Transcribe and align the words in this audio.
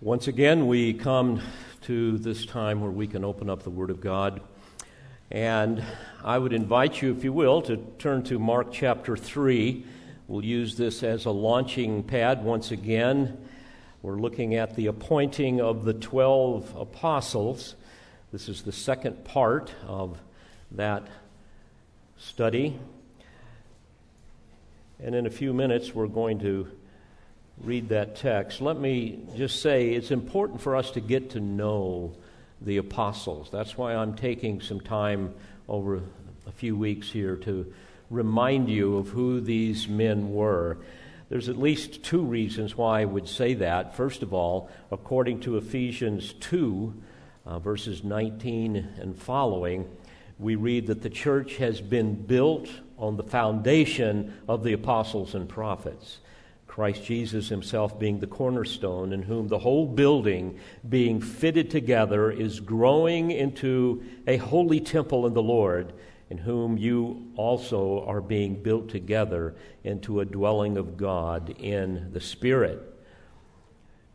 Once 0.00 0.28
again, 0.28 0.68
we 0.68 0.94
come 0.94 1.40
to 1.80 2.18
this 2.18 2.46
time 2.46 2.80
where 2.80 2.90
we 2.90 3.04
can 3.04 3.24
open 3.24 3.50
up 3.50 3.64
the 3.64 3.70
Word 3.70 3.90
of 3.90 4.00
God. 4.00 4.40
And 5.28 5.82
I 6.22 6.38
would 6.38 6.52
invite 6.52 7.02
you, 7.02 7.10
if 7.10 7.24
you 7.24 7.32
will, 7.32 7.62
to 7.62 7.78
turn 7.98 8.22
to 8.26 8.38
Mark 8.38 8.68
chapter 8.70 9.16
3. 9.16 9.84
We'll 10.28 10.44
use 10.44 10.76
this 10.76 11.02
as 11.02 11.24
a 11.24 11.32
launching 11.32 12.04
pad 12.04 12.44
once 12.44 12.70
again. 12.70 13.44
We're 14.00 14.20
looking 14.20 14.54
at 14.54 14.76
the 14.76 14.86
appointing 14.86 15.60
of 15.60 15.84
the 15.84 15.94
12 15.94 16.76
apostles. 16.76 17.74
This 18.30 18.48
is 18.48 18.62
the 18.62 18.70
second 18.70 19.24
part 19.24 19.74
of 19.84 20.20
that 20.70 21.08
study. 22.18 22.78
And 25.02 25.16
in 25.16 25.26
a 25.26 25.30
few 25.30 25.52
minutes, 25.52 25.92
we're 25.92 26.06
going 26.06 26.38
to 26.38 26.68
read 27.62 27.88
that 27.88 28.16
text, 28.16 28.60
let 28.60 28.78
me 28.78 29.18
just 29.36 29.60
say 29.60 29.90
it's 29.90 30.10
important 30.10 30.60
for 30.60 30.76
us 30.76 30.90
to 30.92 31.00
get 31.00 31.30
to 31.30 31.40
know 31.40 32.14
the 32.60 32.76
apostles. 32.76 33.48
That's 33.50 33.76
why 33.76 33.94
I'm 33.94 34.14
taking 34.14 34.60
some 34.60 34.80
time 34.80 35.34
over 35.68 36.02
a 36.46 36.52
few 36.52 36.76
weeks 36.76 37.10
here 37.10 37.36
to 37.36 37.72
remind 38.10 38.68
you 38.68 38.96
of 38.96 39.08
who 39.08 39.40
these 39.40 39.88
men 39.88 40.32
were. 40.32 40.78
There's 41.28 41.48
at 41.48 41.58
least 41.58 42.02
two 42.02 42.22
reasons 42.22 42.76
why 42.76 43.02
I 43.02 43.04
would 43.04 43.28
say 43.28 43.54
that. 43.54 43.94
First 43.94 44.22
of 44.22 44.32
all, 44.32 44.70
according 44.90 45.40
to 45.40 45.58
Ephesians 45.58 46.32
2, 46.40 46.94
uh, 47.44 47.58
verses 47.58 48.02
19 48.02 48.76
and 48.98 49.20
following, 49.20 49.88
we 50.38 50.54
read 50.54 50.86
that 50.86 51.02
the 51.02 51.10
church 51.10 51.56
has 51.56 51.80
been 51.80 52.14
built 52.14 52.68
on 52.96 53.16
the 53.16 53.22
foundation 53.22 54.34
of 54.48 54.62
the 54.62 54.72
apostles 54.72 55.34
and 55.34 55.48
prophets. 55.48 56.18
Christ 56.68 57.02
Jesus 57.02 57.48
himself 57.48 57.98
being 57.98 58.20
the 58.20 58.26
cornerstone, 58.28 59.12
in 59.12 59.22
whom 59.22 59.48
the 59.48 59.58
whole 59.58 59.86
building, 59.86 60.60
being 60.88 61.20
fitted 61.20 61.70
together, 61.70 62.30
is 62.30 62.60
growing 62.60 63.32
into 63.32 64.04
a 64.28 64.36
holy 64.36 64.78
temple 64.78 65.26
in 65.26 65.34
the 65.34 65.42
Lord, 65.42 65.92
in 66.30 66.38
whom 66.38 66.78
you 66.78 67.32
also 67.34 68.04
are 68.04 68.20
being 68.20 68.62
built 68.62 68.90
together 68.90 69.56
into 69.82 70.20
a 70.20 70.24
dwelling 70.24 70.76
of 70.76 70.96
God 70.96 71.50
in 71.58 72.12
the 72.12 72.20
Spirit. 72.20 72.80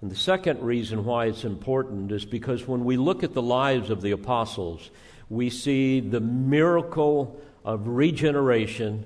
And 0.02 0.12
the 0.12 0.16
second 0.16 0.62
reason 0.62 1.06
why 1.06 1.26
it's 1.26 1.44
important 1.44 2.12
is 2.12 2.24
because 2.24 2.68
when 2.68 2.86
we 2.86 2.98
look 2.98 3.24
at 3.24 3.34
the 3.34 3.42
lives 3.42 3.90
of 3.90 4.02
the 4.02 4.12
apostles, 4.12 4.92
we 5.30 5.50
see 5.50 6.00
the 6.00 6.22
miracle 6.22 7.42
of 7.66 7.88
regeneration 7.88 9.06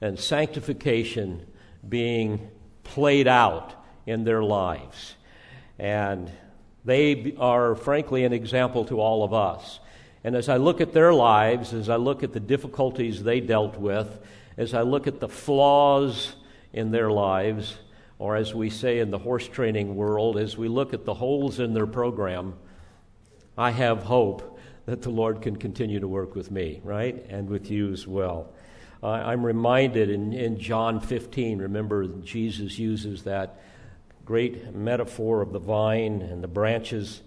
and 0.00 0.18
sanctification 0.18 1.46
being 1.88 2.50
played 2.88 3.28
out 3.28 3.74
in 4.06 4.24
their 4.24 4.42
lives. 4.42 5.14
And 5.78 6.30
they 6.84 7.34
are, 7.38 7.74
frankly, 7.74 8.24
an 8.24 8.32
example 8.32 8.84
to 8.86 9.00
all 9.00 9.22
of 9.22 9.32
us. 9.32 9.80
And 10.24 10.34
as 10.34 10.48
I 10.48 10.56
look 10.56 10.80
at 10.80 10.92
their 10.92 11.14
lives, 11.14 11.72
as 11.72 11.88
I 11.88 11.96
look 11.96 12.22
at 12.22 12.32
the 12.32 12.40
difficulties 12.40 13.22
they 13.22 13.40
dealt 13.40 13.78
with, 13.78 14.18
as 14.56 14.74
I 14.74 14.82
look 14.82 15.06
at 15.06 15.20
the 15.20 15.28
flaws 15.28 16.34
in 16.72 16.90
their 16.90 17.10
lives, 17.10 17.76
or 18.18 18.36
as 18.36 18.54
we 18.54 18.70
say 18.70 18.98
in 18.98 19.10
the 19.10 19.18
horse 19.18 19.46
training 19.46 19.94
world, 19.94 20.36
as 20.36 20.58
we 20.58 20.68
look 20.68 20.92
at 20.92 21.04
the 21.04 21.14
holes 21.14 21.60
in 21.60 21.72
their 21.72 21.86
program, 21.86 22.54
I 23.56 23.70
have 23.70 24.02
hope 24.02 24.58
that 24.86 25.02
the 25.02 25.10
Lord 25.10 25.42
can 25.42 25.56
continue 25.56 26.00
to 26.00 26.08
work 26.08 26.34
with 26.34 26.50
me, 26.50 26.80
right? 26.82 27.24
And 27.28 27.48
with 27.48 27.70
you 27.70 27.92
as 27.92 28.06
well. 28.06 28.52
Uh, 29.00 29.10
I'm 29.10 29.46
reminded 29.46 30.10
in, 30.10 30.32
in 30.32 30.58
John 30.58 30.98
15, 30.98 31.58
remember, 31.58 32.06
Jesus 32.06 32.78
uses 32.80 33.22
that 33.22 33.60
great 34.24 34.74
metaphor 34.74 35.40
of 35.40 35.52
the 35.52 35.60
vine 35.60 36.20
and 36.20 36.42
the 36.42 36.48
branches, 36.48 37.22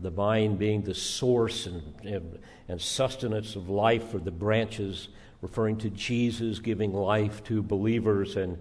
the 0.00 0.10
vine 0.10 0.56
being 0.56 0.82
the 0.82 0.94
source 0.94 1.66
and, 1.66 2.38
and 2.68 2.80
sustenance 2.80 3.56
of 3.56 3.68
life 3.68 4.10
for 4.10 4.18
the 4.18 4.30
branches, 4.30 5.08
referring 5.42 5.76
to 5.78 5.90
Jesus 5.90 6.60
giving 6.60 6.92
life 6.92 7.42
to 7.44 7.62
believers. 7.62 8.36
And 8.36 8.56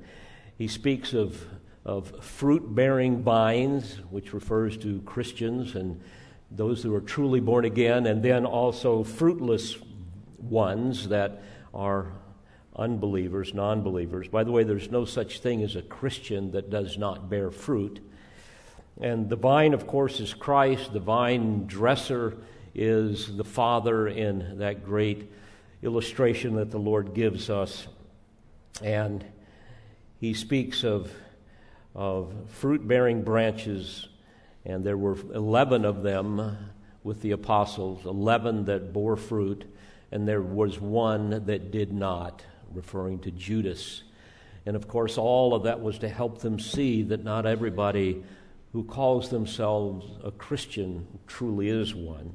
he 0.57 0.67
speaks 0.67 1.13
of, 1.13 1.45
of 1.85 2.23
fruit 2.23 2.73
bearing 2.73 3.21
vines, 3.21 3.99
which 4.09 4.33
refers 4.33 4.77
to 4.77 5.01
Christians 5.01 5.75
and 5.75 6.01
those 6.49 6.81
who 6.81 6.95
are 6.95 7.01
truly 7.01 7.39
born 7.39 7.65
again, 7.65 8.07
and 8.07 8.23
then 8.23 8.45
also 8.45 9.03
fruitless 9.03 9.77
ones 10.39 11.09
that 11.09 11.43
are 11.71 12.13
unbelievers, 12.77 13.53
non 13.53 13.81
believers. 13.81 14.27
By 14.27 14.43
the 14.43 14.51
way, 14.51 14.63
there's 14.63 14.91
no 14.91 15.05
such 15.05 15.39
thing 15.39 15.63
as 15.63 15.75
a 15.75 15.81
Christian 15.81 16.51
that 16.51 16.69
does 16.69 16.97
not 16.97 17.29
bear 17.29 17.51
fruit. 17.51 17.99
And 18.99 19.29
the 19.29 19.35
vine, 19.35 19.73
of 19.73 19.87
course, 19.87 20.19
is 20.19 20.33
Christ. 20.33 20.93
The 20.93 20.99
vine 20.99 21.65
dresser 21.67 22.37
is 22.73 23.35
the 23.35 23.43
Father 23.43 24.07
in 24.07 24.59
that 24.59 24.85
great 24.85 25.31
illustration 25.83 26.55
that 26.55 26.71
the 26.71 26.79
Lord 26.79 27.13
gives 27.13 27.49
us. 27.49 27.87
And 28.81 29.23
he 30.19 30.33
speaks 30.33 30.83
of, 30.83 31.11
of 31.95 32.33
fruit 32.49 32.87
bearing 32.87 33.23
branches, 33.23 34.07
and 34.65 34.83
there 34.83 34.97
were 34.97 35.17
11 35.33 35.85
of 35.85 36.03
them 36.03 36.57
with 37.03 37.21
the 37.21 37.31
apostles, 37.31 38.05
11 38.05 38.65
that 38.65 38.93
bore 38.93 39.15
fruit, 39.15 39.65
and 40.11 40.27
there 40.27 40.41
was 40.41 40.79
one 40.79 41.45
that 41.45 41.71
did 41.71 41.93
not 41.93 42.43
referring 42.73 43.19
to 43.19 43.31
Judas. 43.31 44.03
And 44.65 44.75
of 44.75 44.87
course, 44.87 45.17
all 45.17 45.53
of 45.53 45.63
that 45.63 45.81
was 45.81 45.99
to 45.99 46.09
help 46.09 46.39
them 46.39 46.59
see 46.59 47.03
that 47.03 47.23
not 47.23 47.45
everybody 47.45 48.23
who 48.73 48.83
calls 48.83 49.29
themselves 49.29 50.05
a 50.23 50.31
Christian 50.31 51.07
truly 51.25 51.69
is 51.69 51.95
one. 51.95 52.33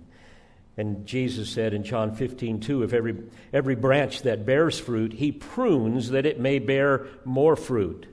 And 0.77 1.07
Jesus 1.07 1.51
said 1.51 1.75
in 1.75 1.85
John 1.85 2.15
15, 2.15 2.61
2, 2.61 2.83
if 2.83 2.93
every, 2.95 3.17
every 3.53 3.75
branch 3.75 4.23
that 4.23 4.47
bears 4.47 4.81
fruit, 4.81 5.13
he 5.13 5.31
prunes 5.31 6.11
that 6.11 6.25
it 6.25 6.41
may 6.41 6.59
bear 6.59 7.07
more 7.25 7.57
fruit. 7.57 8.07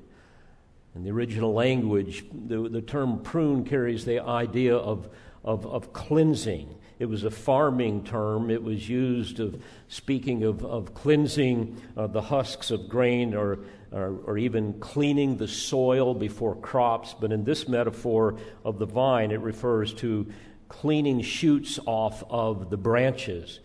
In 0.96 1.04
the 1.04 1.12
original 1.12 1.54
language, 1.54 2.26
the, 2.34 2.68
the 2.68 2.82
term 2.82 3.20
prune 3.20 3.64
carries 3.64 4.04
the 4.04 4.20
idea 4.20 4.76
of, 4.76 5.08
of, 5.44 5.66
of 5.66 5.94
cleansing. 5.94 6.76
It 7.00 7.08
was 7.08 7.24
a 7.24 7.32
farming 7.32 8.04
term. 8.04 8.52
It 8.52 8.62
was 8.62 8.90
used 8.90 9.40
of 9.40 9.62
speaking 9.88 10.44
of, 10.44 10.64
of 10.66 10.94
cleansing 10.94 11.82
uh, 11.96 12.08
the 12.08 12.22
husks 12.22 12.72
of 12.72 12.90
grain 12.90 13.34
or, 13.34 13.60
or, 13.92 14.20
or, 14.26 14.38
even 14.38 14.80
cleaning 14.82 15.38
the 15.38 15.48
soil 15.48 16.14
before 16.14 16.56
crops. 16.56 17.16
But 17.18 17.32
in 17.32 17.46
this 17.46 17.70
metaphor 17.70 18.38
of 18.66 18.80
the 18.80 18.86
vine, 18.86 19.32
it 19.32 19.40
refers 19.40 19.94
to 19.96 20.28
cleaning 20.68 21.22
shoots 21.22 21.80
off 21.86 22.22
of 22.30 22.70
the 22.70 22.78
branches. 22.78 23.62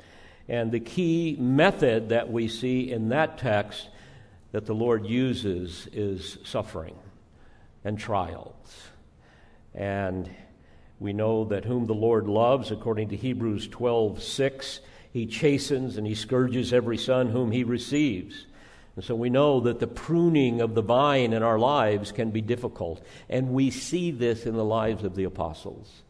And 0.49 0.71
the 0.71 0.81
key 0.81 1.37
method 1.39 2.11
that 2.11 2.31
we 2.31 2.47
see 2.47 2.93
in 2.93 3.09
that 3.09 3.39
text 3.39 3.89
that 4.53 4.67
the 4.67 4.75
Lord 4.75 5.06
uses 5.06 5.89
is 5.93 6.39
suffering 6.44 6.94
and 7.83 7.99
trials. 7.99 8.55
And 9.75 10.31
we 11.05 11.13
know 11.13 11.45
that 11.45 11.67
whom 11.67 11.87
the 11.87 11.95
Lord 11.95 12.27
loves, 12.27 12.71
according 12.71 13.11
to 13.11 13.17
Hebrews 13.17 13.69
12 13.69 14.23
6, 14.23 14.81
he 15.13 15.27
chastens 15.27 15.97
and 15.97 16.07
he 16.07 16.15
scourges 16.15 16.73
every 16.73 16.99
son 16.99 17.29
whom 17.29 17.53
he 17.53 17.63
receives. 17.63 18.47
And 18.97 19.05
so 19.05 19.15
we 19.15 19.29
know 19.31 19.61
that 19.61 19.81
the 19.81 19.87
pruning 19.87 20.61
of 20.61 20.75
the 20.75 20.83
vine 20.83 21.33
in 21.33 21.43
our 21.43 21.59
lives 21.59 22.11
can 22.11 22.31
be 22.31 22.41
difficult. 22.41 23.05
And 23.29 23.51
we 23.51 23.71
see 23.71 24.11
this 24.11 24.47
in 24.47 24.55
the 24.55 24.65
lives 24.65 25.05
of 25.05 25.15
the 25.15 25.25
apostles. 25.25 26.03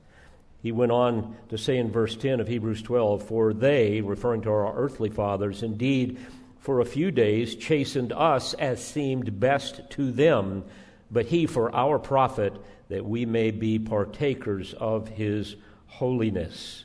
He 0.62 0.72
went 0.72 0.93
on 0.93 1.37
to 1.49 1.59
say 1.59 1.76
in 1.76 1.91
verse 1.91 2.15
10 2.16 2.41
of 2.41 2.49
Hebrews 2.49 2.82
12, 2.82 3.25
For 3.25 3.53
they, 3.53 4.00
referring 4.00 4.43
to 4.43 4.50
our 4.50 4.76
earthly 4.76 5.11
fathers, 5.11 5.62
indeed 5.62 6.19
for 6.61 6.81
a 6.81 6.87
few 6.87 7.11
days 7.11 7.56
chastened 7.56 8.12
us 8.12 8.55
as 8.55 8.82
seemed 8.82 9.41
best 9.41 9.82
to 9.91 10.12
them, 10.12 10.65
but 11.11 11.26
he 11.26 11.47
for 11.47 11.75
our 11.75 11.99
profit 11.99 12.55
that 12.88 13.04
we 13.04 13.24
may 13.26 13.50
be 13.50 13.78
partakers 13.78 14.74
of 14.74 15.08
his 15.08 15.56
holiness. 15.86 16.84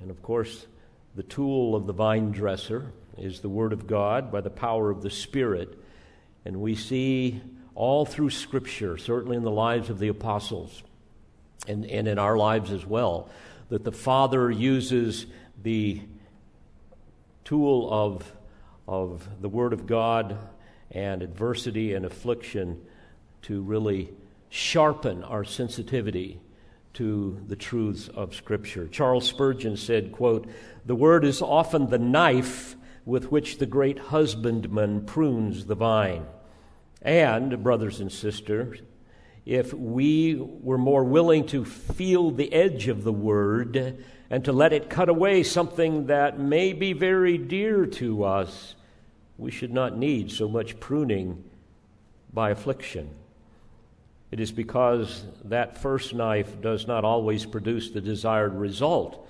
And 0.00 0.10
of 0.10 0.22
course, 0.22 0.66
the 1.14 1.22
tool 1.22 1.74
of 1.74 1.86
the 1.86 1.92
vine 1.92 2.32
dresser 2.32 2.92
is 3.16 3.40
the 3.40 3.48
Word 3.48 3.72
of 3.72 3.86
God 3.86 4.32
by 4.32 4.40
the 4.40 4.50
power 4.50 4.90
of 4.90 5.02
the 5.02 5.10
Spirit. 5.10 5.78
And 6.44 6.60
we 6.60 6.74
see 6.74 7.40
all 7.74 8.04
through 8.04 8.30
Scripture, 8.30 8.98
certainly 8.98 9.36
in 9.36 9.44
the 9.44 9.50
lives 9.50 9.90
of 9.90 9.98
the 9.98 10.08
apostles 10.08 10.82
and, 11.66 11.86
and 11.86 12.08
in 12.08 12.18
our 12.18 12.36
lives 12.36 12.70
as 12.70 12.84
well, 12.84 13.30
that 13.68 13.84
the 13.84 13.92
Father 13.92 14.50
uses 14.50 15.26
the 15.62 16.00
tool 17.44 17.88
of, 17.90 18.32
of 18.86 19.26
the 19.40 19.48
Word 19.48 19.72
of 19.72 19.86
God 19.86 20.36
and 20.90 21.22
adversity 21.22 21.94
and 21.94 22.04
affliction 22.04 22.80
to 23.42 23.62
really 23.62 24.12
sharpen 24.54 25.24
our 25.24 25.42
sensitivity 25.42 26.38
to 26.92 27.40
the 27.48 27.56
truths 27.56 28.06
of 28.14 28.36
Scripture. 28.36 28.86
Charles 28.86 29.26
Spurgeon 29.26 29.76
said, 29.76 30.12
quote, 30.12 30.48
The 30.86 30.94
word 30.94 31.24
is 31.24 31.42
often 31.42 31.90
the 31.90 31.98
knife 31.98 32.76
with 33.04 33.32
which 33.32 33.58
the 33.58 33.66
great 33.66 33.98
husbandman 33.98 35.06
prunes 35.06 35.66
the 35.66 35.74
vine. 35.74 36.24
And, 37.02 37.64
brothers 37.64 37.98
and 37.98 38.12
sisters, 38.12 38.78
if 39.44 39.74
we 39.74 40.36
were 40.36 40.78
more 40.78 41.02
willing 41.02 41.46
to 41.48 41.64
feel 41.64 42.30
the 42.30 42.52
edge 42.52 42.86
of 42.86 43.02
the 43.02 43.12
word 43.12 44.04
and 44.30 44.44
to 44.44 44.52
let 44.52 44.72
it 44.72 44.88
cut 44.88 45.08
away 45.08 45.42
something 45.42 46.06
that 46.06 46.38
may 46.38 46.72
be 46.72 46.92
very 46.92 47.38
dear 47.38 47.86
to 47.86 48.22
us, 48.22 48.76
we 49.36 49.50
should 49.50 49.72
not 49.72 49.98
need 49.98 50.30
so 50.30 50.48
much 50.48 50.78
pruning 50.78 51.42
by 52.32 52.50
affliction. 52.50 53.10
It 54.34 54.40
is 54.40 54.50
because 54.50 55.24
that 55.44 55.78
first 55.78 56.12
knife 56.12 56.60
does 56.60 56.88
not 56.88 57.04
always 57.04 57.46
produce 57.46 57.90
the 57.90 58.00
desired 58.00 58.52
result 58.56 59.28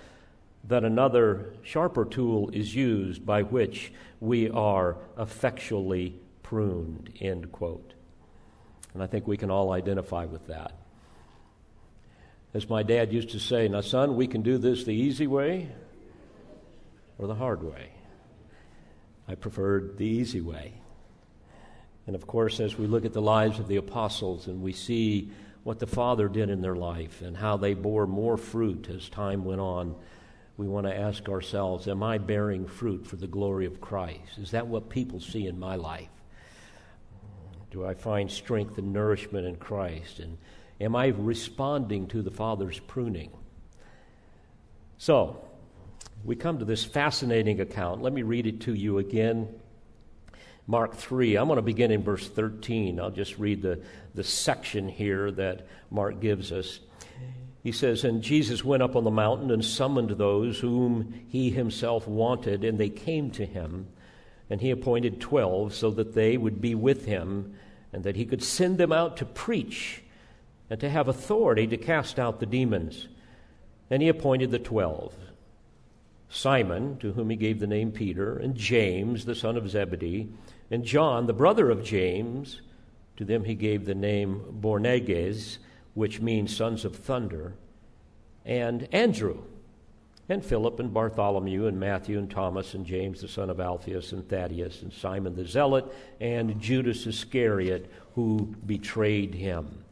that 0.68 0.82
another 0.82 1.52
sharper 1.62 2.06
tool 2.06 2.48
is 2.54 2.74
used 2.74 3.26
by 3.26 3.42
which 3.42 3.92
we 4.18 4.48
are 4.48 4.96
effectually 5.18 6.18
pruned. 6.42 7.12
End 7.20 7.52
quote. 7.52 7.92
And 8.94 9.02
I 9.02 9.06
think 9.06 9.26
we 9.26 9.36
can 9.36 9.50
all 9.50 9.72
identify 9.72 10.24
with 10.24 10.46
that. 10.46 10.72
As 12.54 12.70
my 12.70 12.82
dad 12.82 13.12
used 13.12 13.28
to 13.32 13.38
say, 13.38 13.68
now, 13.68 13.82
son, 13.82 14.16
we 14.16 14.26
can 14.26 14.40
do 14.40 14.56
this 14.56 14.84
the 14.84 14.94
easy 14.94 15.26
way 15.26 15.68
or 17.18 17.26
the 17.26 17.34
hard 17.34 17.62
way. 17.62 17.90
I 19.28 19.34
preferred 19.34 19.98
the 19.98 20.06
easy 20.06 20.40
way. 20.40 20.72
And 22.06 22.14
of 22.14 22.26
course, 22.26 22.60
as 22.60 22.76
we 22.76 22.86
look 22.86 23.04
at 23.04 23.12
the 23.12 23.22
lives 23.22 23.58
of 23.58 23.68
the 23.68 23.76
apostles 23.76 24.46
and 24.46 24.62
we 24.62 24.72
see 24.72 25.30
what 25.62 25.78
the 25.78 25.86
Father 25.86 26.28
did 26.28 26.50
in 26.50 26.60
their 26.60 26.76
life 26.76 27.22
and 27.22 27.36
how 27.36 27.56
they 27.56 27.74
bore 27.74 28.06
more 28.06 28.36
fruit 28.36 28.88
as 28.90 29.08
time 29.08 29.44
went 29.44 29.60
on, 29.60 29.94
we 30.56 30.68
want 30.68 30.86
to 30.86 30.94
ask 30.94 31.28
ourselves 31.28 31.88
Am 31.88 32.02
I 32.02 32.18
bearing 32.18 32.66
fruit 32.66 33.06
for 33.06 33.16
the 33.16 33.26
glory 33.26 33.66
of 33.66 33.80
Christ? 33.80 34.38
Is 34.38 34.50
that 34.50 34.66
what 34.66 34.88
people 34.88 35.20
see 35.20 35.46
in 35.46 35.58
my 35.58 35.76
life? 35.76 36.08
Do 37.70 37.84
I 37.84 37.94
find 37.94 38.30
strength 38.30 38.78
and 38.78 38.92
nourishment 38.92 39.46
in 39.46 39.56
Christ? 39.56 40.20
And 40.20 40.38
am 40.80 40.94
I 40.94 41.08
responding 41.08 42.06
to 42.08 42.22
the 42.22 42.30
Father's 42.30 42.78
pruning? 42.78 43.30
So, 44.98 45.44
we 46.24 46.36
come 46.36 46.58
to 46.58 46.64
this 46.64 46.84
fascinating 46.84 47.60
account. 47.60 48.00
Let 48.00 48.12
me 48.12 48.22
read 48.22 48.46
it 48.46 48.60
to 48.62 48.74
you 48.74 48.98
again. 48.98 49.48
Mark 50.66 50.94
3. 50.94 51.36
I'm 51.36 51.46
going 51.46 51.56
to 51.56 51.62
begin 51.62 51.90
in 51.90 52.02
verse 52.02 52.26
13. 52.26 52.98
I'll 52.98 53.10
just 53.10 53.38
read 53.38 53.62
the, 53.62 53.80
the 54.14 54.24
section 54.24 54.88
here 54.88 55.30
that 55.32 55.66
Mark 55.90 56.20
gives 56.20 56.52
us. 56.52 56.80
He 57.62 57.72
says, 57.72 58.04
And 58.04 58.22
Jesus 58.22 58.64
went 58.64 58.82
up 58.82 58.96
on 58.96 59.04
the 59.04 59.10
mountain 59.10 59.50
and 59.50 59.64
summoned 59.64 60.10
those 60.10 60.60
whom 60.60 61.14
he 61.28 61.50
himself 61.50 62.06
wanted, 62.08 62.64
and 62.64 62.78
they 62.78 62.88
came 62.88 63.30
to 63.32 63.44
him. 63.44 63.88
And 64.50 64.60
he 64.60 64.70
appointed 64.70 65.20
twelve 65.20 65.74
so 65.74 65.90
that 65.92 66.14
they 66.14 66.36
would 66.36 66.60
be 66.60 66.74
with 66.74 67.06
him 67.06 67.54
and 67.92 68.04
that 68.04 68.16
he 68.16 68.26
could 68.26 68.42
send 68.42 68.76
them 68.76 68.92
out 68.92 69.16
to 69.18 69.24
preach 69.24 70.02
and 70.68 70.80
to 70.80 70.90
have 70.90 71.08
authority 71.08 71.66
to 71.66 71.76
cast 71.76 72.18
out 72.18 72.40
the 72.40 72.46
demons. 72.46 73.08
And 73.90 74.02
he 74.02 74.08
appointed 74.08 74.50
the 74.50 74.58
twelve 74.58 75.14
Simon, 76.28 76.98
to 76.98 77.12
whom 77.12 77.30
he 77.30 77.36
gave 77.36 77.60
the 77.60 77.66
name 77.66 77.92
Peter, 77.92 78.36
and 78.36 78.56
James, 78.56 79.24
the 79.24 79.36
son 79.36 79.56
of 79.56 79.70
Zebedee, 79.70 80.28
and 80.74 80.84
John, 80.84 81.26
the 81.26 81.32
brother 81.32 81.70
of 81.70 81.84
James. 81.84 82.60
To 83.16 83.24
them 83.24 83.44
he 83.44 83.54
gave 83.54 83.86
the 83.86 83.94
name 83.94 84.42
Boanerges, 84.60 85.58
which 85.94 86.20
means 86.20 86.54
sons 86.54 86.84
of 86.84 86.96
thunder, 86.96 87.54
and 88.44 88.88
Andrew 88.92 89.42
and 90.28 90.44
Philip 90.44 90.80
and 90.80 90.92
Bartholomew 90.92 91.66
and 91.66 91.78
Matthew 91.78 92.18
and 92.18 92.28
Thomas 92.30 92.74
and 92.74 92.84
James 92.84 93.20
the 93.20 93.28
son 93.28 93.50
of 93.50 93.60
Alphaeus 93.60 94.12
and 94.12 94.28
Thaddeus 94.28 94.82
and 94.82 94.92
Simon 94.92 95.36
the 95.36 95.46
Zealot 95.46 95.84
and 96.20 96.60
Judas 96.60 97.06
Iscariot 97.06 97.90
who 98.14 98.54
betrayed 98.66 99.34
him. 99.34 99.84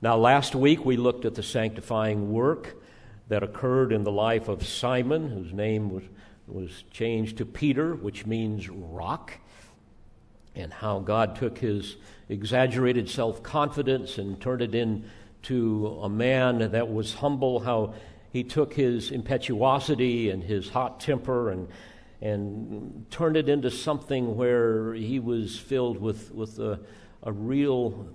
Now, 0.00 0.16
last 0.16 0.54
week 0.54 0.84
we 0.84 0.96
looked 0.96 1.24
at 1.24 1.34
the 1.34 1.42
sanctifying 1.42 2.32
work 2.32 2.76
that 3.28 3.42
occurred 3.42 3.92
in 3.92 4.04
the 4.04 4.12
life 4.12 4.48
of 4.48 4.66
Simon, 4.66 5.30
whose 5.30 5.52
name 5.52 5.90
was, 5.90 6.04
was 6.46 6.84
changed 6.90 7.38
to 7.38 7.46
Peter, 7.46 7.94
which 7.94 8.26
means 8.26 8.68
rock, 8.68 9.38
and 10.54 10.72
how 10.72 10.98
God 11.00 11.36
took 11.36 11.58
his 11.58 11.96
exaggerated 12.28 13.08
self 13.08 13.42
confidence 13.42 14.18
and 14.18 14.40
turned 14.40 14.62
it 14.62 14.74
into 14.74 15.98
a 16.02 16.08
man 16.08 16.70
that 16.72 16.92
was 16.92 17.14
humble, 17.14 17.60
how 17.60 17.94
he 18.32 18.44
took 18.44 18.74
his 18.74 19.10
impetuosity 19.10 20.30
and 20.30 20.42
his 20.42 20.68
hot 20.70 21.00
temper 21.00 21.50
and, 21.50 21.68
and 22.20 23.06
turned 23.10 23.36
it 23.36 23.48
into 23.48 23.70
something 23.70 24.36
where 24.36 24.94
he 24.94 25.18
was 25.18 25.58
filled 25.58 26.00
with, 26.00 26.32
with 26.32 26.58
a, 26.58 26.80
a 27.22 27.32
real 27.32 28.08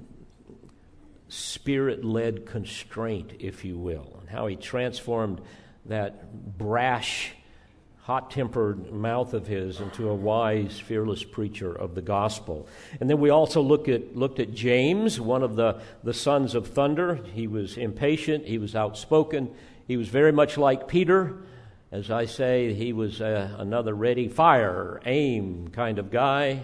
spirit 1.30 2.04
led 2.04 2.45
constraint, 2.45 3.33
if 3.40 3.66
you 3.66 3.78
will, 3.78 4.18
and 4.19 4.30
how 4.30 4.48
he 4.48 4.56
transformed 4.56 5.42
that 5.86 6.57
brash, 6.57 7.33
hot 8.07 8.31
tempered 8.31 8.89
mouth 8.94 9.33
of 9.33 9.48
his 9.48 9.81
into 9.81 10.07
a 10.07 10.15
wise, 10.15 10.80
fearless 10.80 11.25
preacher 11.25 11.74
of 11.74 11.94
the 11.94 12.01
gospel. 12.01 12.65
And 13.01 13.09
then 13.09 13.19
we 13.19 13.31
also 13.31 13.59
look 13.59 13.89
at, 13.89 14.15
looked 14.15 14.39
at 14.39 14.54
James, 14.54 15.19
one 15.19 15.44
of 15.44 15.57
the, 15.57 15.81
the 16.06 16.13
sons 16.13 16.56
of 16.56 16.68
thunder. 16.68 17.15
He 17.33 17.48
was 17.48 17.75
impatient, 17.75 18.45
he 18.45 18.59
was 18.59 18.77
outspoken, 18.77 19.54
he 19.89 19.98
was 19.98 20.07
very 20.07 20.31
much 20.31 20.57
like 20.57 20.88
Peter. 20.88 21.36
As 21.92 22.09
I 22.09 22.27
say, 22.27 22.74
he 22.74 22.94
was 22.94 23.19
uh, 23.19 23.54
another 23.57 23.94
ready, 23.94 24.30
fire, 24.30 25.01
aim 25.06 25.68
kind 25.68 26.00
of 26.00 26.09
guy, 26.09 26.63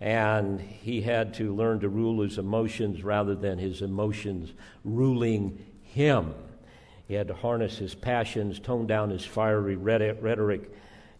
and 0.00 0.60
he 0.60 1.02
had 1.02 1.34
to 1.34 1.54
learn 1.54 1.78
to 1.80 1.88
rule 1.88 2.20
his 2.20 2.36
emotions 2.36 3.04
rather 3.04 3.36
than 3.36 3.58
his 3.58 3.80
emotions 3.80 4.52
ruling 4.82 5.64
him. 5.84 6.34
He 7.10 7.16
had 7.16 7.26
to 7.26 7.34
harness 7.34 7.76
his 7.76 7.92
passions, 7.92 8.60
tone 8.60 8.86
down 8.86 9.10
his 9.10 9.24
fiery 9.24 9.74
rhetoric, 9.74 10.72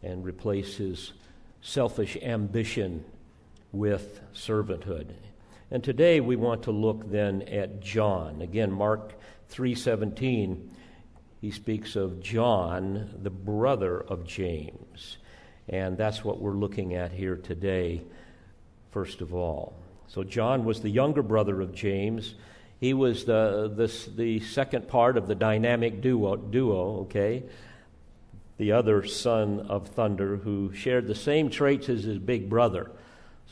and 0.04 0.24
replace 0.24 0.76
his 0.76 1.14
selfish 1.62 2.16
ambition 2.22 3.04
with 3.72 4.20
servanthood. 4.32 5.08
And 5.68 5.82
today 5.82 6.20
we 6.20 6.36
want 6.36 6.62
to 6.62 6.70
look 6.70 7.10
then 7.10 7.42
at 7.42 7.80
John. 7.80 8.40
Again, 8.40 8.70
Mark 8.70 9.14
3:17 9.48 10.70
he 11.40 11.50
speaks 11.50 11.96
of 11.96 12.20
John, 12.20 13.18
the 13.20 13.30
brother 13.30 14.00
of 14.00 14.24
James. 14.24 15.18
And 15.68 15.98
that's 15.98 16.24
what 16.24 16.40
we're 16.40 16.52
looking 16.52 16.94
at 16.94 17.10
here 17.10 17.34
today, 17.34 18.02
first 18.92 19.22
of 19.22 19.34
all. 19.34 19.74
So, 20.06 20.22
John 20.22 20.64
was 20.64 20.82
the 20.82 20.90
younger 20.90 21.24
brother 21.24 21.60
of 21.60 21.74
James. 21.74 22.36
He 22.80 22.94
was 22.94 23.26
the, 23.26 23.70
the, 23.74 24.10
the 24.16 24.40
second 24.40 24.88
part 24.88 25.18
of 25.18 25.26
the 25.26 25.34
dynamic 25.34 26.00
duo, 26.00 26.36
duo, 26.36 27.00
okay? 27.02 27.42
The 28.56 28.72
other 28.72 29.04
son 29.04 29.60
of 29.68 29.88
thunder 29.88 30.36
who 30.36 30.72
shared 30.72 31.06
the 31.06 31.14
same 31.14 31.50
traits 31.50 31.90
as 31.90 32.04
his 32.04 32.18
big 32.18 32.48
brother. 32.48 32.90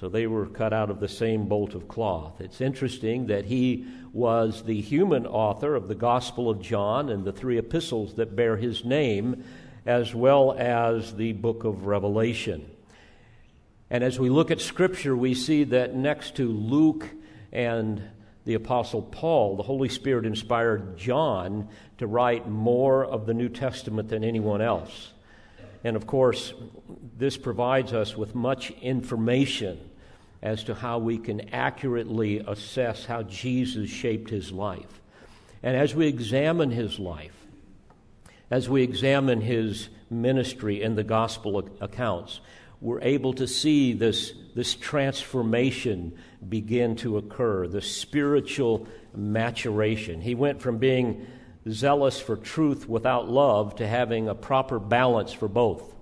So 0.01 0.09
they 0.09 0.27
were 0.27 0.47
cut 0.47 0.73
out 0.73 0.91
of 0.91 1.01
the 1.01 1.09
same 1.09 1.47
bolt 1.47 1.75
of 1.75 1.89
cloth. 1.89 2.41
It's 2.41 2.63
interesting 2.63 3.27
that 3.27 3.45
he 3.45 3.85
was 4.15 4.63
the 4.63 4.81
human 4.81 5.27
author 5.27 5.75
of 5.75 5.89
the 5.89 5.95
Gospel 5.95 6.49
of 6.49 6.63
John 6.63 7.11
and 7.11 7.25
the 7.25 7.33
three 7.33 7.59
epistles 7.59 8.15
that 8.15 8.35
bear 8.35 8.57
his 8.57 8.85
name, 8.85 9.45
as 9.85 10.15
well 10.15 10.53
as 10.57 11.17
the 11.17 11.33
book 11.33 11.65
of 11.65 11.87
Revelation. 11.87 12.71
And 13.91 14.03
as 14.03 14.19
we 14.19 14.31
look 14.31 14.51
at 14.51 14.61
Scripture, 14.61 15.17
we 15.17 15.35
see 15.35 15.65
that 15.65 15.95
next 15.95 16.37
to 16.37 16.49
Luke 16.49 17.09
and 17.53 18.03
the 18.49 18.55
Apostle 18.55 19.03
Paul, 19.03 19.57
the 19.57 19.63
Holy 19.63 19.91
Spirit 19.91 20.25
inspired 20.25 20.97
John 20.97 21.69
to 21.99 22.07
write 22.07 22.49
more 22.49 23.05
of 23.05 23.27
the 23.27 23.35
New 23.35 23.51
Testament 23.51 24.09
than 24.09 24.25
anyone 24.25 24.63
else. 24.63 25.13
And 25.85 25.95
of 25.97 26.07
course, 26.07 26.55
this 27.19 27.37
provides 27.37 27.93
us 27.93 28.17
with 28.17 28.35
much 28.35 28.71
information 28.81 29.79
as 30.41 30.65
to 30.65 30.75
how 30.75 30.99
we 30.99 31.19
can 31.19 31.51
accurately 31.51 32.39
assess 32.39 33.05
how 33.05 33.23
Jesus 33.25 33.91
shaped 33.91 34.31
his 34.31 34.51
life. 34.51 35.03
And 35.63 35.77
as 35.77 35.95
we 35.95 36.07
examine 36.07 36.71
his 36.71 36.99
life, 36.99 37.37
as 38.51 38.67
we 38.67 38.83
examine 38.83 39.43
his 39.43 39.91
ministry 40.09 40.81
in 40.83 40.95
the 40.95 41.05
gospel 41.05 41.69
accounts, 41.83 42.41
we're 42.81 43.01
able 43.01 43.33
to 43.35 43.47
see 43.47 43.93
this, 43.93 44.33
this 44.55 44.75
transformation 44.75 46.17
begin 46.49 46.95
to 46.97 47.19
occur, 47.19 47.67
the 47.67 47.83
spiritual 47.83 48.87
maturation. 49.15 50.21
He 50.21 50.35
went 50.35 50.63
from 50.63 50.79
being 50.79 51.27
zealous 51.69 52.21
for 52.21 52.37
truth 52.37 52.89
without 52.89 53.29
love 53.29 53.77
to 53.77 53.87
having 53.87 54.29
a 54.29 54.35
proper 54.35 54.79
balance 54.79 55.33
for 55.33 55.49
both. 55.49 55.95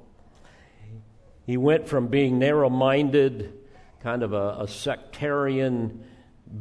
He 1.46 1.56
went 1.56 1.88
from 1.88 2.08
being 2.08 2.38
narrow 2.38 2.68
minded, 2.68 3.54
kind 4.02 4.22
of 4.22 4.32
a, 4.32 4.58
a, 4.60 4.68
sectarian, 4.68 6.04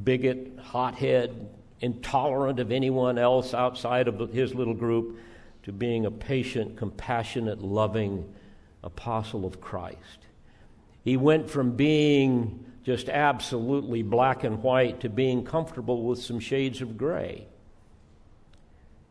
bigot, 0.03 0.59
hothead, 0.61 1.49
intolerant 1.81 2.59
of 2.59 2.71
anyone 2.71 3.17
else 3.17 3.53
outside 3.53 4.07
of 4.07 4.31
his 4.31 4.53
little 4.53 4.73
group, 4.73 5.19
to 5.63 5.71
being 5.71 6.05
a 6.05 6.11
patient, 6.11 6.77
compassionate, 6.77 7.61
loving 7.61 8.31
apostle 8.85 9.45
of 9.45 9.59
Christ. 9.59 10.19
He 11.03 11.17
went 11.17 11.49
from 11.49 11.75
being 11.75 12.63
just 12.83 13.09
absolutely 13.09 14.03
black 14.03 14.43
and 14.43 14.61
white 14.61 15.01
to 15.01 15.09
being 15.09 15.43
comfortable 15.43 16.03
with 16.03 16.21
some 16.21 16.39
shades 16.39 16.81
of 16.81 16.97
gray. 16.97 17.47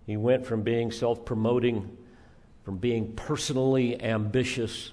He 0.06 0.16
went 0.16 0.46
from 0.46 0.62
being 0.62 0.90
self 0.90 1.24
promoting, 1.24 1.96
from 2.64 2.78
being 2.78 3.14
personally 3.14 4.00
ambitious, 4.02 4.92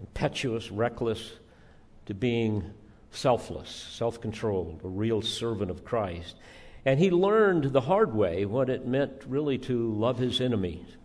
impetuous, 0.00 0.70
reckless, 0.70 1.32
to 2.06 2.14
being 2.14 2.70
selfless, 3.10 3.70
self 3.70 4.20
controlled, 4.20 4.80
a 4.84 4.88
real 4.88 5.22
servant 5.22 5.70
of 5.70 5.84
Christ. 5.84 6.36
And 6.84 6.98
he 6.98 7.10
learned 7.10 7.64
the 7.72 7.80
hard 7.82 8.14
way 8.14 8.44
what 8.46 8.70
it 8.70 8.86
meant 8.86 9.12
really 9.26 9.58
to 9.58 9.92
love 9.92 10.18
his 10.18 10.40
enemies 10.40 10.96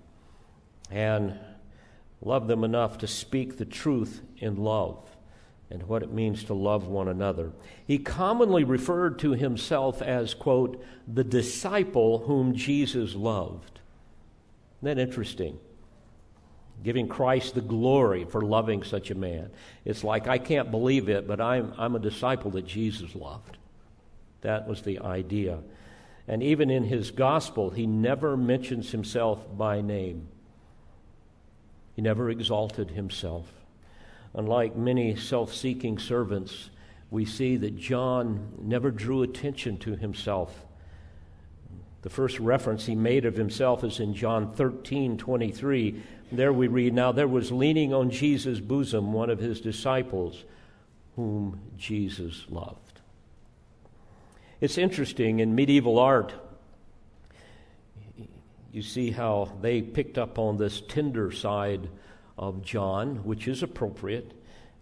and 0.89 1.38
love 2.22 2.48
them 2.48 2.63
enough 2.63 2.98
to 3.00 3.07
speak 3.07 3.57
the 3.57 3.65
truth 3.65 4.22
in 4.38 4.55
love 4.57 4.98
and 5.69 5.84
what 5.84 6.03
it 6.03 6.12
means 6.12 6.43
to 6.45 6.53
love 6.53 6.88
one 6.88 7.07
another. 7.07 7.51
He 7.88 7.98
commonly 7.98 8.63
referred 8.63 9.19
to 9.19 9.31
himself 9.31 10.01
as, 10.01 10.34
quote, 10.34 10.84
the 11.12 11.24
disciple 11.24 12.19
whom 12.19 12.53
Jesus 12.53 13.15
loved. 13.15 13.79
Isn't 14.79 14.98
that 14.98 15.01
interesting? 15.01 15.60
Giving 16.84 17.07
Christ 17.07 17.55
the 17.55 17.62
glory 17.62 18.25
for 18.25 18.41
loving 18.41 18.84
such 18.84 19.10
a 19.10 19.15
man. 19.15 19.50
It's 19.86 20.03
like, 20.03 20.27
I 20.27 20.38
can't 20.38 20.72
believe 20.72 21.10
it, 21.10 21.27
but 21.27 21.41
I'm, 21.41 21.74
I'm 21.77 21.95
a 21.95 22.00
disciple 22.00 22.51
that 22.51 22.67
Jesus 22.67 23.15
loved. 23.15 23.57
That 24.41 24.67
was 24.67 24.84
the 24.84 25.00
idea. 25.00 25.60
And 26.27 26.43
even 26.43 26.69
in 26.69 26.84
his 26.84 27.12
gospel, 27.12 27.72
he 27.72 27.88
never 27.88 28.38
mentions 28.38 28.91
himself 28.91 29.45
by 29.57 29.81
name. 29.81 30.27
He 31.95 32.01
never 32.01 32.29
exalted 32.29 32.91
himself. 32.91 33.51
Unlike 34.33 34.75
many 34.75 35.15
self 35.15 35.53
seeking 35.53 35.97
servants, 35.97 36.69
we 37.09 37.23
see 37.25 37.55
that 37.57 37.77
John 37.77 38.49
never 38.61 38.91
drew 38.91 39.23
attention 39.23 39.77
to 39.79 39.95
himself. 39.95 40.65
The 42.01 42.09
first 42.09 42.39
reference 42.39 42.85
he 42.85 42.95
made 42.95 43.25
of 43.25 43.35
himself 43.35 43.83
is 43.83 43.99
in 43.99 44.13
John 44.13 44.51
13 44.53 45.17
23. 45.17 46.03
There 46.31 46.53
we 46.53 46.67
read, 46.67 46.93
Now 46.93 47.11
there 47.11 47.27
was 47.27 47.51
leaning 47.51 47.93
on 47.93 48.11
Jesus' 48.11 48.59
bosom 48.59 49.13
one 49.13 49.29
of 49.29 49.39
his 49.39 49.61
disciples, 49.61 50.43
whom 51.15 51.61
Jesus 51.77 52.45
loved. 52.49 52.99
It's 54.59 54.77
interesting 54.77 55.39
in 55.39 55.55
medieval 55.55 55.97
art, 55.97 56.33
you 58.75 58.82
see 58.82 59.10
how 59.10 59.50
they 59.62 59.82
picked 59.82 60.17
up 60.17 60.38
on 60.38 60.58
this 60.58 60.82
tender 60.82 61.32
side 61.32 61.88
of 62.38 62.62
John, 62.62 63.24
which 63.24 63.48
is 63.48 63.63
appropriate, 63.63 64.34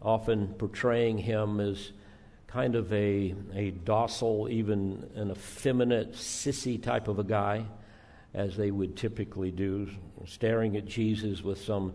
often 0.02 0.48
portraying 0.56 1.20
him 1.20 1.60
as 1.60 1.92
kind 2.48 2.74
of 2.74 2.92
a, 2.92 3.36
a 3.54 3.70
docile, 3.70 4.50
even 4.50 5.08
an 5.14 5.30
effeminate, 5.30 6.14
sissy 6.14 6.82
type 6.82 7.08
of 7.08 7.20
a 7.20 7.24
guy, 7.24 7.66
as 8.34 8.58
they 8.58 8.72
would 8.72 8.98
typically 8.98 9.52
do, 9.52 9.88
staring 10.26 10.76
at 10.76 10.88
Jesus 10.88 11.44
with 11.44 11.62
some 11.62 11.94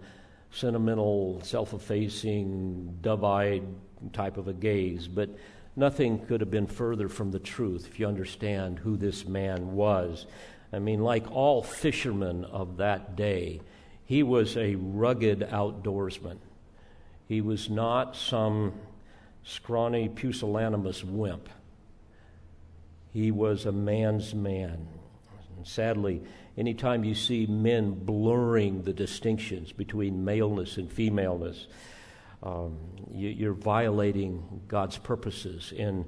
sentimental, 0.52 1.40
self 1.42 1.72
effacing, 1.72 2.96
dove 3.00 3.24
eyed 3.24 3.64
type 4.12 4.36
of 4.36 4.46
a 4.46 4.52
gaze. 4.52 5.08
But 5.08 5.30
nothing 5.74 6.24
could 6.26 6.42
have 6.42 6.50
been 6.50 6.68
further 6.68 7.08
from 7.08 7.32
the 7.32 7.40
truth 7.40 7.88
if 7.88 7.98
you 7.98 8.06
understand 8.06 8.78
who 8.78 8.96
this 8.96 9.26
man 9.26 9.72
was. 9.72 10.26
I 10.72 10.78
mean, 10.78 11.00
like 11.00 11.30
all 11.30 11.62
fishermen 11.62 12.44
of 12.44 12.76
that 12.78 13.16
day, 13.16 13.60
he 14.04 14.22
was 14.22 14.56
a 14.56 14.74
rugged 14.74 15.40
outdoorsman. 15.40 16.38
He 17.26 17.40
was 17.40 17.68
not 17.68 18.16
some 18.16 18.72
scrawny, 19.42 20.08
pusillanimous 20.08 21.04
wimp. 21.04 21.48
He 23.12 23.30
was 23.30 23.66
a 23.66 23.72
man's 23.72 24.34
man. 24.34 24.88
And 25.56 25.66
sadly, 25.66 26.22
anytime 26.56 27.04
you 27.04 27.14
see 27.14 27.46
men 27.46 27.92
blurring 27.92 28.82
the 28.82 28.92
distinctions 28.92 29.72
between 29.72 30.24
maleness 30.24 30.76
and 30.76 30.90
femaleness, 30.90 31.66
um, 32.42 32.78
you, 33.12 33.50
are 33.50 33.54
violating 33.54 34.62
God's 34.68 34.98
purposes 34.98 35.72
in 35.76 36.04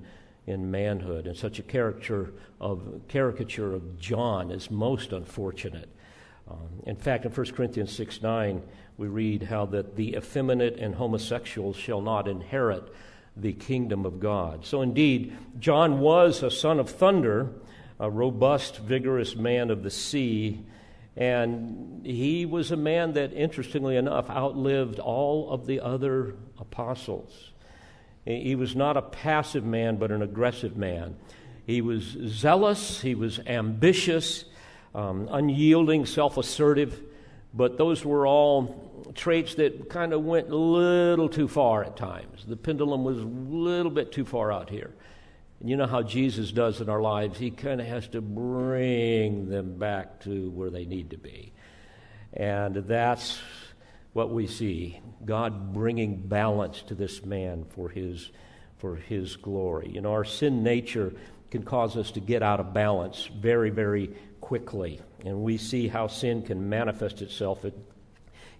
in 0.50 0.70
manhood. 0.70 1.26
And 1.26 1.36
such 1.36 1.58
a 1.58 1.62
caricature 1.62 2.32
of, 2.60 3.02
caricature 3.08 3.72
of 3.72 3.98
John 3.98 4.50
is 4.50 4.70
most 4.70 5.12
unfortunate. 5.12 5.88
Um, 6.50 6.68
in 6.84 6.96
fact, 6.96 7.24
in 7.24 7.32
1 7.32 7.46
Corinthians 7.52 7.92
6 7.92 8.22
9, 8.22 8.62
we 8.98 9.08
read 9.08 9.44
how 9.44 9.66
that 9.66 9.96
the 9.96 10.16
effeminate 10.16 10.78
and 10.78 10.94
homosexuals 10.94 11.76
shall 11.76 12.02
not 12.02 12.28
inherit 12.28 12.92
the 13.36 13.52
kingdom 13.52 14.04
of 14.04 14.20
God. 14.20 14.66
So, 14.66 14.82
indeed, 14.82 15.36
John 15.58 16.00
was 16.00 16.42
a 16.42 16.50
son 16.50 16.78
of 16.78 16.90
thunder, 16.90 17.48
a 17.98 18.10
robust, 18.10 18.78
vigorous 18.78 19.36
man 19.36 19.70
of 19.70 19.82
the 19.82 19.90
sea, 19.90 20.64
and 21.16 22.04
he 22.04 22.46
was 22.46 22.70
a 22.70 22.76
man 22.76 23.12
that, 23.14 23.32
interestingly 23.32 23.96
enough, 23.96 24.28
outlived 24.30 24.98
all 24.98 25.50
of 25.50 25.66
the 25.66 25.80
other 25.80 26.34
apostles. 26.58 27.50
He 28.24 28.54
was 28.54 28.76
not 28.76 28.96
a 28.96 29.02
passive 29.02 29.64
man, 29.64 29.96
but 29.96 30.10
an 30.10 30.22
aggressive 30.22 30.76
man. 30.76 31.16
He 31.66 31.80
was 31.80 32.02
zealous, 32.02 33.00
he 33.00 33.14
was 33.14 33.38
ambitious, 33.46 34.44
um, 34.94 35.28
unyielding, 35.30 36.06
self 36.06 36.36
assertive, 36.36 37.00
but 37.54 37.78
those 37.78 38.04
were 38.04 38.26
all 38.26 39.12
traits 39.14 39.54
that 39.56 39.88
kind 39.88 40.12
of 40.12 40.22
went 40.22 40.50
a 40.50 40.56
little 40.56 41.28
too 41.28 41.48
far 41.48 41.84
at 41.84 41.96
times. 41.96 42.44
The 42.46 42.56
pendulum 42.56 43.04
was 43.04 43.18
a 43.18 43.24
little 43.24 43.90
bit 43.90 44.12
too 44.12 44.24
far 44.24 44.52
out 44.52 44.70
here. 44.70 44.92
And 45.60 45.68
you 45.68 45.76
know 45.76 45.86
how 45.86 46.02
Jesus 46.02 46.52
does 46.52 46.80
in 46.80 46.88
our 46.88 47.00
lives, 47.00 47.38
he 47.38 47.50
kind 47.50 47.80
of 47.80 47.86
has 47.86 48.08
to 48.08 48.20
bring 48.20 49.48
them 49.48 49.78
back 49.78 50.20
to 50.20 50.50
where 50.50 50.70
they 50.70 50.84
need 50.86 51.10
to 51.10 51.18
be. 51.18 51.52
And 52.32 52.76
that's 52.76 53.38
what 54.12 54.30
we 54.30 54.46
see 54.46 55.00
God 55.24 55.72
bringing 55.72 56.16
balance 56.16 56.82
to 56.82 56.94
this 56.94 57.24
man 57.24 57.64
for 57.74 57.88
his, 57.88 58.30
for 58.78 58.96
his 58.96 59.36
glory. 59.36 59.90
You 59.92 60.00
know, 60.00 60.12
our 60.12 60.24
sin 60.24 60.62
nature 60.62 61.12
can 61.50 61.62
cause 61.62 61.96
us 61.96 62.12
to 62.12 62.20
get 62.20 62.42
out 62.42 62.60
of 62.60 62.72
balance 62.72 63.28
very, 63.40 63.70
very 63.70 64.14
quickly. 64.40 65.00
And 65.24 65.42
we 65.42 65.58
see 65.58 65.88
how 65.88 66.06
sin 66.06 66.42
can 66.42 66.68
manifest 66.68 67.22
itself 67.22 67.64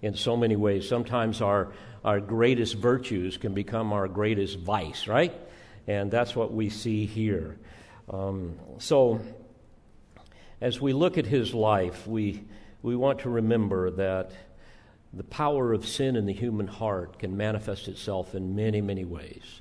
in 0.03 0.15
so 0.15 0.37
many 0.37 0.57
ways. 0.57 0.89
Sometimes 0.89 1.41
our, 1.41 1.73
our 2.05 2.21
greatest 2.21 2.75
virtues 2.75 3.37
can 3.37 3.55
become 3.55 3.93
our 3.93 4.09
greatest 4.09 4.59
vice, 4.59 5.07
right? 5.07 5.35
And 5.87 6.11
that's 6.11 6.37
what 6.37 6.53
we 6.53 6.69
see 6.69 7.07
here. 7.07 7.59
Um, 8.09 8.59
so, 8.79 9.21
as 10.61 10.81
we 10.81 10.93
look 10.93 11.17
at 11.17 11.27
his 11.27 11.55
life, 11.55 12.07
we, 12.07 12.45
we 12.83 12.95
want 12.95 13.21
to 13.21 13.31
remember 13.31 13.91
that 13.93 14.33
the 15.13 15.25
power 15.25 15.73
of 15.73 15.87
sin 15.87 16.15
in 16.15 16.27
the 16.27 16.33
human 16.33 16.69
heart 16.69 17.19
can 17.19 17.37
manifest 17.37 17.89
itself 17.89 18.35
in 18.35 18.55
many, 18.55 18.81
many 18.81 19.05
ways. 19.05 19.61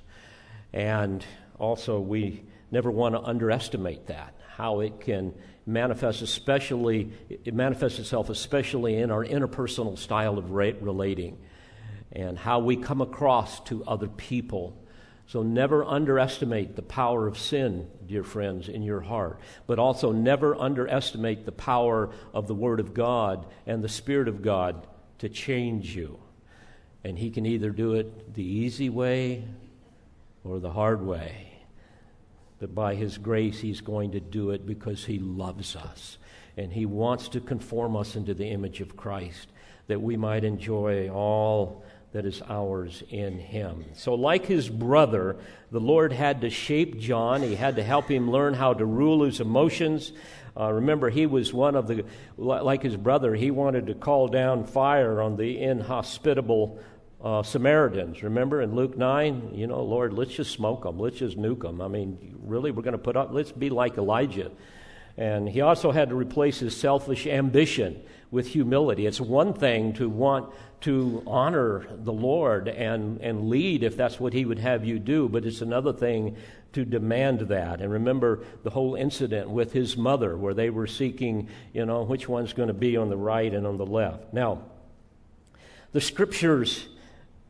And 0.74 1.25
also, 1.58 2.00
we 2.00 2.44
never 2.72 2.91
want 2.91 3.15
to 3.15 3.22
underestimate 3.22 4.08
that, 4.08 4.36
how 4.56 4.82
it 4.82 5.00
can 5.01 5.34
manifest, 5.65 6.22
especially, 6.22 7.12
it 7.29 7.53
manifests 7.53 7.98
itself 7.98 8.29
especially 8.29 8.98
in 8.98 9.10
our 9.10 9.25
interpersonal 9.25 9.98
style 9.98 10.38
of 10.38 10.51
relating 10.51 11.38
and 12.12 12.38
how 12.38 12.60
we 12.60 12.75
come 12.75 13.01
across 13.01 13.60
to 13.62 13.84
other 13.86 14.08
people. 14.08 14.75
So, 15.25 15.41
never 15.41 15.84
underestimate 15.84 16.75
the 16.75 16.82
power 16.84 17.27
of 17.27 17.38
sin, 17.39 17.88
dear 18.06 18.24
friends, 18.24 18.70
in 18.70 18.84
your 18.84 19.01
heart. 19.01 19.39
But 19.65 19.79
also, 19.79 20.12
never 20.12 20.56
underestimate 20.56 21.46
the 21.46 21.51
power 21.51 22.12
of 22.34 22.48
the 22.48 22.56
Word 22.56 22.79
of 22.79 22.94
God 22.94 23.48
and 23.65 23.84
the 23.84 23.89
Spirit 23.89 24.27
of 24.27 24.44
God 24.44 24.88
to 25.20 25.30
change 25.30 25.96
you. 25.96 26.20
And 27.04 27.18
He 27.18 27.30
can 27.30 27.46
either 27.46 27.70
do 27.70 27.94
it 27.94 28.34
the 28.34 28.44
easy 28.44 28.90
way 28.90 29.44
or 30.44 30.60
the 30.60 30.72
hard 30.72 31.02
way. 31.02 31.48
But 32.60 32.76
by 32.76 32.96
His 32.96 33.18
grace, 33.18 33.60
He's 33.60 33.82
going 33.82 34.12
to 34.12 34.20
do 34.20 34.52
it 34.52 34.66
because 34.66 35.06
He 35.06 35.20
loves 35.20 35.76
us. 35.76 36.18
And 36.58 36.74
He 36.74 36.86
wants 36.86 37.30
to 37.30 37.40
conform 37.40 37.96
us 37.96 38.16
into 38.16 38.34
the 38.34 38.48
image 38.48 38.82
of 38.82 38.98
Christ 38.98 39.48
that 39.88 40.02
we 40.02 40.16
might 40.16 40.44
enjoy 40.44 41.10
all 41.10 41.84
that 42.12 42.26
is 42.26 42.42
ours 42.48 43.04
in 43.10 43.38
him. 43.38 43.86
So, 43.94 44.16
like 44.16 44.46
his 44.46 44.70
brother, 44.70 45.36
the 45.72 45.80
Lord 45.80 46.12
had 46.12 46.42
to 46.42 46.50
shape 46.50 46.98
John. 47.00 47.42
He 47.44 47.56
had 47.56 47.76
to 47.76 47.84
help 47.84 48.10
him 48.10 48.32
learn 48.32 48.54
how 48.54 48.74
to 48.74 48.86
rule 48.86 49.24
his 49.24 49.40
emotions, 49.40 50.12
uh, 50.60 50.72
remember, 50.74 51.10
he 51.10 51.25
was 51.25 51.54
one 51.54 51.75
of 51.75 51.88
the, 51.88 52.04
like 52.38 52.84
his 52.84 52.98
brother, 52.98 53.34
he 53.34 53.50
wanted 53.50 53.88
to 53.88 53.94
call 53.94 54.28
down 54.28 54.66
fire 54.66 55.22
on 55.22 55.38
the 55.38 55.60
inhospitable 55.60 56.80
uh, 57.24 57.44
Samaritans. 57.44 58.24
Remember 58.24 58.62
in 58.62 58.75
Luke 58.75 58.98
9, 58.98 59.51
you 59.54 59.68
know, 59.68 59.82
Lord, 59.84 60.13
let's 60.13 60.34
just 60.34 60.51
smoke 60.51 60.84
them, 60.84 61.00
let's 61.00 61.18
just 61.18 61.38
nuke 61.38 61.62
them. 61.62 61.82
I 61.82 61.88
mean, 61.88 62.36
really, 62.44 62.72
we're 62.72 62.84
going 62.84 62.92
to 62.92 62.98
put 62.98 63.16
up, 63.16 63.30
let's 63.32 63.51
be 63.51 63.70
like 63.70 63.98
Elijah. 63.98 64.51
And 65.18 65.50
he 65.50 65.62
also 65.62 65.92
had 65.92 66.10
to 66.10 66.16
replace 66.16 66.60
his 66.60 66.75
selfish 66.75 67.28
ambition 67.28 68.01
with 68.32 68.48
humility. 68.48 69.06
It's 69.06 69.20
one 69.20 69.54
thing 69.54 69.94
to 69.94 70.10
want 70.10 70.54
to 70.82 71.24
honor 71.28 71.86
the 71.89 72.13
Lord 72.13 72.68
and, 72.68 73.20
and 73.22 73.50
lead 73.50 73.84
if 73.84 73.98
that's 73.98 74.20
what 74.20 74.34
he 74.34 74.46
would 74.46 74.60
have 74.60 74.86
you 74.86 75.00
do, 75.00 75.28
but 75.28 75.46
it's 75.46 75.62
another 75.62 75.92
thing 75.92 76.38
to 76.74 76.86
demand 76.86 77.42
that. 77.42 77.82
And 77.82 77.92
remember 77.92 78.44
the 78.63 78.70
whole 78.70 78.96
incident 78.96 79.50
with 79.50 79.74
his 79.74 79.98
mother 79.98 80.38
where 80.38 80.54
they 80.54 80.70
were 80.70 80.88
seeking, 80.88 81.50
you 81.74 81.86
know, 81.86 82.04
which 82.04 82.30
one's 82.30 82.54
going 82.54 82.68
to 82.68 82.74
be 82.74 82.96
on 82.96 83.10
the 83.10 83.18
right 83.18 83.54
and 83.54 83.66
on 83.66 83.78
the 83.78 83.86
left. 83.86 84.34
Now, 84.34 84.62
the 85.92 86.01
scriptures 86.01 86.88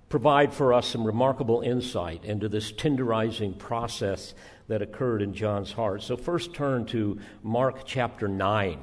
provide 0.08 0.54
for 0.54 0.74
us 0.74 0.88
some 0.88 1.06
remarkable 1.06 1.62
insight 1.62 2.24
into 2.26 2.50
this 2.50 2.72
tenderizing 2.72 3.58
process 3.58 4.34
that 4.70 4.82
occurred 4.82 5.22
in 5.22 5.34
John's 5.34 5.74
heart. 5.74 6.02
So, 6.04 6.16
first 6.16 6.54
turn 6.54 6.86
to 6.88 7.20
Mark 7.44 7.82
chapter 7.86 8.28
9. 8.28 8.80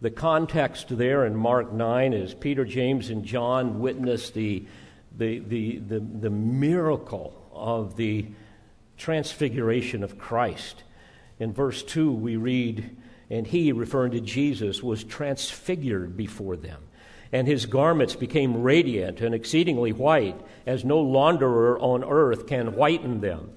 The 0.00 0.10
context 0.10 0.96
there 0.96 1.24
in 1.24 1.34
Mark 1.34 1.72
9 1.72 2.12
is 2.12 2.34
Peter, 2.34 2.64
James, 2.64 3.10
and 3.10 3.24
John 3.24 3.80
witnessed 3.80 4.34
the, 4.34 4.64
the, 5.16 5.40
the, 5.40 5.78
the, 5.78 6.00
the 6.00 6.30
miracle 6.30 7.32
of 7.52 7.96
the 7.96 8.26
transfiguration 8.98 10.04
of 10.04 10.18
Christ. 10.18 10.84
In 11.40 11.52
verse 11.52 11.82
2, 11.82 12.12
we 12.12 12.36
read, 12.36 12.96
And 13.30 13.46
he, 13.46 13.72
referring 13.72 14.12
to 14.12 14.20
Jesus, 14.20 14.82
was 14.82 15.02
transfigured 15.02 16.16
before 16.16 16.56
them 16.56 16.82
and 17.32 17.48
his 17.48 17.66
garments 17.66 18.14
became 18.14 18.62
radiant 18.62 19.20
and 19.20 19.34
exceedingly 19.34 19.92
white, 19.92 20.40
as 20.64 20.84
no 20.84 21.04
launderer 21.04 21.76
on 21.80 22.04
earth 22.04 22.46
can 22.46 22.74
whiten 22.74 23.20
them. 23.20 23.50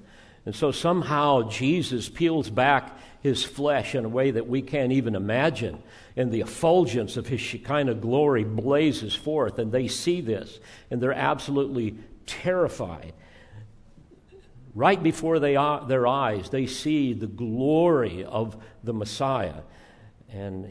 And 0.50 0.56
so 0.56 0.72
somehow 0.72 1.48
Jesus 1.48 2.10
peels 2.10 2.50
back 2.50 2.98
his 3.22 3.44
flesh 3.44 3.94
in 3.94 4.04
a 4.04 4.10
way 4.10 4.32
that 4.32 4.48
we 4.48 4.64
can't 4.64 4.92
even 4.92 5.14
imagine. 5.14 5.78
And 6.18 6.32
the 6.32 6.42
effulgence 6.42 7.18
of 7.18 7.28
his 7.28 7.40
Shekinah 7.40 7.94
glory 7.94 8.46
blazes 8.46 9.14
forth, 9.14 9.60
and 9.60 9.72
they 9.72 9.88
see 9.88 10.22
this, 10.22 10.60
and 10.90 11.00
they're 11.00 11.14
absolutely 11.14 11.98
terrified. 12.26 13.14
Right 14.74 15.04
before 15.04 15.38
they, 15.38 15.54
their 15.88 16.08
eyes, 16.08 16.50
they 16.50 16.66
see 16.66 17.14
the 17.14 17.28
glory 17.28 18.24
of 18.24 18.58
the 18.84 18.94
Messiah. 18.94 19.62
And 20.30 20.68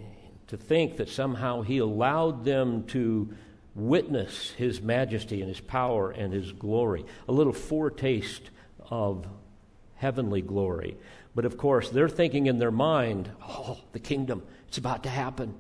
to 0.49 0.57
think 0.57 0.97
that 0.97 1.09
somehow 1.09 1.63
he 1.63 1.79
allowed 1.79 2.45
them 2.45 2.83
to 2.87 3.33
witness 3.77 4.51
his 4.51 4.83
majesty 4.83 5.41
and 5.41 5.49
his 5.49 5.61
power 5.61 6.11
and 6.11 6.33
his 6.33 6.51
glory, 6.51 7.05
a 7.29 7.33
little 7.33 7.53
foretaste 7.53 8.51
of 8.91 9.25
heavenly 9.99 10.41
glory. 10.41 10.97
But 11.35 11.45
of 11.45 11.57
course, 11.57 11.91
they're 11.91 12.09
thinking 12.09 12.47
in 12.47 12.59
their 12.59 12.71
mind, 12.71 13.31
oh, 13.47 13.79
the 13.93 14.01
kingdom, 14.01 14.43
it's 14.69 14.79
about 14.79 15.03
to 15.05 15.09
happen. 15.09 15.55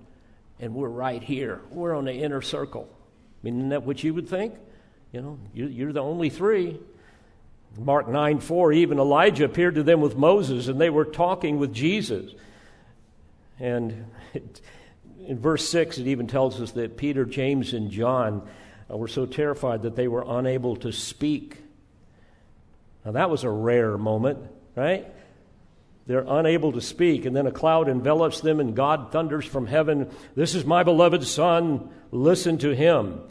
And 0.58 0.74
we're 0.74 0.88
right 0.88 1.22
here. 1.22 1.60
We're 1.70 1.94
on 1.94 2.04
the 2.04 2.12
inner 2.12 2.42
circle. 2.42 2.88
I 2.90 3.44
mean, 3.44 3.58
isn't 3.58 3.68
that 3.68 3.82
what 3.84 4.02
you 4.02 4.14
would 4.14 4.28
think? 4.28 4.54
You 5.12 5.22
know, 5.22 5.38
you're 5.54 5.92
the 5.92 6.02
only 6.02 6.30
three. 6.30 6.80
Mark 7.78 8.08
9 8.08 8.40
4, 8.40 8.72
even 8.72 8.98
Elijah 8.98 9.44
appeared 9.44 9.76
to 9.76 9.82
them 9.82 10.00
with 10.00 10.16
Moses, 10.16 10.68
and 10.68 10.80
they 10.80 10.90
were 10.90 11.04
talking 11.04 11.58
with 11.58 11.72
Jesus. 11.72 12.32
And 13.60 14.06
in 15.26 15.38
verse 15.38 15.68
6, 15.68 15.98
it 15.98 16.06
even 16.08 16.26
tells 16.26 16.60
us 16.60 16.72
that 16.72 16.96
Peter, 16.96 17.24
James, 17.24 17.72
and 17.72 17.90
John 17.90 18.48
were 18.88 19.08
so 19.08 19.26
terrified 19.26 19.82
that 19.82 19.96
they 19.96 20.08
were 20.08 20.24
unable 20.26 20.76
to 20.76 20.92
speak. 20.92 21.58
Now, 23.08 23.12
that 23.12 23.30
was 23.30 23.42
a 23.42 23.48
rare 23.48 23.96
moment, 23.96 24.38
right? 24.76 25.06
They're 26.06 26.26
unable 26.28 26.72
to 26.72 26.82
speak, 26.82 27.24
and 27.24 27.34
then 27.34 27.46
a 27.46 27.50
cloud 27.50 27.88
envelops 27.88 28.42
them, 28.42 28.60
and 28.60 28.76
God 28.76 29.12
thunders 29.12 29.46
from 29.46 29.66
heaven, 29.66 30.10
This 30.36 30.54
is 30.54 30.66
my 30.66 30.82
beloved 30.82 31.24
Son, 31.24 31.88
listen 32.10 32.58
to 32.58 32.74
him. 32.74 33.22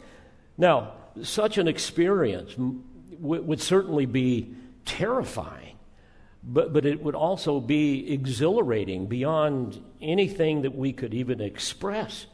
Now, 0.56 0.94
such 1.22 1.58
an 1.58 1.68
experience 1.68 2.54
w- 2.54 3.40
would 3.40 3.60
certainly 3.60 4.04
be 4.04 4.52
terrifying 4.84 5.76
but, 6.42 6.72
but 6.72 6.84
it 6.84 7.00
would 7.00 7.14
also 7.14 7.60
be 7.60 8.12
exhilarating 8.12 9.06
beyond 9.06 9.80
anything 10.02 10.62
that 10.62 10.74
we 10.74 10.92
could 10.92 11.14
even 11.14 11.40
express. 11.40 12.26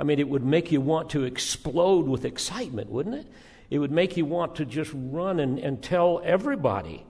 I 0.00 0.04
mean, 0.04 0.18
it 0.18 0.28
would 0.30 0.44
make 0.44 0.72
you 0.72 0.80
want 0.80 1.10
to 1.10 1.24
explode 1.24 2.06
with 2.06 2.24
excitement, 2.24 2.88
wouldn't 2.88 3.16
it? 3.16 3.26
It 3.70 3.78
would 3.78 3.90
make 3.90 4.16
you 4.16 4.24
want 4.24 4.56
to 4.56 4.64
just 4.64 4.92
run 4.94 5.40
and, 5.40 5.58
and 5.58 5.82
tell 5.82 6.20
everybody. 6.24 7.04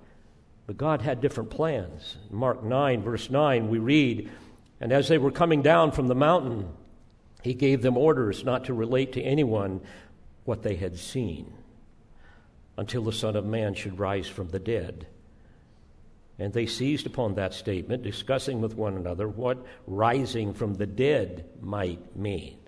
But 0.66 0.76
God 0.76 1.02
had 1.02 1.20
different 1.20 1.50
plans. 1.50 2.16
Mark 2.30 2.64
9, 2.64 3.02
verse 3.02 3.30
9, 3.30 3.68
we 3.68 3.78
read, 3.78 4.30
And 4.80 4.92
as 4.92 5.08
they 5.08 5.18
were 5.18 5.30
coming 5.30 5.62
down 5.62 5.92
from 5.92 6.08
the 6.08 6.14
mountain, 6.14 6.68
he 7.42 7.54
gave 7.54 7.82
them 7.82 7.96
orders 7.96 8.44
not 8.44 8.64
to 8.64 8.74
relate 8.74 9.12
to 9.12 9.22
anyone 9.22 9.80
what 10.44 10.62
they 10.62 10.76
had 10.76 10.98
seen 10.98 11.52
until 12.76 13.04
the 13.04 13.12
Son 13.12 13.36
of 13.36 13.44
Man 13.44 13.74
should 13.74 13.98
rise 13.98 14.26
from 14.26 14.48
the 14.48 14.58
dead. 14.58 15.06
And 16.38 16.52
they 16.52 16.66
seized 16.66 17.06
upon 17.06 17.34
that 17.34 17.54
statement, 17.54 18.02
discussing 18.02 18.60
with 18.60 18.74
one 18.74 18.96
another 18.96 19.28
what 19.28 19.64
rising 19.86 20.52
from 20.52 20.74
the 20.74 20.86
dead 20.86 21.46
might 21.60 22.16
mean. 22.16 22.58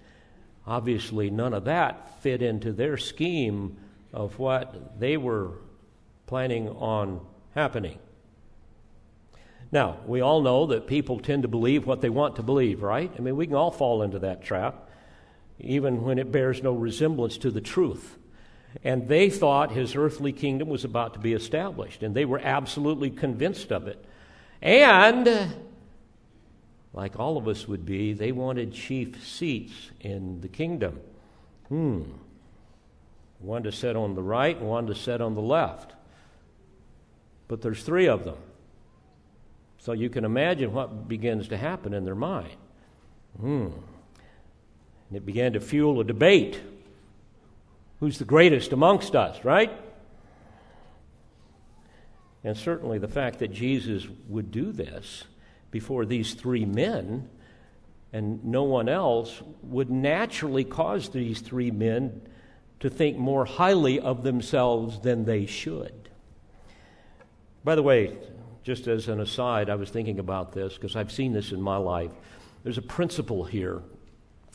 Obviously, 0.69 1.31
none 1.31 1.55
of 1.55 1.65
that 1.65 2.21
fit 2.23 2.43
into 2.43 2.73
their 2.73 2.99
scheme 2.99 3.79
of 4.13 4.39
what 4.39 5.01
they 5.01 5.17
were 5.17 5.53
planning 6.27 6.69
on 6.69 7.25
happening. 7.55 7.99
Now, 9.73 9.97
we 10.07 10.21
all 10.21 10.43
know 10.43 10.67
that 10.67 10.87
people 10.87 11.21
tend 11.21 11.43
to 11.43 11.49
believe 11.49 11.87
what 11.87 12.03
they 12.03 12.11
want 12.11 12.37
to 12.37 12.43
believe, 12.43 12.83
right? 12.83 13.11
I 13.17 13.21
mean, 13.23 13.35
we 13.37 13.47
can 13.47 13.57
all 13.57 13.71
fall 13.71 14.03
into 14.03 14.19
that 14.19 14.45
trap, 14.45 14.91
even 15.59 16.03
when 16.03 16.19
it 16.19 16.31
bears 16.31 16.63
no 16.63 16.73
resemblance 16.75 17.39
to 17.39 17.51
the 17.51 17.63
truth. 17.63 18.19
And 18.85 19.09
they 19.09 19.31
thought 19.31 19.73
his 19.73 19.97
earthly 19.97 20.33
kingdom 20.33 20.69
was 20.69 20.85
about 20.85 21.15
to 21.15 21.19
be 21.19 21.33
established, 21.33 22.03
and 22.03 22.15
they 22.15 22.27
were 22.27 22.41
absolutely 22.41 23.09
convinced 23.09 23.73
of 23.73 23.89
it. 23.89 24.05
And, 24.61 25.55
like 26.93 27.19
all 27.19 27.37
of 27.37 27.47
us 27.49 27.69
would 27.69 27.85
be, 27.85 28.13
they 28.13 28.33
wanted 28.33 28.73
chief 28.73 29.27
seats 29.27 29.91
in 30.01 30.41
the 30.41 30.49
kingdom. 30.49 31.01
Hmm. 31.69 32.03
One 33.41 33.63
to 33.65 33.73
sit 33.73 33.95
on 33.95 34.15
the 34.15 34.23
right, 34.23 34.61
one 34.61 34.87
to 34.87 34.95
sit 34.95 35.21
on 35.21 35.35
the 35.35 35.43
left. 35.43 35.93
But 37.47 37.63
there's 37.63 37.83
three 37.83 38.09
of 38.09 38.25
them. 38.25 38.37
So 39.79 39.93
you 39.93 40.11
can 40.11 40.25
imagine 40.25 40.73
what 40.73 41.09
begins 41.09 41.49
to 41.49 41.57
happen 41.57 41.95
in 41.95 42.05
their 42.05 42.15
mind. 42.15 42.57
Hmm. 43.39 43.69
And 45.09 45.17
it 45.17 45.25
began 45.25 45.53
to 45.53 45.61
fuel 45.61 46.01
a 46.01 46.05
debate 46.05 46.61
who's 48.01 48.19
the 48.19 48.25
greatest 48.25 48.73
amongst 48.73 49.15
us, 49.15 49.45
right? 49.45 49.73
And 52.45 52.57
certainly 52.57 52.99
the 52.99 53.09
fact 53.09 53.39
that 53.41 53.49
Jesus 53.49 54.07
would 54.29 54.51
do 54.51 54.73
this 54.73 55.25
before 55.71 56.07
these 56.07 56.35
three 56.35 56.65
men 56.65 57.29
and 58.13 58.45
no 58.45 58.63
one 58.63 58.89
else 58.89 59.43
would 59.63 59.91
naturally 59.91 60.65
cause 60.65 61.11
these 61.11 61.41
three 61.41 61.71
men 61.71 62.23
to 62.81 62.89
think 62.89 63.19
more 63.19 63.45
highly 63.45 64.01
of 64.01 64.23
themselves 64.23 65.01
than 65.01 65.25
they 65.25 65.47
should. 65.47 66.09
By 67.65 67.75
the 67.75 67.83
way, 67.83 68.17
just 68.63 68.87
as 68.87 69.09
an 69.09 69.21
aside, 69.21 69.69
I 69.69 69.75
was 69.75 69.91
thinking 69.91 70.19
about 70.19 70.53
this 70.53 70.75
because 70.75 70.97
I've 70.97 71.13
seen 71.13 71.33
this 71.33 71.53
in 71.53 71.61
my 71.61 71.77
life. 71.77 72.11
There's 72.63 72.79
a 72.79 72.83
principle 72.83 73.45
here 73.45 73.83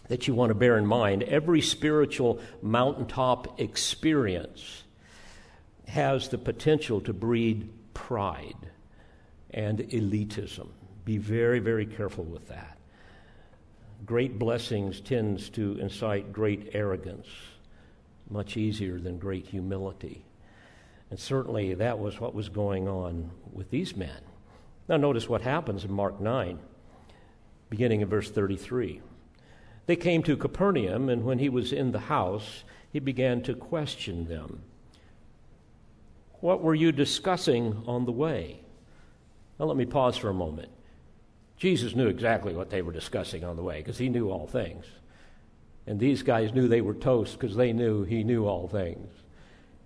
that 0.07 0.27
you 0.27 0.33
want 0.33 0.49
to 0.49 0.55
bear 0.55 0.77
in 0.77 0.85
mind. 0.85 1.23
Every 1.23 1.61
spiritual 1.61 2.39
mountaintop 2.61 3.59
experience 3.59 4.83
has 5.87 6.29
the 6.29 6.37
potential 6.37 7.01
to 7.01 7.13
breed 7.13 7.69
pride 7.93 8.55
and 9.51 9.79
elitism. 9.79 10.69
Be 11.05 11.17
very, 11.17 11.59
very 11.59 11.85
careful 11.85 12.23
with 12.23 12.47
that. 12.47 12.77
Great 14.05 14.37
blessings 14.37 15.01
tends 15.01 15.49
to 15.51 15.77
incite 15.79 16.33
great 16.33 16.71
arrogance, 16.73 17.27
much 18.29 18.57
easier 18.57 18.99
than 18.99 19.17
great 19.17 19.47
humility. 19.47 20.25
And 21.09 21.19
certainly 21.19 21.73
that 21.75 21.99
was 21.99 22.19
what 22.19 22.33
was 22.33 22.49
going 22.49 22.87
on 22.87 23.31
with 23.51 23.69
these 23.69 23.95
men. 23.95 24.21
Now, 24.89 24.97
notice 24.97 25.29
what 25.29 25.41
happens 25.41 25.85
in 25.85 25.91
Mark 25.91 26.19
9, 26.19 26.59
beginning 27.69 28.01
in 28.01 28.09
verse 28.09 28.29
33. 28.29 29.01
They 29.85 29.95
came 29.95 30.23
to 30.23 30.37
Capernaum, 30.37 31.09
and 31.09 31.23
when 31.23 31.39
he 31.39 31.49
was 31.49 31.71
in 31.71 31.91
the 31.91 31.99
house, 31.99 32.63
he 32.91 32.99
began 32.99 33.41
to 33.43 33.53
question 33.53 34.27
them. 34.27 34.63
What 36.41 36.61
were 36.61 36.75
you 36.75 36.91
discussing 36.91 37.83
on 37.87 38.05
the 38.05 38.11
way? 38.11 38.59
Now, 39.59 39.65
let 39.65 39.77
me 39.77 39.85
pause 39.85 40.17
for 40.17 40.29
a 40.29 40.33
moment. 40.33 40.69
Jesus 41.63 41.95
knew 41.95 42.07
exactly 42.07 42.53
what 42.53 42.69
they 42.69 42.81
were 42.81 42.91
discussing 42.91 43.45
on 43.45 43.55
the 43.55 43.63
way 43.63 43.77
because 43.77 43.97
he 43.97 44.09
knew 44.09 44.29
all 44.29 44.47
things. 44.47 44.85
And 45.87 45.97
these 45.97 46.21
guys 46.21 46.51
knew 46.51 46.67
they 46.67 46.81
were 46.81 46.93
toast 46.93 47.39
because 47.39 47.55
they 47.55 47.71
knew 47.71 48.03
he 48.03 48.25
knew 48.25 48.45
all 48.45 48.67
things. 48.67 49.09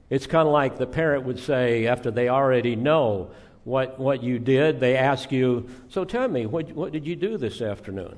It's 0.10 0.26
kind 0.26 0.48
of 0.48 0.54
like 0.54 0.80
the 0.80 0.88
parent 0.88 1.26
would 1.26 1.38
say, 1.38 1.86
after 1.86 2.10
they 2.10 2.30
already 2.30 2.76
know 2.76 3.30
what, 3.64 4.00
what 4.00 4.24
you 4.24 4.40
did, 4.40 4.80
they 4.80 4.98
ask 4.98 5.32
you, 5.32 5.70
So 5.88 6.04
tell 6.04 6.28
me, 6.28 6.48
what, 6.48 6.72
what 6.72 6.92
did 6.92 7.06
you 7.06 7.16
do 7.16 7.38
this 7.38 7.62
afternoon 7.62 8.18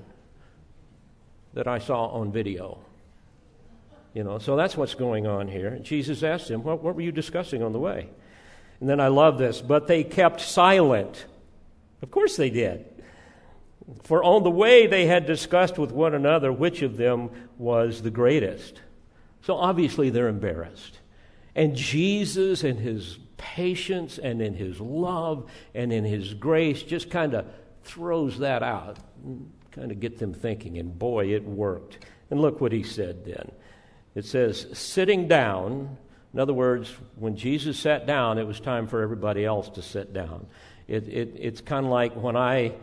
that 1.53 1.67
I 1.67 1.79
saw 1.79 2.05
on 2.05 2.31
video? 2.31 2.79
You 4.13 4.23
know, 4.23 4.39
so 4.39 4.55
that's 4.55 4.77
what's 4.77 4.95
going 4.95 5.27
on 5.27 5.49
here. 5.49 5.79
Jesus 5.79 6.23
asked 6.23 6.49
him, 6.49 6.63
what, 6.63 6.81
what 6.81 6.95
were 6.95 7.01
you 7.01 7.11
discussing 7.11 7.61
on 7.61 7.73
the 7.73 7.79
way? 7.79 8.09
And 8.79 8.87
then 8.87 9.01
I 9.01 9.09
love 9.09 9.37
this, 9.37 9.59
but 9.59 9.87
they 9.87 10.05
kept 10.05 10.39
silent. 10.39 11.25
Of 12.01 12.09
course 12.09 12.37
they 12.37 12.49
did. 12.49 12.85
For 14.03 14.23
on 14.23 14.43
the 14.43 14.51
way 14.51 14.87
they 14.87 15.05
had 15.07 15.25
discussed 15.25 15.77
with 15.77 15.91
one 15.91 16.13
another 16.13 16.51
which 16.51 16.81
of 16.81 16.97
them 16.97 17.29
was 17.57 18.01
the 18.01 18.11
greatest. 18.11 18.81
So 19.41 19.55
obviously 19.55 20.09
they're 20.09 20.27
embarrassed. 20.27 20.99
And 21.55 21.75
Jesus, 21.75 22.63
in 22.63 22.77
his 22.77 23.17
patience 23.37 24.17
and 24.17 24.41
in 24.41 24.53
his 24.53 24.79
love 24.79 25.49
and 25.73 25.91
in 25.91 26.03
his 26.03 26.33
grace, 26.33 26.83
just 26.83 27.09
kind 27.09 27.33
of 27.33 27.45
throws 27.83 28.39
that 28.39 28.61
out, 28.61 28.97
kind 29.71 29.91
of 29.91 29.99
get 29.99 30.19
them 30.19 30.33
thinking. 30.33 30.77
And 30.77 30.97
boy, 30.97 31.33
it 31.33 31.43
worked. 31.43 31.99
And 32.29 32.41
look 32.41 32.61
what 32.61 32.71
he 32.71 32.83
said 32.83 33.25
then. 33.25 33.51
It 34.13 34.25
says, 34.25 34.67
sitting 34.73 35.27
down, 35.27 35.97
in 36.33 36.39
other 36.39 36.53
words, 36.53 36.93
when 37.15 37.35
Jesus 37.35 37.79
sat 37.79 38.05
down, 38.05 38.37
it 38.37 38.45
was 38.45 38.59
time 38.59 38.87
for 38.87 39.01
everybody 39.01 39.45
else 39.45 39.69
to 39.69 39.81
sit 39.81 40.13
down. 40.13 40.45
It, 40.87 41.07
it, 41.07 41.35
it's 41.39 41.61
kind 41.61 41.85
of 41.85 41.91
like 41.91 42.13
when 42.15 42.35
I 42.35 42.73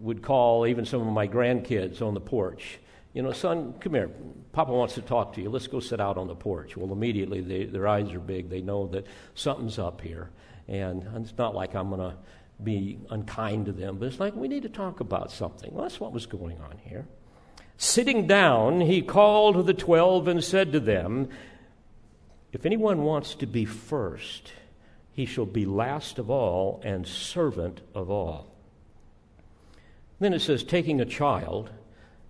would 0.00 0.22
call 0.22 0.66
even 0.66 0.84
some 0.84 1.06
of 1.06 1.12
my 1.12 1.28
grandkids 1.28 2.02
on 2.02 2.14
the 2.14 2.20
porch. 2.20 2.78
You 3.12 3.22
know, 3.22 3.32
son, 3.32 3.74
come 3.80 3.94
here. 3.94 4.10
Papa 4.52 4.72
wants 4.72 4.94
to 4.94 5.02
talk 5.02 5.34
to 5.34 5.42
you. 5.42 5.50
Let's 5.50 5.66
go 5.66 5.80
sit 5.80 6.00
out 6.00 6.16
on 6.16 6.28
the 6.28 6.34
porch. 6.34 6.76
Well, 6.76 6.92
immediately 6.92 7.40
they, 7.40 7.64
their 7.64 7.86
eyes 7.88 8.12
are 8.12 8.20
big. 8.20 8.48
They 8.48 8.60
know 8.60 8.86
that 8.88 9.06
something's 9.34 9.78
up 9.78 10.00
here. 10.00 10.30
And 10.68 11.06
it's 11.16 11.36
not 11.36 11.54
like 11.54 11.74
I'm 11.74 11.88
going 11.88 12.00
to 12.00 12.16
be 12.62 12.98
unkind 13.10 13.66
to 13.66 13.72
them, 13.72 13.98
but 13.98 14.06
it's 14.06 14.20
like 14.20 14.34
we 14.34 14.48
need 14.48 14.62
to 14.62 14.68
talk 14.68 15.00
about 15.00 15.32
something. 15.32 15.72
Well, 15.72 15.82
that's 15.82 15.98
what 15.98 16.12
was 16.12 16.26
going 16.26 16.60
on 16.60 16.78
here. 16.84 17.06
Sitting 17.76 18.26
down, 18.26 18.80
he 18.80 19.02
called 19.02 19.66
the 19.66 19.74
twelve 19.74 20.28
and 20.28 20.44
said 20.44 20.72
to 20.72 20.80
them, 20.80 21.30
If 22.52 22.66
anyone 22.66 23.02
wants 23.02 23.34
to 23.36 23.46
be 23.46 23.64
first, 23.64 24.52
he 25.12 25.24
shall 25.24 25.46
be 25.46 25.64
last 25.64 26.18
of 26.18 26.30
all 26.30 26.80
and 26.84 27.06
servant 27.06 27.80
of 27.94 28.10
all. 28.10 28.49
Then 30.20 30.34
it 30.34 30.40
says, 30.40 30.62
taking 30.62 31.00
a 31.00 31.06
child. 31.06 31.70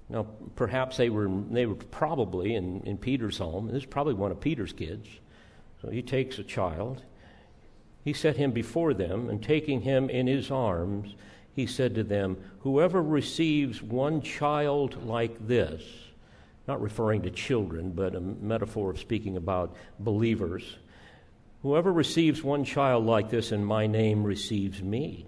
Now, 0.09 0.27
perhaps 0.55 0.97
they 0.97 1.11
were, 1.11 1.29
they 1.51 1.67
were 1.67 1.75
probably 1.75 2.55
in, 2.55 2.81
in 2.85 2.97
Peter's 2.97 3.39
home. 3.39 3.67
This 3.67 3.83
is 3.83 3.87
probably 3.87 4.15
one 4.15 4.31
of 4.31 4.41
Peter's 4.41 4.73
kids. 4.73 5.09
So 5.83 5.91
he 5.91 6.01
takes 6.01 6.39
a 6.39 6.45
child. 6.45 7.03
He 8.05 8.13
set 8.13 8.37
him 8.37 8.53
before 8.53 8.95
them, 8.95 9.29
and 9.29 9.43
taking 9.43 9.83
him 9.83 10.09
in 10.09 10.27
his 10.27 10.51
arms, 10.51 11.15
he 11.55 11.67
said 11.67 11.95
to 11.97 12.05
them, 12.05 12.37
Whoever 12.61 13.03
receives 13.03 13.83
one 13.83 14.23
child 14.23 15.05
like 15.05 15.47
this, 15.47 15.83
not 16.67 16.81
referring 16.81 17.23
to 17.23 17.31
children, 17.31 17.91
but 17.91 18.15
a 18.15 18.21
metaphor 18.21 18.91
of 18.91 19.01
speaking 19.01 19.37
about 19.37 19.77
believers, 19.99 20.77
whoever 21.63 21.93
receives 21.93 22.43
one 22.43 22.65
child 22.65 23.05
like 23.05 23.31
this 23.31 23.53
in 23.53 23.65
my 23.65 23.87
name 23.87 24.23
receives 24.23 24.83
me. 24.83 25.27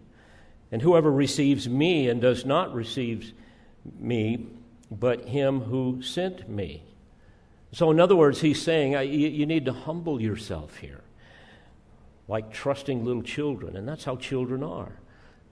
And 0.72 0.80
whoever 0.80 1.12
receives 1.12 1.68
me 1.68 2.08
and 2.08 2.20
does 2.20 2.46
not 2.46 2.74
receive 2.74 3.34
me, 3.98 4.46
but 4.90 5.28
him 5.28 5.60
who 5.60 6.02
sent 6.02 6.48
me. 6.48 6.82
So, 7.72 7.90
in 7.90 8.00
other 8.00 8.16
words, 8.16 8.40
he's 8.40 8.60
saying 8.60 8.92
you 9.12 9.46
need 9.46 9.66
to 9.66 9.72
humble 9.72 10.20
yourself 10.20 10.78
here, 10.78 11.02
like 12.26 12.52
trusting 12.52 13.04
little 13.04 13.22
children. 13.22 13.76
And 13.76 13.86
that's 13.86 14.04
how 14.04 14.16
children 14.16 14.62
are. 14.62 14.92